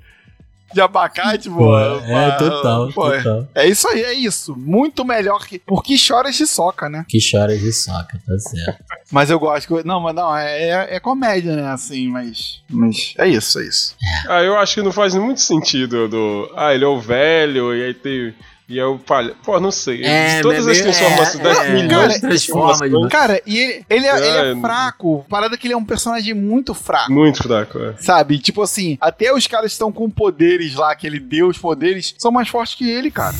[0.74, 1.80] De abacate, pô.
[1.80, 3.48] É, Pô, total, pô, total.
[3.56, 4.54] É isso aí, é isso.
[4.54, 5.58] Muito melhor que.
[5.60, 7.06] Por que choras de soca, né?
[7.08, 8.84] Que chora de soca, tá certo.
[9.10, 9.66] Mas eu gosto.
[9.78, 11.70] que- Não, mas não, é, é, é comédia, né?
[11.72, 12.62] Assim, mas.
[12.70, 13.96] Mas é isso, é isso.
[14.28, 16.52] Ah, eu acho que não faz muito sentido do.
[16.54, 18.36] Ah, ele é o velho, e aí tem.
[18.70, 19.34] E é o palha.
[19.46, 20.04] Pô, não sei.
[20.04, 23.12] É, Todas as transformações, é, 10 é, milhões cara, de transforma de- transformações.
[23.12, 24.60] Cara, e ele, ele, é, ele é É.
[24.60, 25.26] fraco.
[25.30, 27.10] Parada que ele é um personagem muito fraco.
[27.12, 27.96] Muito fraco, é.
[27.98, 28.38] Sabe?
[28.40, 32.14] Tipo assim, até os caras que estão com poderes lá, que ele deu os poderes,
[32.18, 33.34] são mais fortes que ele, cara.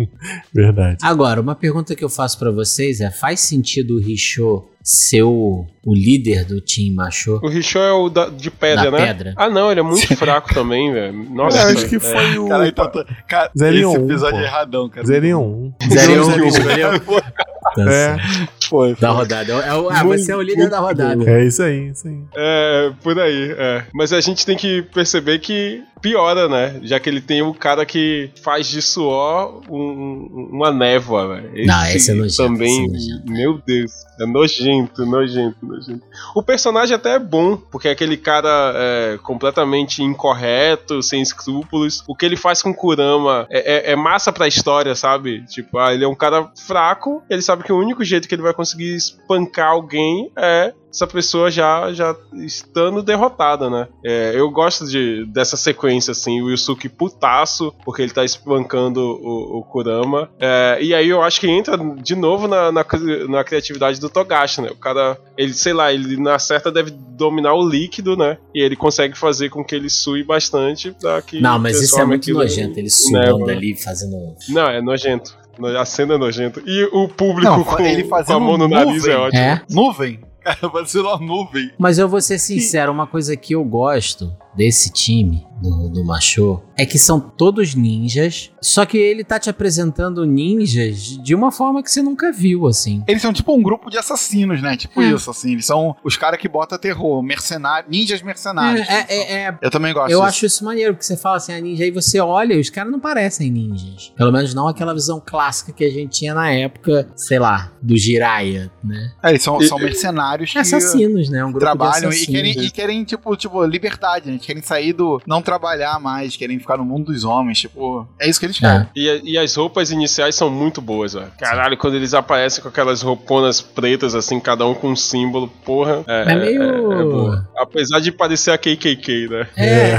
[0.52, 0.98] Verdade.
[1.02, 5.66] Agora, uma pergunta que eu faço pra vocês é: faz sentido o Richo ser o,
[5.84, 7.38] o líder do Team Macho?
[7.42, 9.06] O Richo é o da- de pedra, Da né?
[9.06, 9.34] pedra.
[9.36, 11.12] Ah, não, ele é muito fraco também, velho.
[11.34, 12.00] Nossa, É, acho que é.
[12.00, 12.48] foi o.
[12.48, 14.42] Cara, tá- cara Zerinho esse um, episódio pô.
[14.44, 15.06] é erradão, cara.
[15.06, 15.72] Zero em um.
[15.90, 16.48] Zero e um Zero que em um.
[16.48, 17.00] escolheu?
[17.00, 17.84] Tá É,
[18.16, 18.48] certo.
[18.70, 19.52] Foi, Da rodada.
[19.52, 21.28] É o- ah, Muito, você é o líder da rodada.
[21.28, 22.18] é isso aí, isso aí.
[22.36, 23.84] É, por aí, é.
[23.92, 26.80] Mas a gente tem que perceber que piora, né?
[26.84, 31.66] Já que ele tem o cara que faz de suor um- um- uma névoa, velho.
[31.66, 33.32] Não, esse é nojento, Também, esse é nojento.
[33.32, 36.00] meu Deus, é nojento, nojento, nojento.
[36.34, 42.02] O personagem até é bom, porque é aquele cara é, completamente incorreto, sem escrúpulos.
[42.08, 45.44] O que ele faz com Kurama é, é- é massa pra história, sabe?
[45.46, 48.42] Tipo, ah, ele é um cara fraco, ele sabe que o único jeito que ele
[48.42, 53.88] vai conseguir espancar alguém é essa pessoa já, já estando derrotada, né?
[54.04, 59.58] É, eu gosto de, dessa sequência, assim, o Yusuke putaço, porque ele tá espancando o,
[59.58, 60.28] o Kurama.
[60.38, 62.84] É, e aí eu acho que entra de novo na, na,
[63.28, 64.70] na criatividade do Togashi, né?
[64.70, 68.38] O cara, ele, sei lá, ele na certa deve dominar o líquido, né?
[68.52, 71.40] E ele consegue fazer com que ele sue bastante pra que.
[71.40, 72.78] Não, mas isso é muito nojento.
[72.78, 73.52] Ele suando névoa.
[73.52, 74.16] ali, fazendo.
[74.48, 75.38] Não, é nojento.
[75.78, 76.62] A cena é nojenta.
[76.66, 79.12] E o público Não, com, ele com fazendo a mão no nariz nuvem.
[79.12, 79.42] é ótimo.
[79.42, 79.62] É.
[79.70, 80.20] Nuvem.
[80.42, 81.70] Cara, parecendo uma nuvem.
[81.78, 86.60] Mas eu vou ser sincero, uma coisa que eu gosto desse time, do, do Macho,
[86.76, 91.82] é que são todos ninjas, só que ele tá te apresentando ninjas de uma forma
[91.82, 93.04] que você nunca viu, assim.
[93.06, 94.76] Eles são tipo um grupo de assassinos, né?
[94.76, 95.10] Tipo É.
[95.12, 95.52] isso, assim.
[95.52, 98.88] Eles são os caras que botam terror, mercenários, ninjas mercenários.
[98.88, 100.28] É, é, é, Eu também gosto eu disso.
[100.28, 102.90] acho isso maneiro, porque você fala assim, a ninja, aí você olha e os caras
[102.90, 104.12] não parecem ninjas.
[104.16, 107.96] Pelo menos não aquela visão clássica que a gente tinha na época, sei lá, do
[107.96, 109.12] Jiraiya, né?
[109.22, 111.44] É, eles são, E- são mercenários que Assassinos, né?
[111.44, 112.34] Um grupo trabalham de e assassinos.
[112.54, 114.38] querem, e querem, tipo, tipo, liberdade, né?
[114.40, 115.20] Eles querem sair do.
[115.26, 117.60] não trabalhar mais, querem ficar no mundo dos homens.
[117.60, 118.80] Tipo, é isso que eles querem.
[118.80, 118.88] É.
[118.96, 121.30] E, e as roupas iniciais são muito boas, velho.
[121.38, 126.02] Caralho, quando eles aparecem com aquelas rouponas pretas, assim, cada um com um símbolo, porra.
[126.06, 127.42] É, É meio- é- é.
[127.62, 129.46] Apesar de parecer a KKK, né?
[129.56, 129.90] É,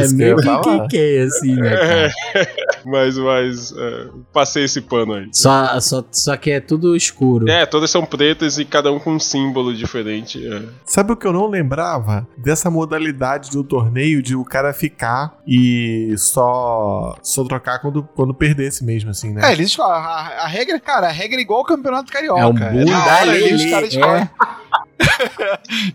[0.00, 0.36] é, que meio.
[0.36, 2.12] KKK, assim, né, cara?
[2.84, 5.28] Mas, mas é, passei esse pano aí.
[5.32, 7.46] Só, só, só que é tudo escuro.
[7.48, 10.44] É, todas são pretas e cada um com um símbolo diferente.
[10.46, 10.62] é.
[10.86, 12.26] Sabe o que eu não lembrava?
[12.38, 13.89] Dessa modalidade do torneio
[14.22, 19.50] de o cara ficar e só, só trocar quando, quando perdesse mesmo, assim, né?
[19.50, 22.40] É, eles falam, a, a regra, cara, a regra é igual o campeonato carioca.
[22.40, 23.98] É um na bunda hora ali os caras é.
[23.98, 24.30] escolhem.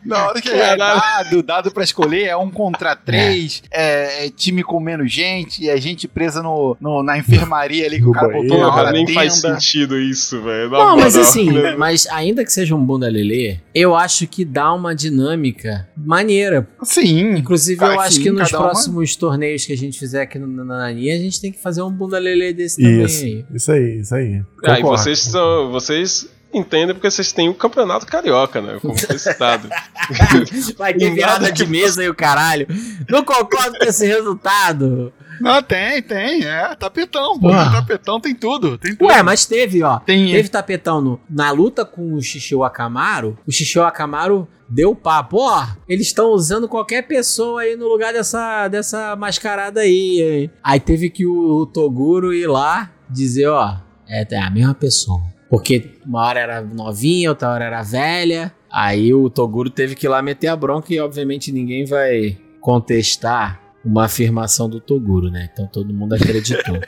[0.05, 4.63] Na hora que é dado, dado pra escolher, é um contra três, é, é time
[4.63, 8.27] com menos gente, é gente presa no, no- na enfermaria ali que No o cara
[8.27, 8.71] botou na banheiro.
[8.71, 9.19] hora nem tenda.
[9.19, 10.69] faz sentido isso, velho.
[10.69, 11.75] Não, mas assim, né?
[11.75, 16.67] mas ainda que seja um bunda lelê, eu acho que dá uma dinâmica maneira.
[16.83, 17.31] Sim.
[17.37, 20.21] Inclusive, Cara, eu acho sim, que nos cada uma- próximos torneios que a gente fizer
[20.21, 23.23] aqui no na Nani, a gente tem que fazer um bunda lelê desse também Isso,
[23.23, 23.45] aí.
[23.53, 24.41] isso aí, isso aí.
[24.63, 25.71] Ah, e vocês são.
[25.71, 28.77] Vocês entendem porque vocês têm o campeonato carioca, né?
[28.81, 29.67] Como foi citado.
[30.77, 32.67] Vai ter virada de mesa e o caralho.
[33.09, 35.11] Não concordo com esse resultado.
[35.41, 36.43] Não, tem, tem.
[36.45, 37.49] É, tapetão, pô.
[37.51, 37.69] Ah.
[37.71, 38.77] Tapetão tem tudo.
[38.77, 39.09] Tem tudo.
[39.09, 39.99] Ué, mas teve, ó.
[39.99, 43.37] Tem- Teve tapetão no- na luta com o Shishio Akamaru.
[43.45, 45.37] O Shishio Akamaru deu papo.
[45.41, 50.21] Ó, eles estão usando qualquer pessoa aí no lugar dessa, dessa mascarada aí.
[50.21, 50.51] hein?
[50.63, 53.75] Aí teve que o, o Toguro ir lá dizer, ó,
[54.07, 55.21] é, é a mesma pessoa.
[55.49, 58.51] Porque uma hora era novinha, outra hora era velha.
[58.71, 63.61] Aí o Toguro teve que ir lá meter a bronca e obviamente ninguém vai contestar
[63.85, 65.47] uma afirmação do Toguro, né?
[65.53, 66.79] Então todo mundo acreditou.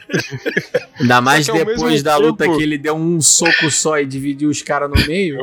[0.99, 4.05] Ainda mais que ao depois da luta tempo- que ele deu um soco só e
[4.05, 5.37] dividiu os caras no meio.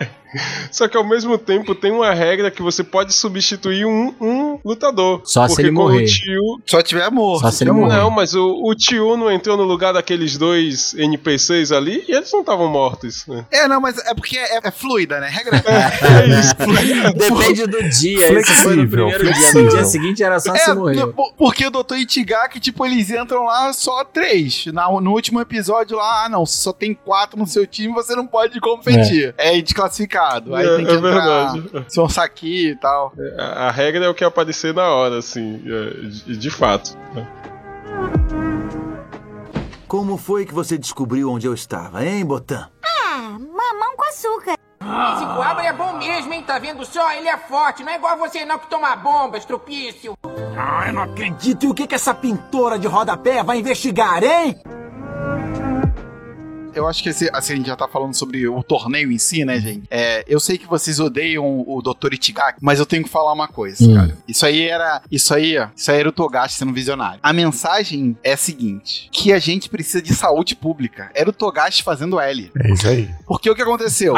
[0.00, 0.08] É.
[0.70, 5.22] Só que ao mesmo tempo tem uma regra que você pode substituir um, um lutador.
[5.24, 6.04] Só se Porque ele morrer.
[6.04, 7.42] O tio, Só tiver morto.
[7.42, 7.96] Só se ele morrer.
[7.96, 12.30] não, mas o, o tio não entrou no lugar daqueles dois NPCs ali e eles
[12.32, 13.26] não estavam mortos.
[13.26, 13.44] Né?
[13.50, 15.28] É, não, mas é porque é, é fluida, né?
[15.28, 15.62] Regra
[16.02, 16.54] É isso.
[17.16, 18.32] Depende do dia.
[18.40, 19.32] Esse foi no Flexível, primeiro dia.
[19.32, 19.68] No flexível.
[19.68, 21.06] dia seguinte era só se É, morrer.
[21.08, 21.96] po- porque o Dr.
[21.96, 24.66] Itigaki, tipo, eles entram lá só três.
[24.66, 28.14] Na- no último episódio lá, ah, não, se só tem quatro no seu time, você
[28.14, 29.34] não pode competir.
[29.36, 29.56] É,
[30.54, 31.86] Aí É, tem que é entrar verdade.
[31.88, 33.12] São Saki e tal.
[33.38, 36.96] A, a regra é o que aparecer na hora, assim, é, de, de fato.
[39.86, 42.68] Como foi que você descobriu onde eu estava, hein, Botan?
[42.84, 44.54] Ah, mamão com açúcar.
[44.82, 46.42] Esse Guabra é bom mesmo, hein?
[46.42, 47.12] Tá vendo só?
[47.12, 50.14] Ele é forte, não é igual você não que toma bomba, estrupício.
[50.58, 51.64] Ah, eu não acredito.
[51.64, 54.60] E o que, que essa pintora de rodapé vai investigar, hein?
[56.74, 59.44] Eu acho que esse, assim, a gente já tá falando sobre o torneio em si,
[59.44, 59.84] né, gente?
[59.90, 62.14] É, eu sei que vocês odeiam o Dr.
[62.14, 63.94] Itigaki, mas eu tenho que falar uma coisa, Hum.
[63.94, 64.16] cara.
[64.26, 65.02] Isso aí era.
[65.10, 67.20] Isso aí, isso aí era o Togashi sendo visionário.
[67.22, 71.10] A mensagem é a seguinte: que a gente precisa de saúde pública.
[71.14, 72.50] Era o Togashi fazendo L.
[72.58, 73.10] É isso aí.
[73.26, 74.14] Porque o que aconteceu?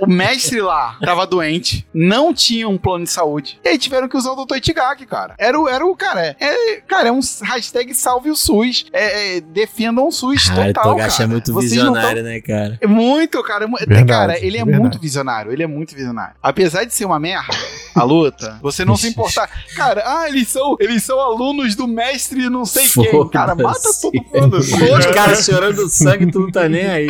[0.00, 3.58] o mestre lá tava doente, não tinha um plano de saúde.
[3.64, 4.56] E aí tiveram que usar o Dr.
[4.56, 5.34] Itigaki, cara.
[5.38, 6.36] Era o, era o cara.
[6.38, 8.86] É, é- cara, é um hashtag salve o SUS.
[8.92, 11.24] É, é, defendam o SUS Cara, o total, Togashi cara.
[11.24, 12.78] é muito Vocês tão- visionário, né, cara?
[12.80, 13.64] é muito, cara.
[13.64, 14.80] é Verdade, cara, ele é verdade.
[14.80, 15.52] muito visionário.
[15.52, 16.34] Ele é muito visionário.
[16.42, 17.54] Apesar de ser uma merda,
[17.94, 19.48] a luta, você não se importar.
[19.74, 23.28] Cara, ah, eles são, eles são alunos do mestre não sei quem.
[23.28, 24.58] Cara, mata todo mundo.
[24.58, 27.08] Os caras chorando sangue, tu não tá nem aí.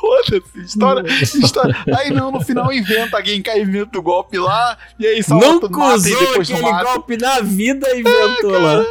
[0.00, 0.60] Foda-se.
[0.60, 1.76] História, história.
[1.96, 4.76] Aí não, no final inventa alguém cai inventa o golpe lá.
[4.98, 6.84] E aí salva mata e depois não aquele mata.
[6.84, 8.84] golpe na vida e inventou lá.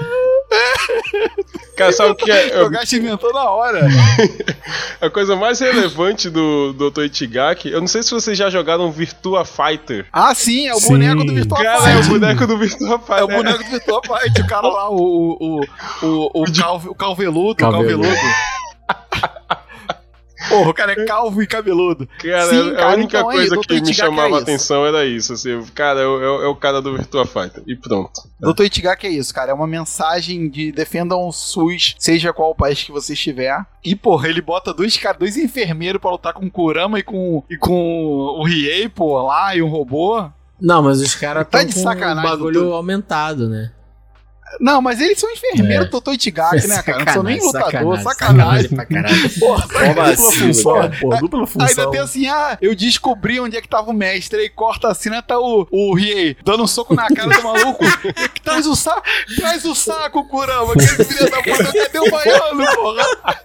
[1.80, 2.62] Cara, sabe o que é?
[2.62, 3.88] O gato inventou na hora.
[5.02, 7.04] A coisa mais relevante do Dr.
[7.06, 10.06] Itigaki, eu não sei se vocês já jogaram Virtua Fighter.
[10.12, 10.90] Ah, sim, é o Sim.
[10.90, 11.96] boneco do Virtual Cara, Fight.
[11.96, 13.16] é o boneco do Virtua Fighter.
[13.20, 14.98] É o boneco do Virtual Fight, o cara lá, o.
[15.00, 15.62] O,
[16.06, 18.08] o, o, o, calve- o calveludo, o Calveludo.
[20.48, 22.08] Porra, o cara é calvo e cabeludo.
[22.22, 23.62] Cara, Sim, a cara, única então é coisa Dr.
[23.62, 26.42] que me Itigaki chamava é a atenção era isso, assim, cara, é o, é o-
[26.44, 27.62] é o cara do Virtua Fighter.
[27.68, 28.22] E pronto.
[28.40, 29.52] Doutor Itigaki é isso, cara.
[29.52, 33.66] É uma mensagem de defendam o SUS, seja qual país que você estiver.
[33.84, 37.44] E, porra, ele bota dois caras, dois enfermeiros pra lutar com o Kurama e com,
[37.50, 37.74] e com
[38.38, 40.30] o Riei, pô, lá, e um robô.
[40.62, 42.76] Não, mas os caras Tá de com o sacanagem, bagulho doutor.
[42.76, 43.72] aumentado, né?
[44.60, 45.90] Não, mas eles são enfermeiros É.
[45.90, 47.06] Doutor Itigaki, né, cara?
[47.06, 49.30] Não são nem Sacanagem, lutador, sacanagem, sacanagem.
[49.30, 49.40] caralho.
[49.40, 50.74] Porra, dupla função.
[50.74, 51.20] cara?
[51.20, 51.68] Dupla função.
[51.68, 54.94] Ainda tem assim, ah, eu descobri onde é que tava o mestre, aí corta a
[54.94, 57.84] cena, tá o, o Riei dando um soco na cara do maluco.
[58.44, 59.04] traz o saco,
[59.38, 63.40] traz o saco, Kurama, aquele filho da puta, cadê o baiano, porra?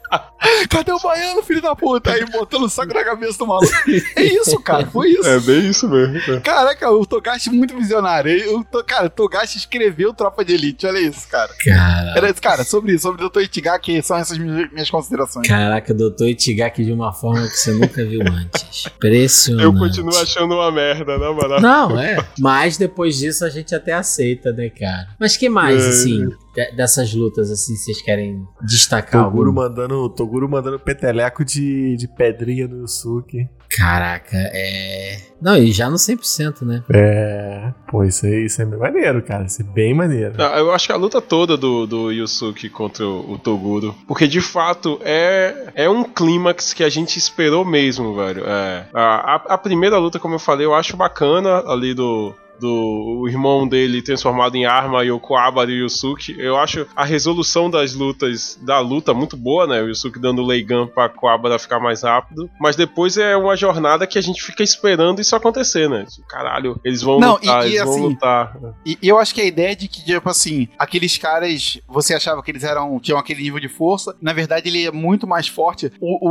[0.68, 2.12] Cadê o baiano, filho da puta?
[2.12, 3.72] Aí botando o saco na cabeça do maluco.
[4.16, 5.26] É isso, cara, foi isso.
[5.26, 6.40] É bem isso mesmo.
[6.42, 8.62] Caraca, o Togashi é muito visionário.
[8.64, 11.52] To- cara, o Togashi escreveu Tropa de Elite, olha isso, cara.
[11.64, 13.40] Cara, Era, cara, sobre isso, sobre o Dr.
[13.40, 15.46] Itigaki, são essas minhas, considerações.
[15.48, 18.86] caraca, doutor Itigaki de uma forma que você nunca viu antes.
[18.86, 19.64] Impressionante.
[19.64, 21.60] Eu continuo achando uma merda, na moral.
[21.60, 22.16] Não, é.
[22.38, 25.08] Mas depois disso a gente até aceita, né, cara?
[25.18, 25.88] Mas que mais, É.
[25.88, 26.28] assim,
[26.76, 29.68] dessas lutas, assim, vocês querem destacar Toguro alguma?
[29.68, 33.48] mandando, Toguro mandando peteleco de, de pedrinha no Yusuke.
[33.76, 35.20] Caraca, é...
[35.42, 36.82] Não, e já no 100%, né?
[36.92, 37.72] É.
[37.88, 39.44] Pô, isso aí, isso é bem maneiro, cara.
[39.44, 40.34] Isso é bem maneiro.
[40.38, 43.94] Não, Eu acho que a luta toda do, do Yusuke contra o, o Toguro.
[44.06, 48.44] Porque de fato é, é um clímax que a gente esperou mesmo, velho.
[48.46, 48.86] É.
[48.94, 52.34] A, a, a primeira luta, como eu falei, eu acho bacana ali do.
[52.60, 56.34] Do o irmão dele transformado em arma e o Koabara e o Yusuke.
[56.38, 59.80] Eu acho a resolução das lutas, da luta, muito boa, né?
[59.82, 62.48] O Yusuke dando Leigan pra Koabara ficar mais rápido.
[62.60, 66.06] Mas depois é uma jornada que a gente fica esperando isso acontecer, né?
[66.28, 68.56] Caralho, eles vão Não, lutar, e- e eles vão assim, lutar.
[68.86, 72.42] E e eu acho que a ideia de que, tipo assim, aqueles caras, você achava
[72.42, 75.92] que eles eram tinham aquele nível de força, na verdade ele é muito mais forte.
[76.00, 76.28] O,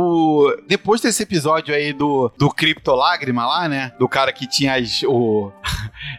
[0.48, 3.92] o- depois desse episódio aí do, do Criptolágrima lá, né?
[3.98, 5.52] Do cara que tinha as, o,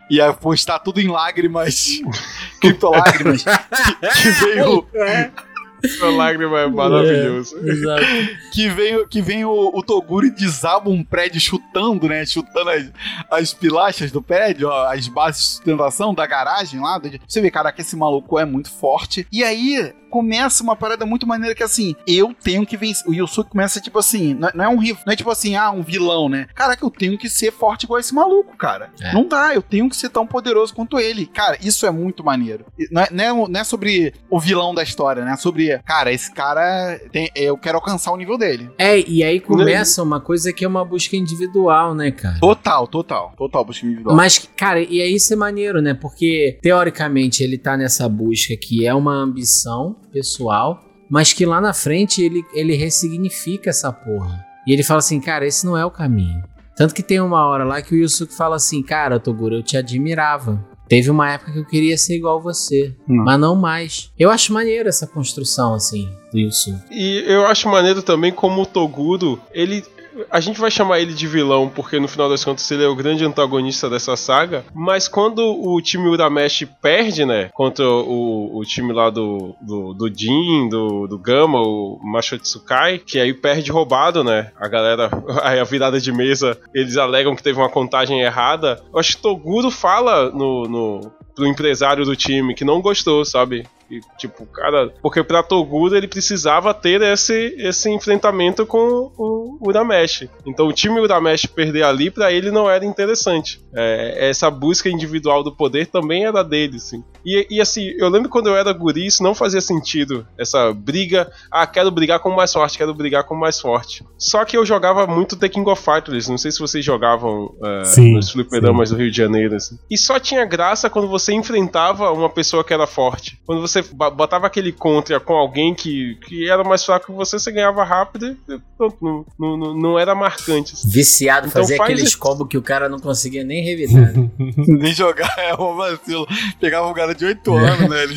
[0.09, 2.01] ia postar tudo em lágrimas,
[2.59, 3.51] criptolágrimas, que,
[4.21, 4.87] que veio...
[5.83, 7.57] Essa lágrima é maravilhoso.
[7.59, 8.05] É, exato.
[8.51, 12.25] que vem, que vem o, o Toguro e desaba um prédio chutando, né?
[12.25, 12.91] Chutando as,
[13.29, 16.99] as pilastras do prédio, ó, as bases de sustentação da garagem lá.
[17.27, 19.27] Você vê, cara, que esse maluco é muito forte.
[19.31, 23.05] E aí começa uma parada muito maneira que assim, eu tenho que vencer.
[23.05, 25.83] O Yusuke começa tipo assim, não é, é um não é tipo assim, ah, um
[25.83, 26.47] vilão, né?
[26.55, 28.91] Caraca, eu tenho que ser forte igual esse maluco, cara.
[29.01, 29.11] É.
[29.11, 31.25] Não dá, eu tenho que ser tão poderoso quanto ele.
[31.25, 32.65] Cara, isso é muito maneiro.
[32.89, 35.33] Não é, não é, não é sobre o vilão da história, né?
[35.33, 38.69] É sobre, cara, esse cara, tem, eu quero alcançar o nível dele.
[38.77, 42.39] É, e aí começa uma coisa que é uma busca individual, né, cara?
[42.39, 43.33] Total, total.
[43.37, 44.15] Total busca individual.
[44.15, 45.93] Mas, cara, e aí isso é maneiro, né?
[45.93, 51.73] Porque, teoricamente, ele tá nessa busca que é uma ambição pessoal, mas que lá na
[51.73, 54.43] frente ele, ele ressignifica essa porra.
[54.67, 56.43] E ele fala assim, cara, esse não é o caminho.
[56.75, 59.77] Tanto que tem uma hora lá que o Yusuke fala assim, cara, Toguro, eu te
[59.77, 60.63] admirava.
[60.87, 63.23] Teve uma época que eu queria ser igual você, Hum.
[63.23, 64.11] mas não mais.
[64.19, 66.83] Eu acho maneiro essa construção, assim, do Yusuke.
[66.91, 69.83] E eu acho maneiro também como o Toguro, ele.
[70.31, 72.95] A gente vai chamar ele de vilão, porque no final das contas ele é o
[72.95, 74.65] grande antagonista dessa saga.
[74.73, 77.49] Mas quando o time Urameshi perde, né?
[77.53, 83.19] Contra o, o time lá do, do, do Jin, do, do Gama, o Machotsukai, que
[83.19, 84.51] aí perde roubado, né?
[84.59, 85.09] A galera,
[85.43, 88.81] aí a virada de mesa, eles alegam que teve uma contagem errada.
[88.93, 93.67] Eu acho que Toguro fala no, no, pro empresário do time que não gostou, sabe?
[93.89, 100.29] E, tipo, cara, porque pra Toguro ele precisava ter esse, esse enfrentamento com o Urameshi.
[100.45, 103.61] Então o time Urameshi perder ali pra ele não era interessante.
[103.75, 107.03] É, essa busca individual do poder também era dele, assim.
[107.23, 110.25] E, e assim, eu lembro quando eu era guri, isso não fazia sentido.
[110.37, 114.03] Essa briga, ah, quero brigar com o mais forte, quero brigar com o mais forte.
[114.17, 117.85] Só que eu jogava muito The King of Fighters, não sei se vocês jogavam é,
[117.85, 119.77] Sim, nos fliperamas do Rio de Janeiro, assim.
[119.89, 123.39] E só tinha graça quando você enfrentava uma pessoa que era forte.
[123.45, 127.51] Quando você botava aquele contra com alguém que, que era mais fraco que você, você
[127.51, 128.97] ganhava rápido e pronto,
[129.39, 130.73] não, não, não- era marcante.
[130.73, 130.89] assim.
[130.89, 132.19] Viciado, Então fazia faz aqueles isso.
[132.19, 134.11] combos que o cara não conseguia nem revidar.
[134.13, 134.29] né?
[134.67, 136.27] Nem jogar é um vacilo.
[136.59, 138.03] Pegava um cara de 8 anos, né?
[138.03, 138.15] Ele...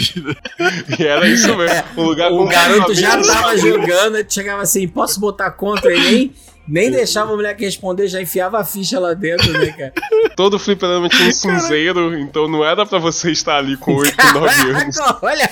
[0.98, 1.85] E era isso mesmo.
[1.97, 6.32] Lugar o com garoto já tava jogando, ele chegava assim, posso botar contra ele, nem,
[6.69, 9.93] nem deixava a mulher que responder, já enfiava a ficha lá dentro, né, cara?
[10.36, 14.55] Todo fliperama tinha um cinzeiro, então não era pra você estar ali com 8, 9
[14.70, 14.97] anos.
[15.23, 15.51] Olha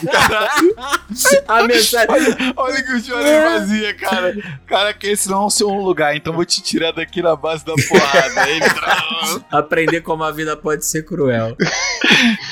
[1.48, 2.08] a mensagem.
[2.08, 4.36] Olha, olha o que o Jordan fazia, cara.
[4.66, 7.64] Cara, que esse não é o seu lugar, então vou te tirar daqui na base
[7.64, 8.42] da porrada.
[8.42, 11.56] Aí ele tra- Aprender como a vida pode ser cruel.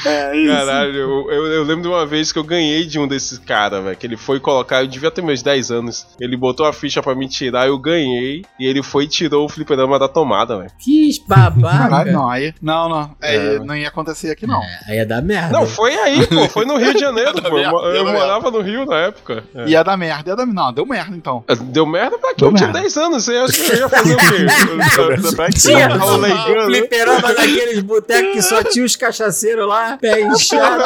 [0.07, 0.53] É isso.
[0.53, 3.83] Caralho, eu, eu- eu lembro de uma vez que eu ganhei de um desses caras,
[3.85, 3.97] velho.
[3.97, 6.07] Que ele foi colocar, eu devia ter meus 10 anos.
[6.21, 8.45] Ele botou a ficha pra me tirar, eu ganhei.
[8.59, 10.71] E ele foi e tirou o fliperama da tomada, velho.
[10.79, 11.79] Que babaca.
[11.79, 12.55] Caralho, não, aí.
[12.63, 13.17] Não, não.
[13.21, 13.59] É, É.
[13.59, 14.61] Não ia acontecer aqui, não.
[14.87, 15.59] Aí ia dar merda.
[15.59, 16.49] Não, foi aí, pô.
[16.49, 17.59] Foi no Rio de Janeiro, pô.
[17.59, 19.45] Eu, merda, eu morava no Rio na época.
[19.55, 19.69] É.
[19.69, 21.45] Ia dar merda, ia dar Não, deu merda então.
[21.65, 22.81] Deu merda pra quem Deu eu tinha merda.
[22.83, 23.25] 10 anos.
[23.25, 25.55] Você acha que eu ia fazer o quê?
[25.61, 26.67] Tinha leigando.
[26.67, 30.85] fliperama daqueles botecos que só tinha os cachaceiros lá, pé inchado.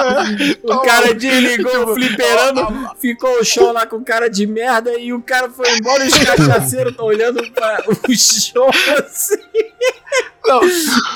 [0.65, 5.12] O cara desligou o fliperama, ficou o show lá com o cara de merda e
[5.12, 7.43] o cara foi embora e os cachaceiros estão olhando
[8.09, 8.70] o show
[9.05, 9.36] assim.
[10.48, 10.60] Não,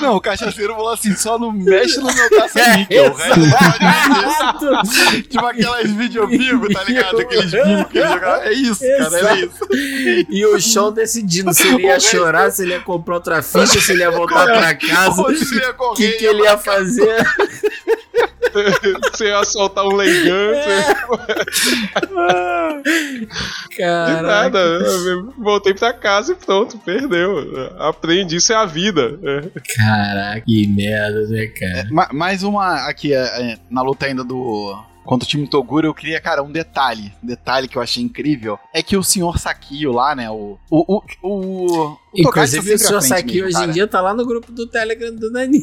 [0.01, 3.11] não, o cachaceiro falou assim: só não mexe no meu caça-níquel.
[3.11, 5.23] O resto pode mexer.
[5.23, 7.19] Tipo aquelas videobibos, tá ligado?
[7.19, 8.45] Aqueles bibos que ele jogava.
[8.45, 10.25] É isso, cara, é isso.
[10.29, 13.91] E o show decidindo se ele ia chorar, se ele ia comprar outra ficha, se
[13.91, 17.25] ele ia voltar pra casa, o que, que ele ia fazer.
[19.11, 20.53] Você ia soltar um leigão.
[22.83, 23.27] De
[23.77, 24.59] Cara, nada.
[24.59, 27.69] Eu Voltei pra casa e pronto, perdeu.
[27.79, 29.19] Aprende, isso é a vida.
[29.23, 29.59] É.
[29.75, 31.87] Caraca, que merda, né, cara?
[31.91, 33.19] Ma- mais uma aqui, é,
[33.53, 34.77] é, na luta ainda do.
[35.05, 37.11] Contra o time Toguro, eu queria, cara, um detalhe.
[37.21, 38.57] Um detalhe que eu achei incrível.
[38.73, 40.29] É que o senhor Sakio lá, né?
[40.29, 40.57] O.
[40.69, 40.97] O.
[40.97, 41.03] O.
[41.21, 43.65] o, o Togashi Inclusive, o senhor mesmo, hoje cara.
[43.65, 45.59] em dia tá lá no grupo do Telegram do Nani.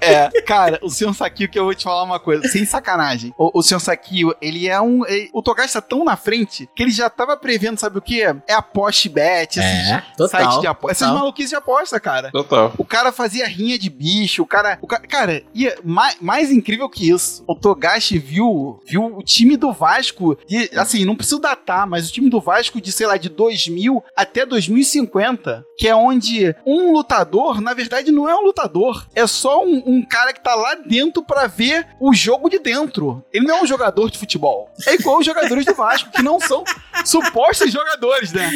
[0.00, 3.34] É, cara, o Senhor Sakio, que eu vou te falar uma coisa, sem sacanagem.
[3.38, 5.04] O, o Senhor Sakio, ele é um.
[5.06, 8.22] ele- o Togashi tá tão na frente que ele já tava prevendo, sabe o quê?
[8.46, 10.92] É a post bet, esses É, total, sites de aposta.
[11.04, 12.30] Essas maluquices de aposta, cara.
[12.30, 12.72] Total.
[12.78, 14.78] O cara fazia rinha de bicho, o cara.
[14.82, 19.56] O ca- cara, ia, mais, mais incrível que isso, o Togashi viu, viu o time
[19.56, 23.16] do Vasco, de, assim, não preciso datar, mas o time do Vasco de, sei lá,
[23.16, 29.06] de 2000 até 2050, que é onde um lutador, na verdade, não é um lutador,
[29.14, 33.22] é só um, um cara que tá lá dentro pra ver o jogo de dentro.
[33.32, 34.70] Ele não é um jogador de futebol.
[34.86, 36.64] É igual os jogadores do Vasco, que não são
[37.04, 38.50] supostos jogadores, né?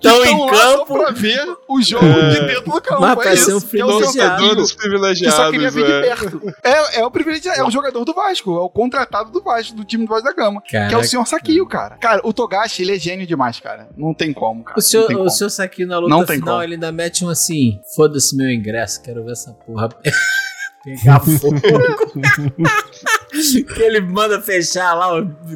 [0.00, 0.94] Tão estão em campo.
[0.98, 2.30] pra ver o jogo É.
[2.30, 3.00] de dentro do campo.
[3.00, 4.48] Mas é um isso, que é o seu privilegiado.
[4.48, 5.36] Todos que privilegiados.
[5.36, 6.00] só queria ver de é.
[6.00, 6.54] perto.
[6.64, 9.84] É, é o privilegiado, é o jogador do Vasco, é o contratado do Vasco, do
[9.84, 10.62] time do Vasco da Gama.
[10.62, 11.06] Que é o Caraca.
[11.06, 11.96] senhor Saquinho, cara.
[11.96, 13.88] Cara, o Togashi, ele é gênio demais, cara.
[13.96, 14.78] Não tem como, cara.
[14.78, 15.30] O senhor, o como.
[15.30, 16.62] senhor Saquinho na luta Não tem final, como.
[16.64, 19.88] ele ainda mete um assim: foda-se meu ingresso, quero ver essa porra
[20.82, 21.56] pegar fogo.
[23.74, 25.08] que ele manda fechar lá,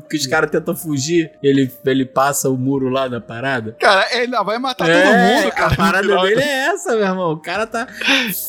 [0.08, 3.76] que os caras tentam fugir, ele, ele passa o muro lá na parada.
[3.80, 5.72] Cara, ele vai matar É, todo mundo, cara.
[5.72, 7.32] A parada dele é essa, meu irmão.
[7.32, 7.86] O cara tá.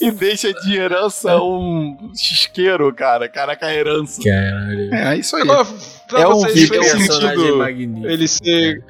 [0.01, 3.27] E deixa de herança um chisqueiro, cara.
[3.27, 4.21] Caraca, a herança.
[4.23, 4.93] Caralho.
[4.93, 5.41] É, é isso aí.
[5.43, 5.65] Agora,
[6.07, 8.07] pra É um vocês personagem sentido magnífico.
[8.07, 8.83] ele ser.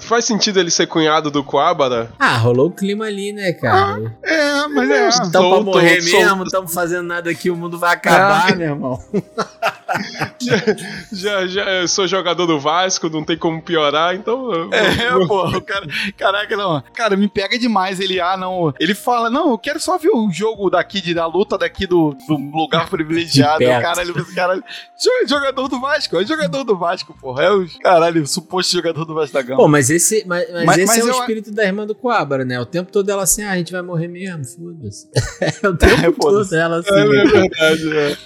[0.00, 2.10] Faz sentido ele ser cunhado do Coabara?
[2.18, 4.14] Ah, rolou o clima ali, né, cara?
[4.22, 5.08] É, mas é.
[5.08, 6.16] Estamos pra solto, morrer solto.
[6.22, 8.98] mesmo, não estamos fazendo nada aqui, o mundo vai acabar, meu irmão.
[11.12, 14.52] Já, já eu sou jogador do Vasco, não tem como piorar, então.
[14.52, 15.86] eu- É, pô, o cara.
[16.16, 16.82] Caraca, não.
[16.94, 18.20] Cara, me pega demais ele.
[18.20, 18.74] Ah, não.
[18.80, 22.16] Ele fala, não, eu quero só ver o jogo daqui, de, da luta daqui do,
[22.26, 23.64] do lugar privilegiado.
[23.64, 24.64] Caralho, esse caralho.
[25.00, 27.44] Jo- Jogador do Vasco, é jogador do Vasco, porra.
[27.44, 29.56] É o caralho, o suposto jogador do Vasco da Gama.
[29.56, 32.44] Pô, mas esse, mas, mas Mas- esse mas é o espírito da irmã do Coabra,
[32.44, 32.60] né?
[32.60, 35.08] O tempo todo ela assim, ah, a gente vai morrer mesmo, foda-se.
[35.62, 36.90] É o tempo É, todo ela assim.
[36.90, 37.24] É né?
[37.24, 38.16] verdade, é.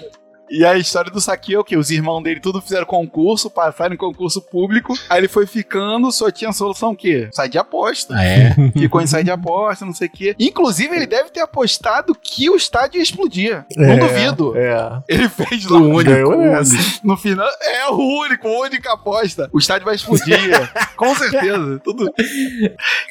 [0.50, 1.76] E a história do Saki é o quê?
[1.76, 4.94] Os irmãos dele tudo fizeram concurso, passaram em concurso público.
[5.08, 7.28] Aí ele foi ficando, só tinha solução o quê?
[7.32, 8.14] Sai de aposta.
[8.16, 8.54] Ah, é?
[8.78, 10.34] Ficou em sair de aposta, não sei o quê.
[10.38, 13.64] Inclusive, ele deve ter apostado que o estádio ia explodir.
[13.76, 14.56] É, Não duvido.
[14.56, 15.02] É.
[15.08, 15.78] Ele fez lá.
[15.78, 16.74] O único, Ganhou o essa.
[16.74, 16.90] único.
[17.04, 19.48] No final, é o único, a única aposta.
[19.52, 20.38] O estádio vai explodir.
[20.96, 21.80] Com certeza.
[21.84, 22.10] Tudo.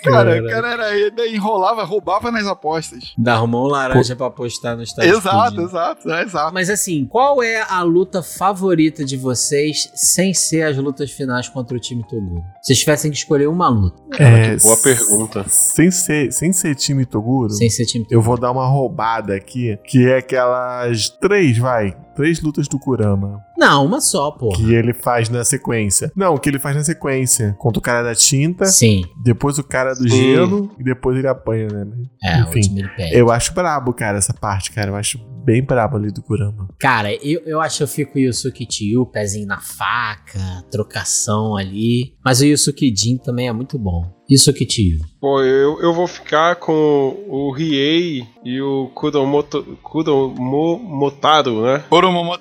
[0.03, 3.13] Cara, o cara era, ele enrolava, roubava nas apostas.
[3.17, 5.11] Dá arrumou um laranja pra apostar no estádio.
[5.15, 5.63] Exato, explodindo.
[5.63, 6.53] exato, é, exato.
[6.53, 11.75] Mas assim, qual é a luta favorita de vocês sem ser as lutas finais contra
[11.75, 12.41] o time Toguro?
[12.61, 15.45] Se vocês tivessem que escolher uma luta, É, boa pergunta.
[15.47, 18.25] Sem ser, sem ser time Toguro, sem ser time eu Toguro.
[18.25, 23.39] vou dar uma roubada aqui, que é aquelas três, vai, três lutas do Kurama.
[23.55, 24.49] Não, uma só, pô.
[24.49, 26.11] Que ele faz na sequência.
[26.15, 27.55] Não, que ele faz na sequência.
[27.59, 29.03] Contra o cara da tinta, Sim.
[29.23, 30.09] depois o cara do Sim.
[30.09, 31.85] gelo e depois ele apanha, né?
[32.23, 32.83] É, o Enfim.
[33.11, 34.89] Eu acho brabo, cara, essa parte, cara.
[34.89, 36.67] Eu acho bem brabo ali do Kurama.
[36.79, 40.39] Cara, eu, eu acho que eu fico Yusuke Tio, pezinho na faca,
[40.71, 42.15] trocação ali.
[42.25, 44.16] Mas o Yusuke Jin também é muito bom.
[44.29, 44.99] Yusuke Tio.
[45.21, 51.83] Pô, eu, eu vou ficar com o Riei e o Kuromoto, Kuromotaro, né?
[51.89, 52.37] Kuromo-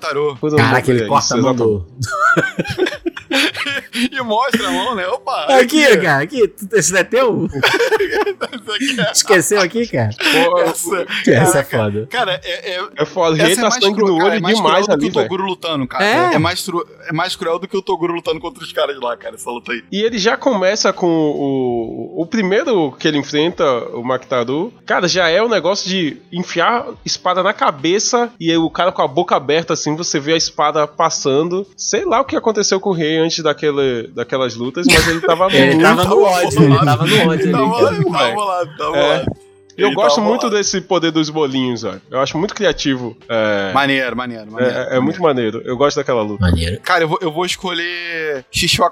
[0.57, 1.85] Caraca, ele é, corta a isso, mão do.
[4.11, 5.07] E mostra a mão, né?
[5.07, 5.45] Opa!
[5.59, 6.53] Aqui, cara, aqui.
[6.73, 7.47] Esse não é teu?
[9.11, 10.09] Esqueceu aqui, cara?
[10.49, 12.07] Pô, Essa, Essa é foda.
[12.07, 14.29] cara, é, é, é foda, o Riei essa é tá mais sangue cru- no cara,
[14.29, 15.21] olho é mais demais cruel do ali, que o.
[15.23, 16.05] Toguro lutando, cara.
[16.05, 16.33] É.
[16.35, 16.37] É.
[16.37, 19.33] mais tru- é mais cruel do que o Toguro lutando contra os caras lá, cara,
[19.35, 19.83] essa luta aí.
[19.91, 21.76] E ele já começa com o,
[22.21, 23.63] o primeiro que ele enfrenta,
[23.93, 24.73] o Maktaru.
[24.85, 29.01] Cara, já é o negócio de enfiar espada na cabeça e aí o cara com
[29.01, 31.65] a boca aberta assim, você vê a espada passando.
[31.75, 35.47] Sei lá o que aconteceu com o rei antes daquele, daquelas lutas, mas ele tava
[35.53, 35.81] Ele muito.
[35.81, 39.17] tava no ódio, ele tava no ódio Tava tava lá, tava É.
[39.17, 39.25] lá.
[39.77, 42.01] Eu gosto muito desse poder dos bolinhos, velho.
[42.09, 43.15] Eu acho muito criativo.
[43.29, 44.75] É, Maneiro, maneiro, maneiro.
[44.75, 45.61] é, é muito maneiro.
[45.63, 46.41] Eu gosto daquela luta.
[46.41, 46.79] Maneiro.
[46.81, 48.83] Cara, eu vou, eu vou escolher Shishio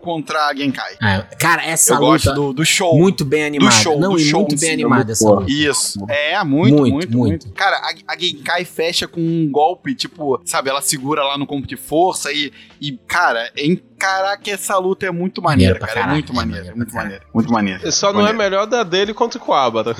[0.00, 0.94] contra a Genkai.
[1.02, 2.96] Ah, cara, essa eu gosto luta do, do show.
[2.98, 3.70] muito bem animada.
[3.72, 5.52] show, Não, do show muito em bem animada é essa muito luta.
[5.52, 6.06] Isso.
[6.08, 7.46] É, muito, Muito, muito, muito.
[7.46, 11.46] muito, Cara, a, a Genkai fecha com um golpe, tipo, sabe, ela segura lá no
[11.46, 16.06] campo de força e, e cara, em, caraca, essa luta é muito maneira, Maneiro cara.
[16.08, 17.90] é muito é maneira, maneiro muito maneira, muito maneira.
[17.92, 19.94] Só não é melhor da dele contra o Coabara.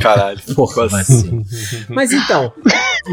[0.00, 0.40] Caralho.
[0.54, 1.42] Porra, vacilo.
[1.88, 2.52] Mas então,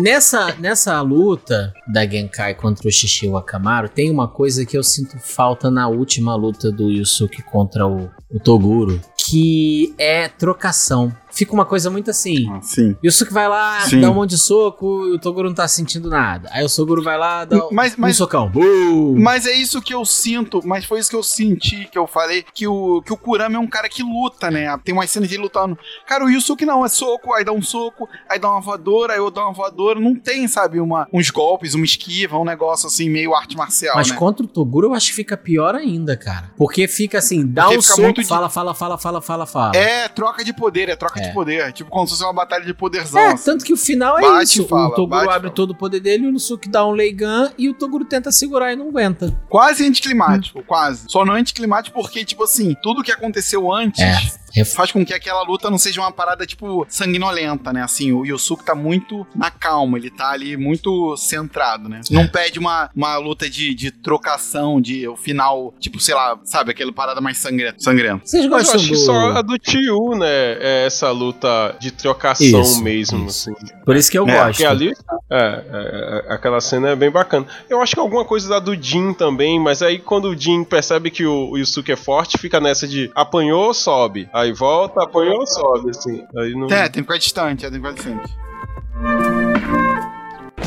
[0.01, 5.17] nessa, nessa luta da Genkai contra o Shishio Akamaru, tem uma coisa que eu sinto
[5.19, 11.11] falta na última luta do Yusuke contra o, o Toguro, que é trocação.
[11.31, 12.47] Fica uma coisa muito assim.
[12.61, 12.95] Sim.
[13.03, 14.01] Yusuke vai lá, Sim.
[14.01, 16.49] dá um monte de soco e o Toguro não tá sentindo nada.
[16.51, 18.49] Aí o Toguro vai lá, dá Mas- um mas- socão.
[18.49, 19.15] Bum!
[19.19, 22.43] Mas é isso que eu sinto, mas foi isso que eu senti, que eu falei,
[22.53, 24.77] que o, que o Kurama é um cara que luta, né?
[24.83, 25.77] Tem umas cenas de ele lutando.
[26.07, 29.19] Cara, o Yusuke não, é soco, aí dá um soco, aí dá uma voadora, aí
[29.19, 29.99] eu dou uma voadora.
[29.99, 34.09] Não tem, sabe, uma, uns golpes, uma esquiva, um negócio assim, meio arte marcial, Mas
[34.09, 34.15] né?
[34.17, 36.51] contra o Toguro eu acho que fica pior ainda, cara.
[36.57, 39.71] Porque fica assim, dá Porque um soco, de- fala, fala, fala, fala, fala, fala.
[39.75, 41.27] É troca de poder, é troca É.
[41.27, 41.73] de poder.
[41.73, 43.19] Tipo como se fosse uma batalha de poderzão.
[43.21, 43.45] É, assim.
[43.45, 44.67] tanto que o final é Bate isso.
[44.67, 45.53] fala, o Toguro bate abre fala.
[45.53, 48.75] todo o poder dele, o Nusuke dá um Leigan e o Toguro tenta segurar e
[48.75, 49.31] não aguenta.
[49.49, 51.05] Quase anticlimático, quase.
[51.07, 54.15] Só não anticlimático porque, tipo assim, tudo que aconteceu antes É.
[54.65, 57.83] faz com que aquela luta não seja uma parada, tipo, sanguinolenta, né?
[57.83, 62.01] Assim, o Yosuke tá muito na calma, ele tá ali muito centrado, né?
[62.09, 66.71] Não pede uma, uma luta de, de trocação, de o final, tipo, sei lá, sabe,
[66.71, 67.79] aquela parada mais sangrenta.
[67.79, 68.21] sangrenta.
[68.25, 68.97] Vocês Mas eu gostam acho que do...
[69.05, 70.27] só a do Tio, né?
[70.59, 73.49] É essa luta de trocação Isso, mesmo, isso.
[73.51, 73.65] assim.
[73.85, 74.47] Por isso que eu É, gosto.
[74.49, 74.91] porque ali,
[75.29, 77.45] é, é, é, aquela cena é bem bacana.
[77.69, 81.09] Eu acho que alguma coisa da do Jin também, mas aí quando o Jin percebe
[81.11, 84.29] que o, o Yusuke é forte, fica nessa de apanhou, sobe.
[84.33, 86.25] Aí volta, apanhou, sobe, assim.
[86.37, 86.67] Aí não...
[86.67, 88.37] É, tem que ficar distante, é, tem que ficar distante.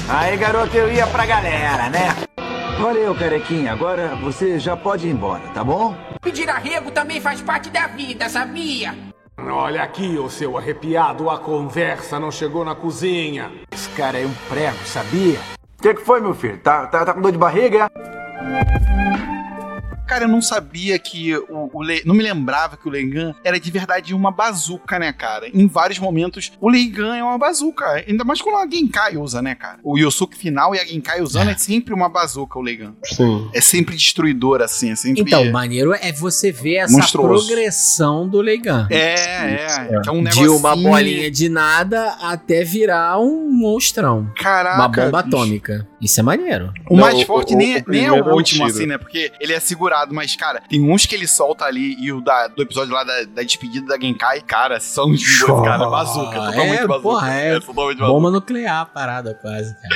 [0.09, 2.15] Aí, garoto, eu ia pra galera, né?
[2.79, 3.73] Valeu, carequinha.
[3.73, 5.97] Agora você já pode ir embora, tá bom?
[6.21, 8.95] Pedir arrego também faz parte da vida, sabia?
[9.39, 13.51] Olha aqui, ô seu arrepiado, a conversa não chegou na cozinha.
[13.73, 15.39] Esse cara é um prego, sabia?
[15.79, 16.59] O que, que foi, meu filho?
[16.59, 17.91] Tá, tá, tá com dor de barriga?
[20.07, 22.03] Cara, eu não sabia que o, o Le...
[22.05, 25.49] Não me lembrava que o Leigan era de verdade uma bazuca, né, cara?
[25.53, 28.05] Em vários momentos, o Leigan é uma bazuca.
[28.07, 29.79] Ainda mais quando a Genkai usa, né, cara?
[29.83, 32.95] O Yosuke final e a Genkai usando é, sempre uma bazuca, o Leigan.
[33.05, 33.49] Sim.
[33.53, 34.91] É sempre destruidor, assim.
[34.91, 35.23] É sempre...
[35.23, 37.47] Então, o maneiro é você ver essa Monstruoso.
[37.47, 38.87] progressão do Leigan.
[38.91, 40.01] É, é.
[40.03, 44.31] Que é um De uma bolinha de nada até virar um monstrão.
[44.37, 45.37] Caraca, Uma bomba bicho.
[45.37, 45.89] atômica.
[46.05, 46.73] Isso é maneiro.
[46.89, 48.77] O mais Não, forte o- nem, o é- nem é é o o último, tiro.
[48.79, 48.99] assim, né?
[48.99, 52.47] Porque ele é segurado, mas, cara, tem uns que ele solta ali e o da,
[52.49, 56.51] do episódio lá da, da despedida da Genkai, cara, são os dois, cara, bazuca, Ah,
[56.51, 57.01] totalmente é, bazuca.
[57.09, 58.07] porra, é totalmente bazuca.
[58.15, 59.95] Bomba nuclear a parada quase, cara.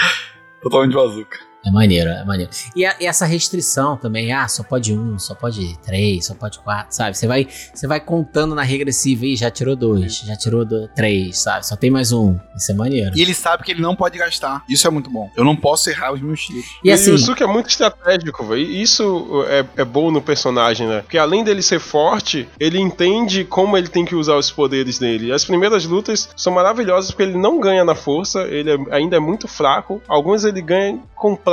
[0.63, 1.39] Totalmente bazuca.
[1.69, 2.51] É maneiro, é maneiro.
[2.75, 6.59] E, a- e essa restrição também, ah, só pode um, só pode três, só pode
[6.61, 7.17] quatro, sabe?
[7.17, 11.39] Você vai, você vai contando na regressiva e já tirou dois, já tirou do, três,
[11.39, 11.67] sabe?
[11.67, 12.39] Só tem mais um.
[12.57, 13.17] Isso é maneiro.
[13.17, 14.65] E ele sabe que ele não pode gastar.
[14.69, 15.31] Isso é muito bom.
[15.37, 16.65] Eu não posso errar os meus tiros.
[16.83, 18.63] E assim, o Yusuke é muito estratégico, velho.
[18.63, 21.01] E Isso é, é bom no personagem, né?
[21.03, 25.33] Porque além dele ser forte, ele entende como ele tem que usar os poderes dele.
[25.33, 29.21] As primeiras lutas são maravilhosas porque ele não ganha na força, ele é- ainda é
[29.21, 30.01] muito fraco.
[30.09, 30.99] Algumas ele ganha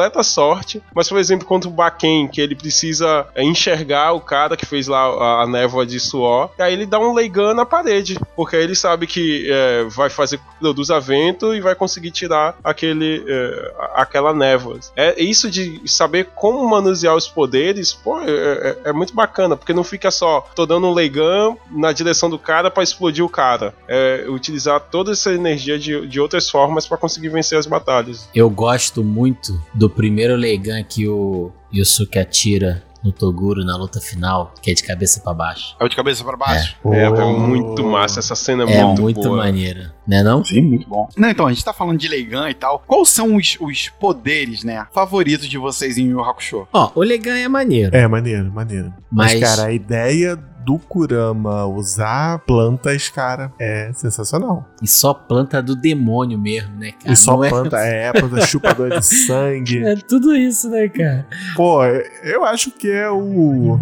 [0.06, 4.56] completa sorte, mas por exemplo, contra o Baken, que ele precisa é, enxergar o cara
[4.56, 8.18] que fez lá a, névoa de suor, e aí ele dá um Leigan na parede,
[8.36, 13.24] porque aí ele sabe que é, vai fazer produza vento e vai conseguir tirar aquele
[13.28, 14.80] é, aquela névoa.
[14.96, 19.74] É isso de saber como manusear os poderes, pô, é, é- é muito bacana, porque
[19.74, 23.74] não fica só tô dando um Leigan na direção do cara pra explodir o cara.
[23.88, 28.28] É utilizar toda essa energia de, de outras formas pra conseguir vencer as batalhas.
[28.34, 34.52] eu gosto muito do primeiro Leigan que o Yusuke atira no Toguro na luta final,
[34.64, 35.76] que é de cabeça pra baixo.
[35.80, 36.76] É o de cabeça pra baixo?
[36.88, 37.40] É, é Oh.
[37.40, 39.38] muito massa, essa cena é, É muito, muito, boa.
[39.38, 40.44] maneiro, né não?
[40.44, 41.08] Sim, muito bom.
[41.16, 42.84] Não, então, a gente tá falando de Leigan e tal.
[42.88, 46.68] Quais são os, os poderes, né, favoritos de vocês em Yu Yu Hakusho?
[46.74, 47.96] Ó, o Leigan é maneiro.
[47.96, 48.92] É, maneiro, maneiro.
[49.12, 54.68] Mas, Mas- cara, a ideia do Kurama usar plantas, cara, é sensacional.
[54.82, 57.14] E só planta do demônio mesmo, né, cara?
[57.14, 59.84] e só Não é- planta, é, planta chupadora de sangue.
[59.86, 61.28] É tudo isso, né, cara?
[61.56, 61.84] Pô,
[62.24, 63.80] eu acho que é o.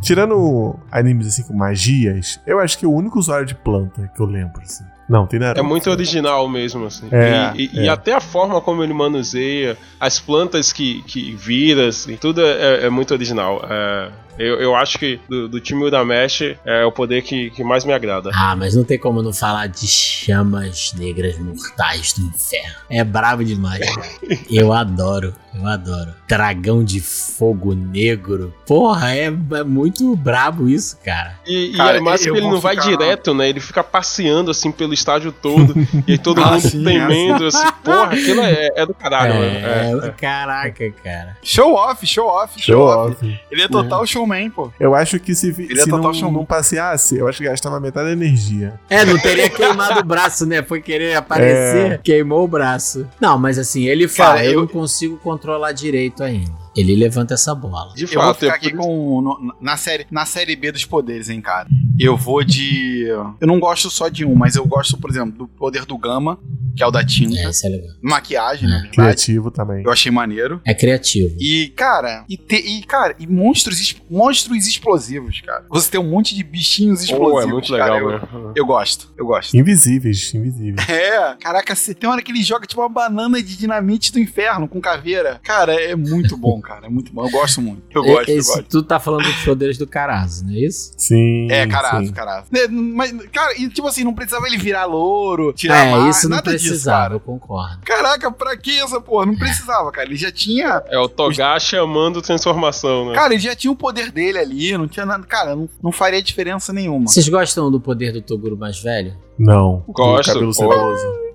[0.00, 4.20] Tirando animes assim com magias, eu acho que é o único usuário de planta que
[4.22, 4.84] eu lembro, assim.
[5.10, 5.58] Não, tem Naruto.
[5.58, 7.08] É muito original mesmo, assim.
[7.10, 7.82] É, e, e- é.
[7.82, 12.84] e até a forma como ele manuseia, as plantas que, que vira, assim, tudo é,
[12.86, 13.60] é muito original.
[13.68, 14.08] É,
[14.38, 17.92] eu, eu acho que do, do time Uramesh é o poder que, que mais me
[17.92, 18.30] agrada.
[18.32, 22.76] Ah, mas não tem como não falar de chamas negras mortais do inferno.
[22.88, 23.84] É brabo demais.
[24.48, 26.10] Eu adoro, eu adoro.
[26.28, 28.54] Dragão de fogo negro.
[28.66, 31.34] Porra, é, é muito brabo isso, cara.
[31.46, 33.48] E, e Cara, é massa que ele não vai ficar- direto, né?
[33.48, 35.74] Ele fica passeando assim pelo estádio todo
[36.06, 37.66] e aí todo Ah, mundo sim, temendo, assim.
[37.84, 39.44] Porra, aquilo é, é do caralho, mano.
[39.46, 41.36] É, É, caraca, cara.
[41.42, 43.12] Show off, show off, show, Show off.
[43.24, 43.40] off.
[43.50, 44.70] Ele é total showman, pô.
[44.78, 46.32] Eu acho que se, Ele é se total não, showman.
[46.38, 48.74] não passeasse, eu acho que gastava metade da energia.
[48.88, 50.62] É, não teria queimado o braço, né?
[50.62, 51.98] Foi querer aparecer, É.
[51.98, 53.06] queimou o braço.
[53.20, 54.52] Não, mas assim, ele fala, Cara, eu...
[54.52, 55.39] eu- não consigo controlar
[55.72, 56.59] direito ainda.
[56.76, 57.92] Ele levanta essa bola.
[57.94, 59.20] de Eu vou fato, ficar é aqui com.
[59.20, 61.68] no- na, série, na série B dos poderes, hein, cara.
[61.98, 63.04] Eu vou de.
[63.40, 66.38] Eu não gosto só de um, mas eu gosto, por exemplo, do poder do Gama,
[66.76, 67.36] que é o da tinta.
[67.38, 67.90] É, isso é legal.
[68.02, 68.94] Maquiagem, na verdade.
[68.94, 69.82] Criativo também.
[69.84, 70.60] Eu achei maneiro.
[70.64, 71.34] É criativo.
[71.38, 75.64] E, cara, e, te- e, cara, e monstros, monstros explosivos, cara.
[75.68, 77.32] Você tem um monte de bichinhos explosivos.
[77.32, 77.94] Pô, é muito cara.
[77.94, 78.52] legal, eu, né?
[78.56, 79.56] eu gosto, eu gosto.
[79.56, 80.88] Invisíveis, invisíveis.
[80.88, 84.66] É, caraca, você tem hora que ele joga tipo uma banana de dinamite do inferno
[84.68, 85.40] com caveira.
[85.42, 86.86] Cara, é muito bom, cara.
[86.86, 87.24] É muito bom.
[87.26, 87.82] Eu gosto muito.
[87.94, 88.64] Eu gosto, eu Esse, gosto.
[88.68, 90.92] tu tá falando dos poderes do Carazo, não é isso?
[90.96, 91.50] Sim.
[91.50, 92.12] É, caraca, sim.
[92.12, 92.46] caraca.
[92.54, 96.28] É, Mas, cara, e tipo assim, não precisava ele virar louro, tirar É, mar, isso
[96.28, 97.14] não nada precisava, cara?
[97.14, 97.78] eu concordo.
[97.84, 99.26] Caraca, pra que essa porra?
[99.26, 100.06] Não precisava, cara.
[100.08, 100.82] Ele já tinha.
[100.88, 103.14] É o Togashi chamando transformação, né?
[103.14, 105.24] Cara, ele já tinha o poder dele ali, não tinha nada.
[105.26, 107.06] Cara, não, não faria diferença nenhuma.
[107.06, 109.16] Vocês gostam do poder do Toguro mais velho?
[109.38, 109.84] Não.
[109.88, 111.29] Gosto, O cabelo pô.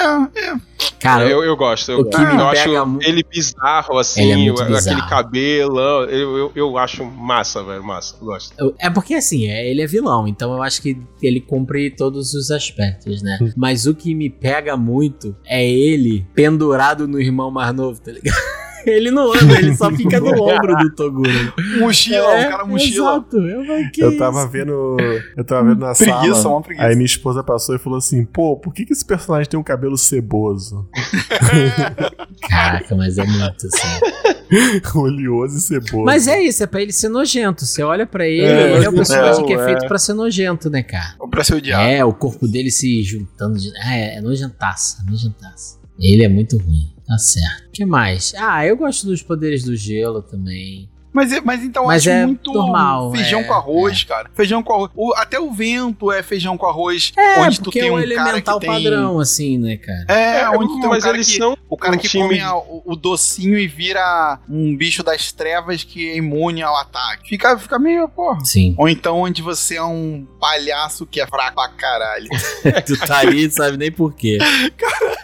[0.00, 0.60] É, é.
[0.98, 1.90] Cara, eu, eu gosto.
[1.92, 4.96] Eu, o que eu acho pega mu- ele bizarro, assim, Ele é muito o- bizarro.
[4.98, 5.78] aquele cabelo.
[6.04, 7.82] Eu, eu, eu acho massa, velho.
[7.82, 8.16] Massa.
[8.20, 8.74] eu Gosto.
[8.78, 12.50] É porque assim, é, ele é vilão, então eu acho que ele cumpre todos os
[12.50, 13.38] aspectos, né?
[13.56, 18.36] Mas o que me pega muito é ele pendurado no irmão mais novo, tá ligado?
[18.86, 21.52] Ele não anda, ele só fica no ombro do Toguro.
[21.78, 23.10] Mochila, É, o cara mochila.
[23.12, 23.36] Exato.
[23.38, 23.62] Eu,
[23.98, 24.48] Eu tava isso?
[24.48, 24.96] vendo.
[25.36, 26.54] Eu tava vendo na Preguiça, sala.
[26.56, 26.86] uma preguiça.
[26.86, 29.62] Aí minha esposa passou e falou assim: pô, por que, que esse personagem tem um
[29.62, 30.88] cabelo ceboso?
[32.48, 34.98] Caraca, mas é muito assim.
[34.98, 36.04] Oleoso e ceboso.
[36.04, 37.64] Mas é isso, é pra ele ser nojento.
[37.64, 39.64] Você olha pra ele, É, ele é o personagem que é é.
[39.64, 41.14] feito pra ser nojento, né, cara?
[41.18, 41.82] Ou pra ser odiado.
[41.84, 43.58] É, o corpo dele se juntando.
[43.58, 43.70] De...
[43.86, 45.78] É, é nojentaça, nojentaça.
[45.98, 47.68] Ele é muito ruim, tá certo.
[47.68, 48.32] O que mais?
[48.36, 50.89] Ah, eu gosto dos poderes do gelo também.
[51.12, 54.30] Mas, é- mas então eu Mas acho é muito normal, feijão é, com arroz, cara.
[54.34, 54.90] Feijão com arroz.
[54.94, 57.12] O- até o vento é feijão com arroz.
[57.16, 58.70] É, onde tu porque tem é um um cara que elemental tem...
[58.70, 60.04] padrão, assim, né, cara?
[60.08, 62.40] É, É, onde tu tem um cara que, são o cara um que time- come
[62.40, 67.28] a- o, o docinho e vira um bicho das trevas que é imune ao ataque.
[67.28, 68.44] Fica, fica meio, porra.
[68.44, 68.74] Sim.
[68.78, 72.28] Ou então onde você é um palhaço que é fraco pra caralho.
[72.86, 74.38] tu tá ali e sabe nem porquê.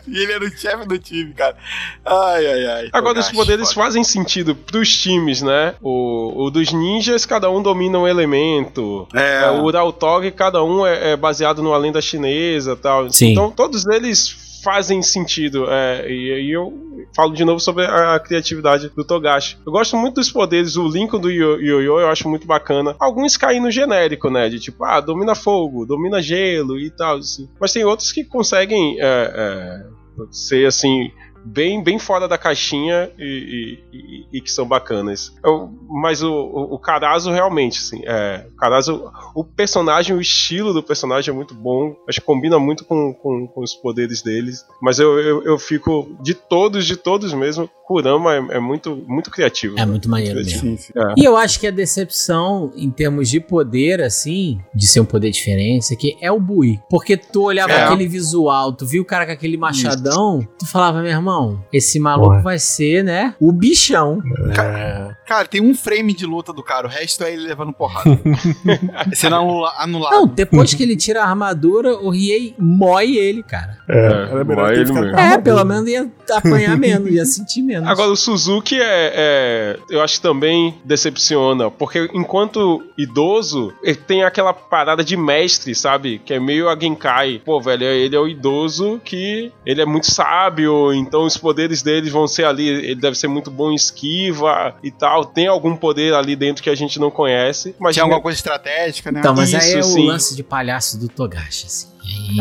[0.07, 1.57] e ele era o chefe do time, cara.
[2.05, 2.89] Ai, ai, ai.
[2.93, 5.75] Agora, os poderes fazem sentido pros times, né?
[5.81, 9.07] O, o dos ninjas, cada um domina um elemento.
[9.15, 9.51] É.
[9.51, 13.13] O Uraltog, cada um é, é baseado numa lenda chinesa e tal.
[13.13, 13.33] Sim.
[13.33, 15.67] Então, todos eles fazem sentido.
[15.71, 16.73] É, e aí eu
[17.15, 19.57] falo de novo sobre a, a criatividade do Togashi.
[19.65, 20.77] Eu gosto muito dos poderes.
[20.77, 22.97] O Lincoln do Yo- Yo-Yo eu acho muito bacana.
[22.99, 24.49] Alguns caem no genérico, né?
[24.49, 27.19] De tipo, ah, domina fogo, domina gelo e tal.
[27.19, 27.49] Assim.
[27.61, 31.13] Mas tem outros que conseguem é, é, ser assim
[31.47, 35.33] bem, bem fora da caixinha e, e- e- que são bacanas.
[35.45, 40.73] Eu- mas o, o, o Carazo realmente, assim, é, o Carazo, o personagem, o estilo
[40.73, 44.65] do personagem é muito bom, acho que combina muito com, com, com os poderes deles,
[44.83, 49.31] mas eu, eu, eu fico, de todos, de todos mesmo, Kurama é, é muito, muito
[49.31, 49.79] criativo.
[49.79, 50.77] É muito maneiro mesmo.
[50.97, 51.15] É.
[51.17, 55.31] E eu acho que a decepção, em termos de poder, assim, de ser um poder
[55.31, 56.81] diferente, isso aqui é o Bui.
[56.91, 57.85] Porque tu olhava É.
[57.85, 61.36] aquele visual, tu viu o cara com aquele machadão, tu falava, meu irmão,
[61.73, 62.43] esse maluco Ué.
[62.43, 64.21] vai ser, né, o bichão.
[64.59, 65.15] É.
[65.27, 68.19] Cara, tem um frame de luta do cara, o resto é ele levando porrada.
[69.13, 70.13] Sendo anula- anulado.
[70.13, 73.79] Não, depois que ele tira a armadura, o Riei mói ele, cara.
[73.89, 75.19] É, era melhor vai ter ele mesmo.
[75.19, 77.89] É, pelo menos ia apanhar menos, ia sentir menos.
[77.89, 81.71] Agora, o Suzuki é, é- Eu acho que também decepciona.
[81.71, 86.21] Porque enquanto idoso, ele tem aquela parada de mestre, sabe?
[86.25, 87.43] Que é meio a Genkai.
[87.45, 89.53] Pô, velho, ele é o idoso que.
[89.65, 92.69] Ele é muito sábio, então os poderes dele vão ser ali.
[92.69, 95.16] Ele deve ser muito bom em esquiva e tal.
[95.25, 97.75] Tem algum poder ali dentro que a gente não conhece.
[97.79, 99.21] Mas Tinha alguma coisa estratégica, né?
[99.21, 100.07] Então, mas aí Isso, é o sim.
[100.07, 101.87] lance de palhaço do Togashi, assim.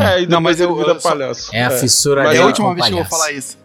[0.00, 1.50] É, e Não, mas eu- eu só- palhaço.
[1.54, 3.56] é a fissura Mas É a última vez que eu vou falar isso.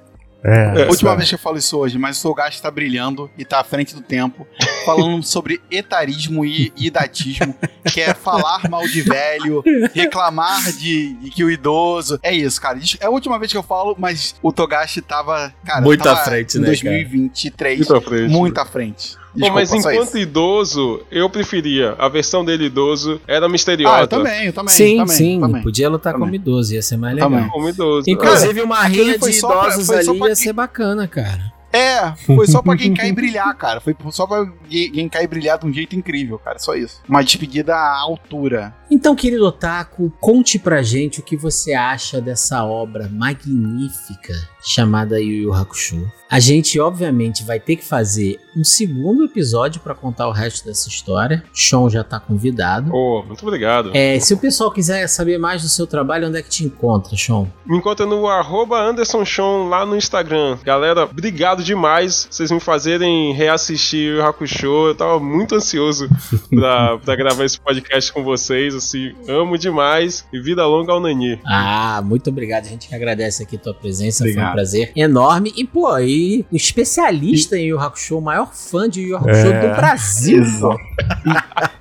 [0.44, 1.16] É, A última é.
[1.18, 3.94] vez que eu falo isso hoje, mas o Togashi tá brilhando e tá à frente
[3.94, 4.48] do tempo,
[4.86, 7.56] falando sobre etarismo e idatismo,
[7.92, 9.64] que é falar mal de velho,
[9.94, 12.20] reclamar de, de que o idoso.
[12.24, 12.80] É isso, cara.
[13.00, 15.54] É a última vez que eu falo, mas o Togashi tava.
[15.64, 17.78] Cara, Muito tava à frente, em né, 2023.
[17.78, 18.32] Muito à frente.
[18.32, 19.21] Muito à frente.
[19.36, 20.18] Mas Desculpa, só enquanto isso.
[20.18, 21.96] idoso, eu preferia.
[21.98, 23.98] A versão dele idoso era misteriosa.
[23.98, 24.76] Ah, eu também, eu também.
[24.76, 25.64] sim, também, sim, também.
[25.64, 26.28] podia lutar Também.
[26.28, 27.30] como idoso, ia ser mais legal.
[27.30, 27.50] Também.
[27.50, 28.10] Como idoso.
[28.10, 31.08] Inclusive, uma rinha foi de pra- idosos foi só ali pra ia que- ser bacana,
[31.08, 31.52] cara.
[31.74, 33.80] É, foi só pra quem cai brilhar, cara.
[33.80, 36.60] Foi só pra quem cai brilhar de um jeito incrível, cara.
[36.60, 37.02] Só isso.
[37.08, 38.76] Uma despedida à altura.
[38.90, 44.34] Então, querido Otaku, conte pra gente o que você acha dessa obra magnífica
[44.64, 46.12] chamada Yu Yu Hakusho.
[46.32, 50.88] A gente, obviamente, vai ter que fazer um segundo episódio pra contar o resto dessa
[50.88, 51.44] história.
[51.54, 52.90] Sean já tá convidado.
[52.90, 53.92] Pô, muito obrigado.
[53.94, 57.18] É, se o pessoal quiser saber mais do seu trabalho, onde é que te encontra,
[57.18, 57.48] Sean?
[57.66, 60.58] Me encontra no arroba Anderson Sean lá no Instagram.
[60.64, 64.88] Galera, obrigado demais vocês me fazerem reassistir o Hakusho.
[64.88, 66.08] Eu tava muito ansioso
[66.50, 68.74] pra, pra gravar esse podcast com vocês.
[68.74, 70.26] Assim, amo demais.
[70.32, 71.40] E vida longa ao Nani.
[71.46, 72.68] Ah, muito obrigado.
[72.68, 74.24] A gente que agradece aqui a tua presença.
[74.24, 75.54] Foi um prazer enorme.
[75.56, 79.68] E, pô, aí, um especialista em Yu Hakusho, o maior fã de Yu Hakusho É.
[79.70, 80.44] do Brasil.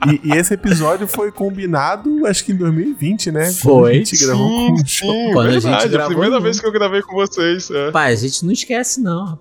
[0.07, 3.45] E, e esse episódio foi combinado, acho que em 2020, né?
[3.45, 3.91] Quando Foi.
[3.91, 5.13] A gente gravou com o show.
[5.13, 5.85] Sim, Quando a gente verdade.
[5.85, 7.71] A, gravou primeira vez que eu gravei com vocês.
[7.71, 7.91] É.
[7.91, 9.39] Pai, a gente não esquece, não.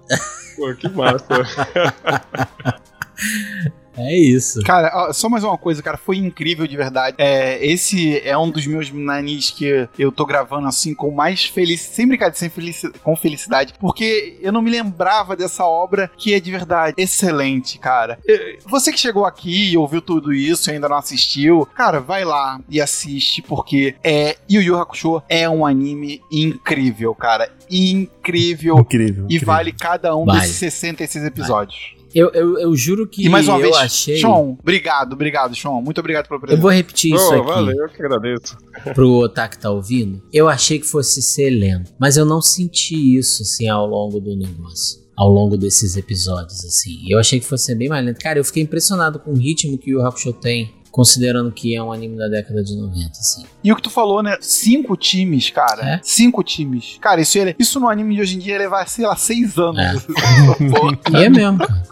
[0.55, 1.25] Pô, que massa.
[3.99, 4.61] É isso.
[4.63, 7.15] Cara, ó, só mais uma coisa, cara, foi incrível de verdade.
[7.19, 11.95] É, esse é um dos meus nanis que eu tô gravando assim com mais felicidade,
[11.95, 16.39] sem brincadeira, sem felici com felicidade, porque eu não me lembrava dessa obra que é
[16.39, 18.17] de verdade excelente, cara.
[18.65, 22.59] Você que chegou aqui e ouviu tudo isso e ainda não assistiu, cara, vai lá
[22.69, 27.51] e assiste, porque é Yu Yu Hakusho é um anime incrível, cara.
[27.69, 28.79] Incrível.
[28.79, 29.23] Incrível.
[29.23, 29.45] E incrível.
[29.45, 30.39] vale cada um Vale.
[30.39, 31.98] desses 66 episódios.
[32.13, 34.19] Eu, eu, eu juro que E mais uma eu vez, achei.
[34.19, 35.81] Sean, obrigado, obrigado, Sean.
[35.81, 36.61] Muito obrigado pela Eu presença.
[36.61, 38.57] vou repetir isso Pô, aqui valeu, eu que agradeço.
[38.95, 40.21] pro Otaku que tá ouvindo.
[40.33, 44.35] Eu achei que fosse ser lento, mas eu não senti isso assim ao longo do
[44.35, 44.99] negócio.
[45.15, 46.97] Ao longo desses episódios, assim.
[47.09, 48.19] Eu achei que fosse ser bem mais lento.
[48.19, 51.91] Cara, eu fiquei impressionado com o ritmo que o Hakusho tem, considerando que é um
[51.91, 53.45] anime da década de 90, assim.
[53.63, 54.37] E o que tu falou, né?
[54.41, 55.95] Cinco times, cara.
[55.95, 55.99] É?
[56.03, 56.97] Cinco times.
[57.01, 59.79] Cara, isso, isso no anime de hoje em dia ia levar, sei lá, seis anos.
[59.79, 59.93] É.
[61.19, 61.83] E é mesmo, cara.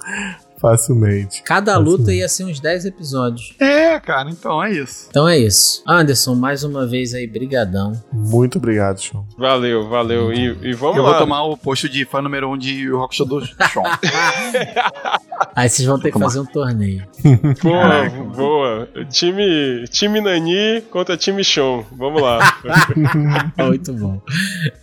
[0.59, 1.43] Facilmente.
[1.43, 3.53] Cada luta ia ser uns 10 episódios.
[3.59, 5.07] É, cara, então é isso.
[5.09, 5.83] Então é isso.
[5.87, 7.93] Anderson, mais uma vez aí, brigadão.
[8.11, 9.23] Muito obrigado, Sean.
[9.37, 10.33] Valeu, valeu.
[10.33, 11.11] E, e vamos eu lá.
[11.11, 13.55] vou tomar o posto de fã número um de Yu Hakusho do Sean.
[15.55, 17.03] Aí vocês vão ter que fazer um torneio.
[17.63, 18.89] Boa, boa.
[19.09, 21.83] Time, time Nani contra time Sean.
[21.91, 22.59] Vamos lá.
[23.57, 24.21] Muito bom.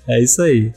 [0.09, 0.72] É isso aí.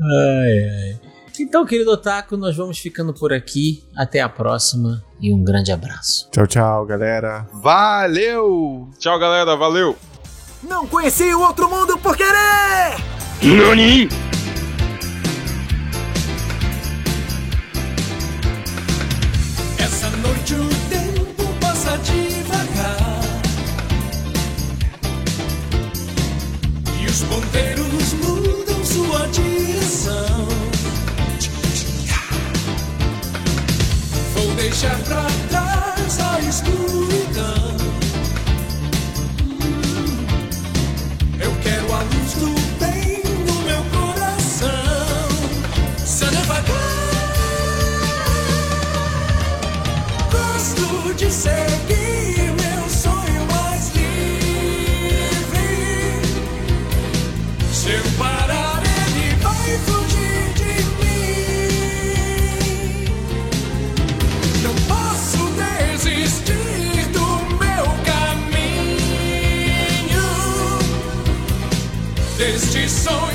[0.00, 1.09] Ai, ai.
[1.42, 3.82] Então, querido Otaku, nós vamos ficando por aqui.
[3.96, 6.28] Até a próxima e um grande abraço.
[6.30, 7.46] Tchau, tchau, galera.
[7.62, 8.90] Valeu!
[8.98, 9.56] Tchau, galera.
[9.56, 9.96] Valeu.
[10.62, 13.00] Não conheci o outro mundo por querer!
[13.42, 14.08] NANI?
[19.78, 23.20] Essa noite o tempo passa devagar
[27.00, 27.89] E os ponteiros
[34.40, 37.09] Vou deixar pra trás a escuridão
[73.00, 73.29] so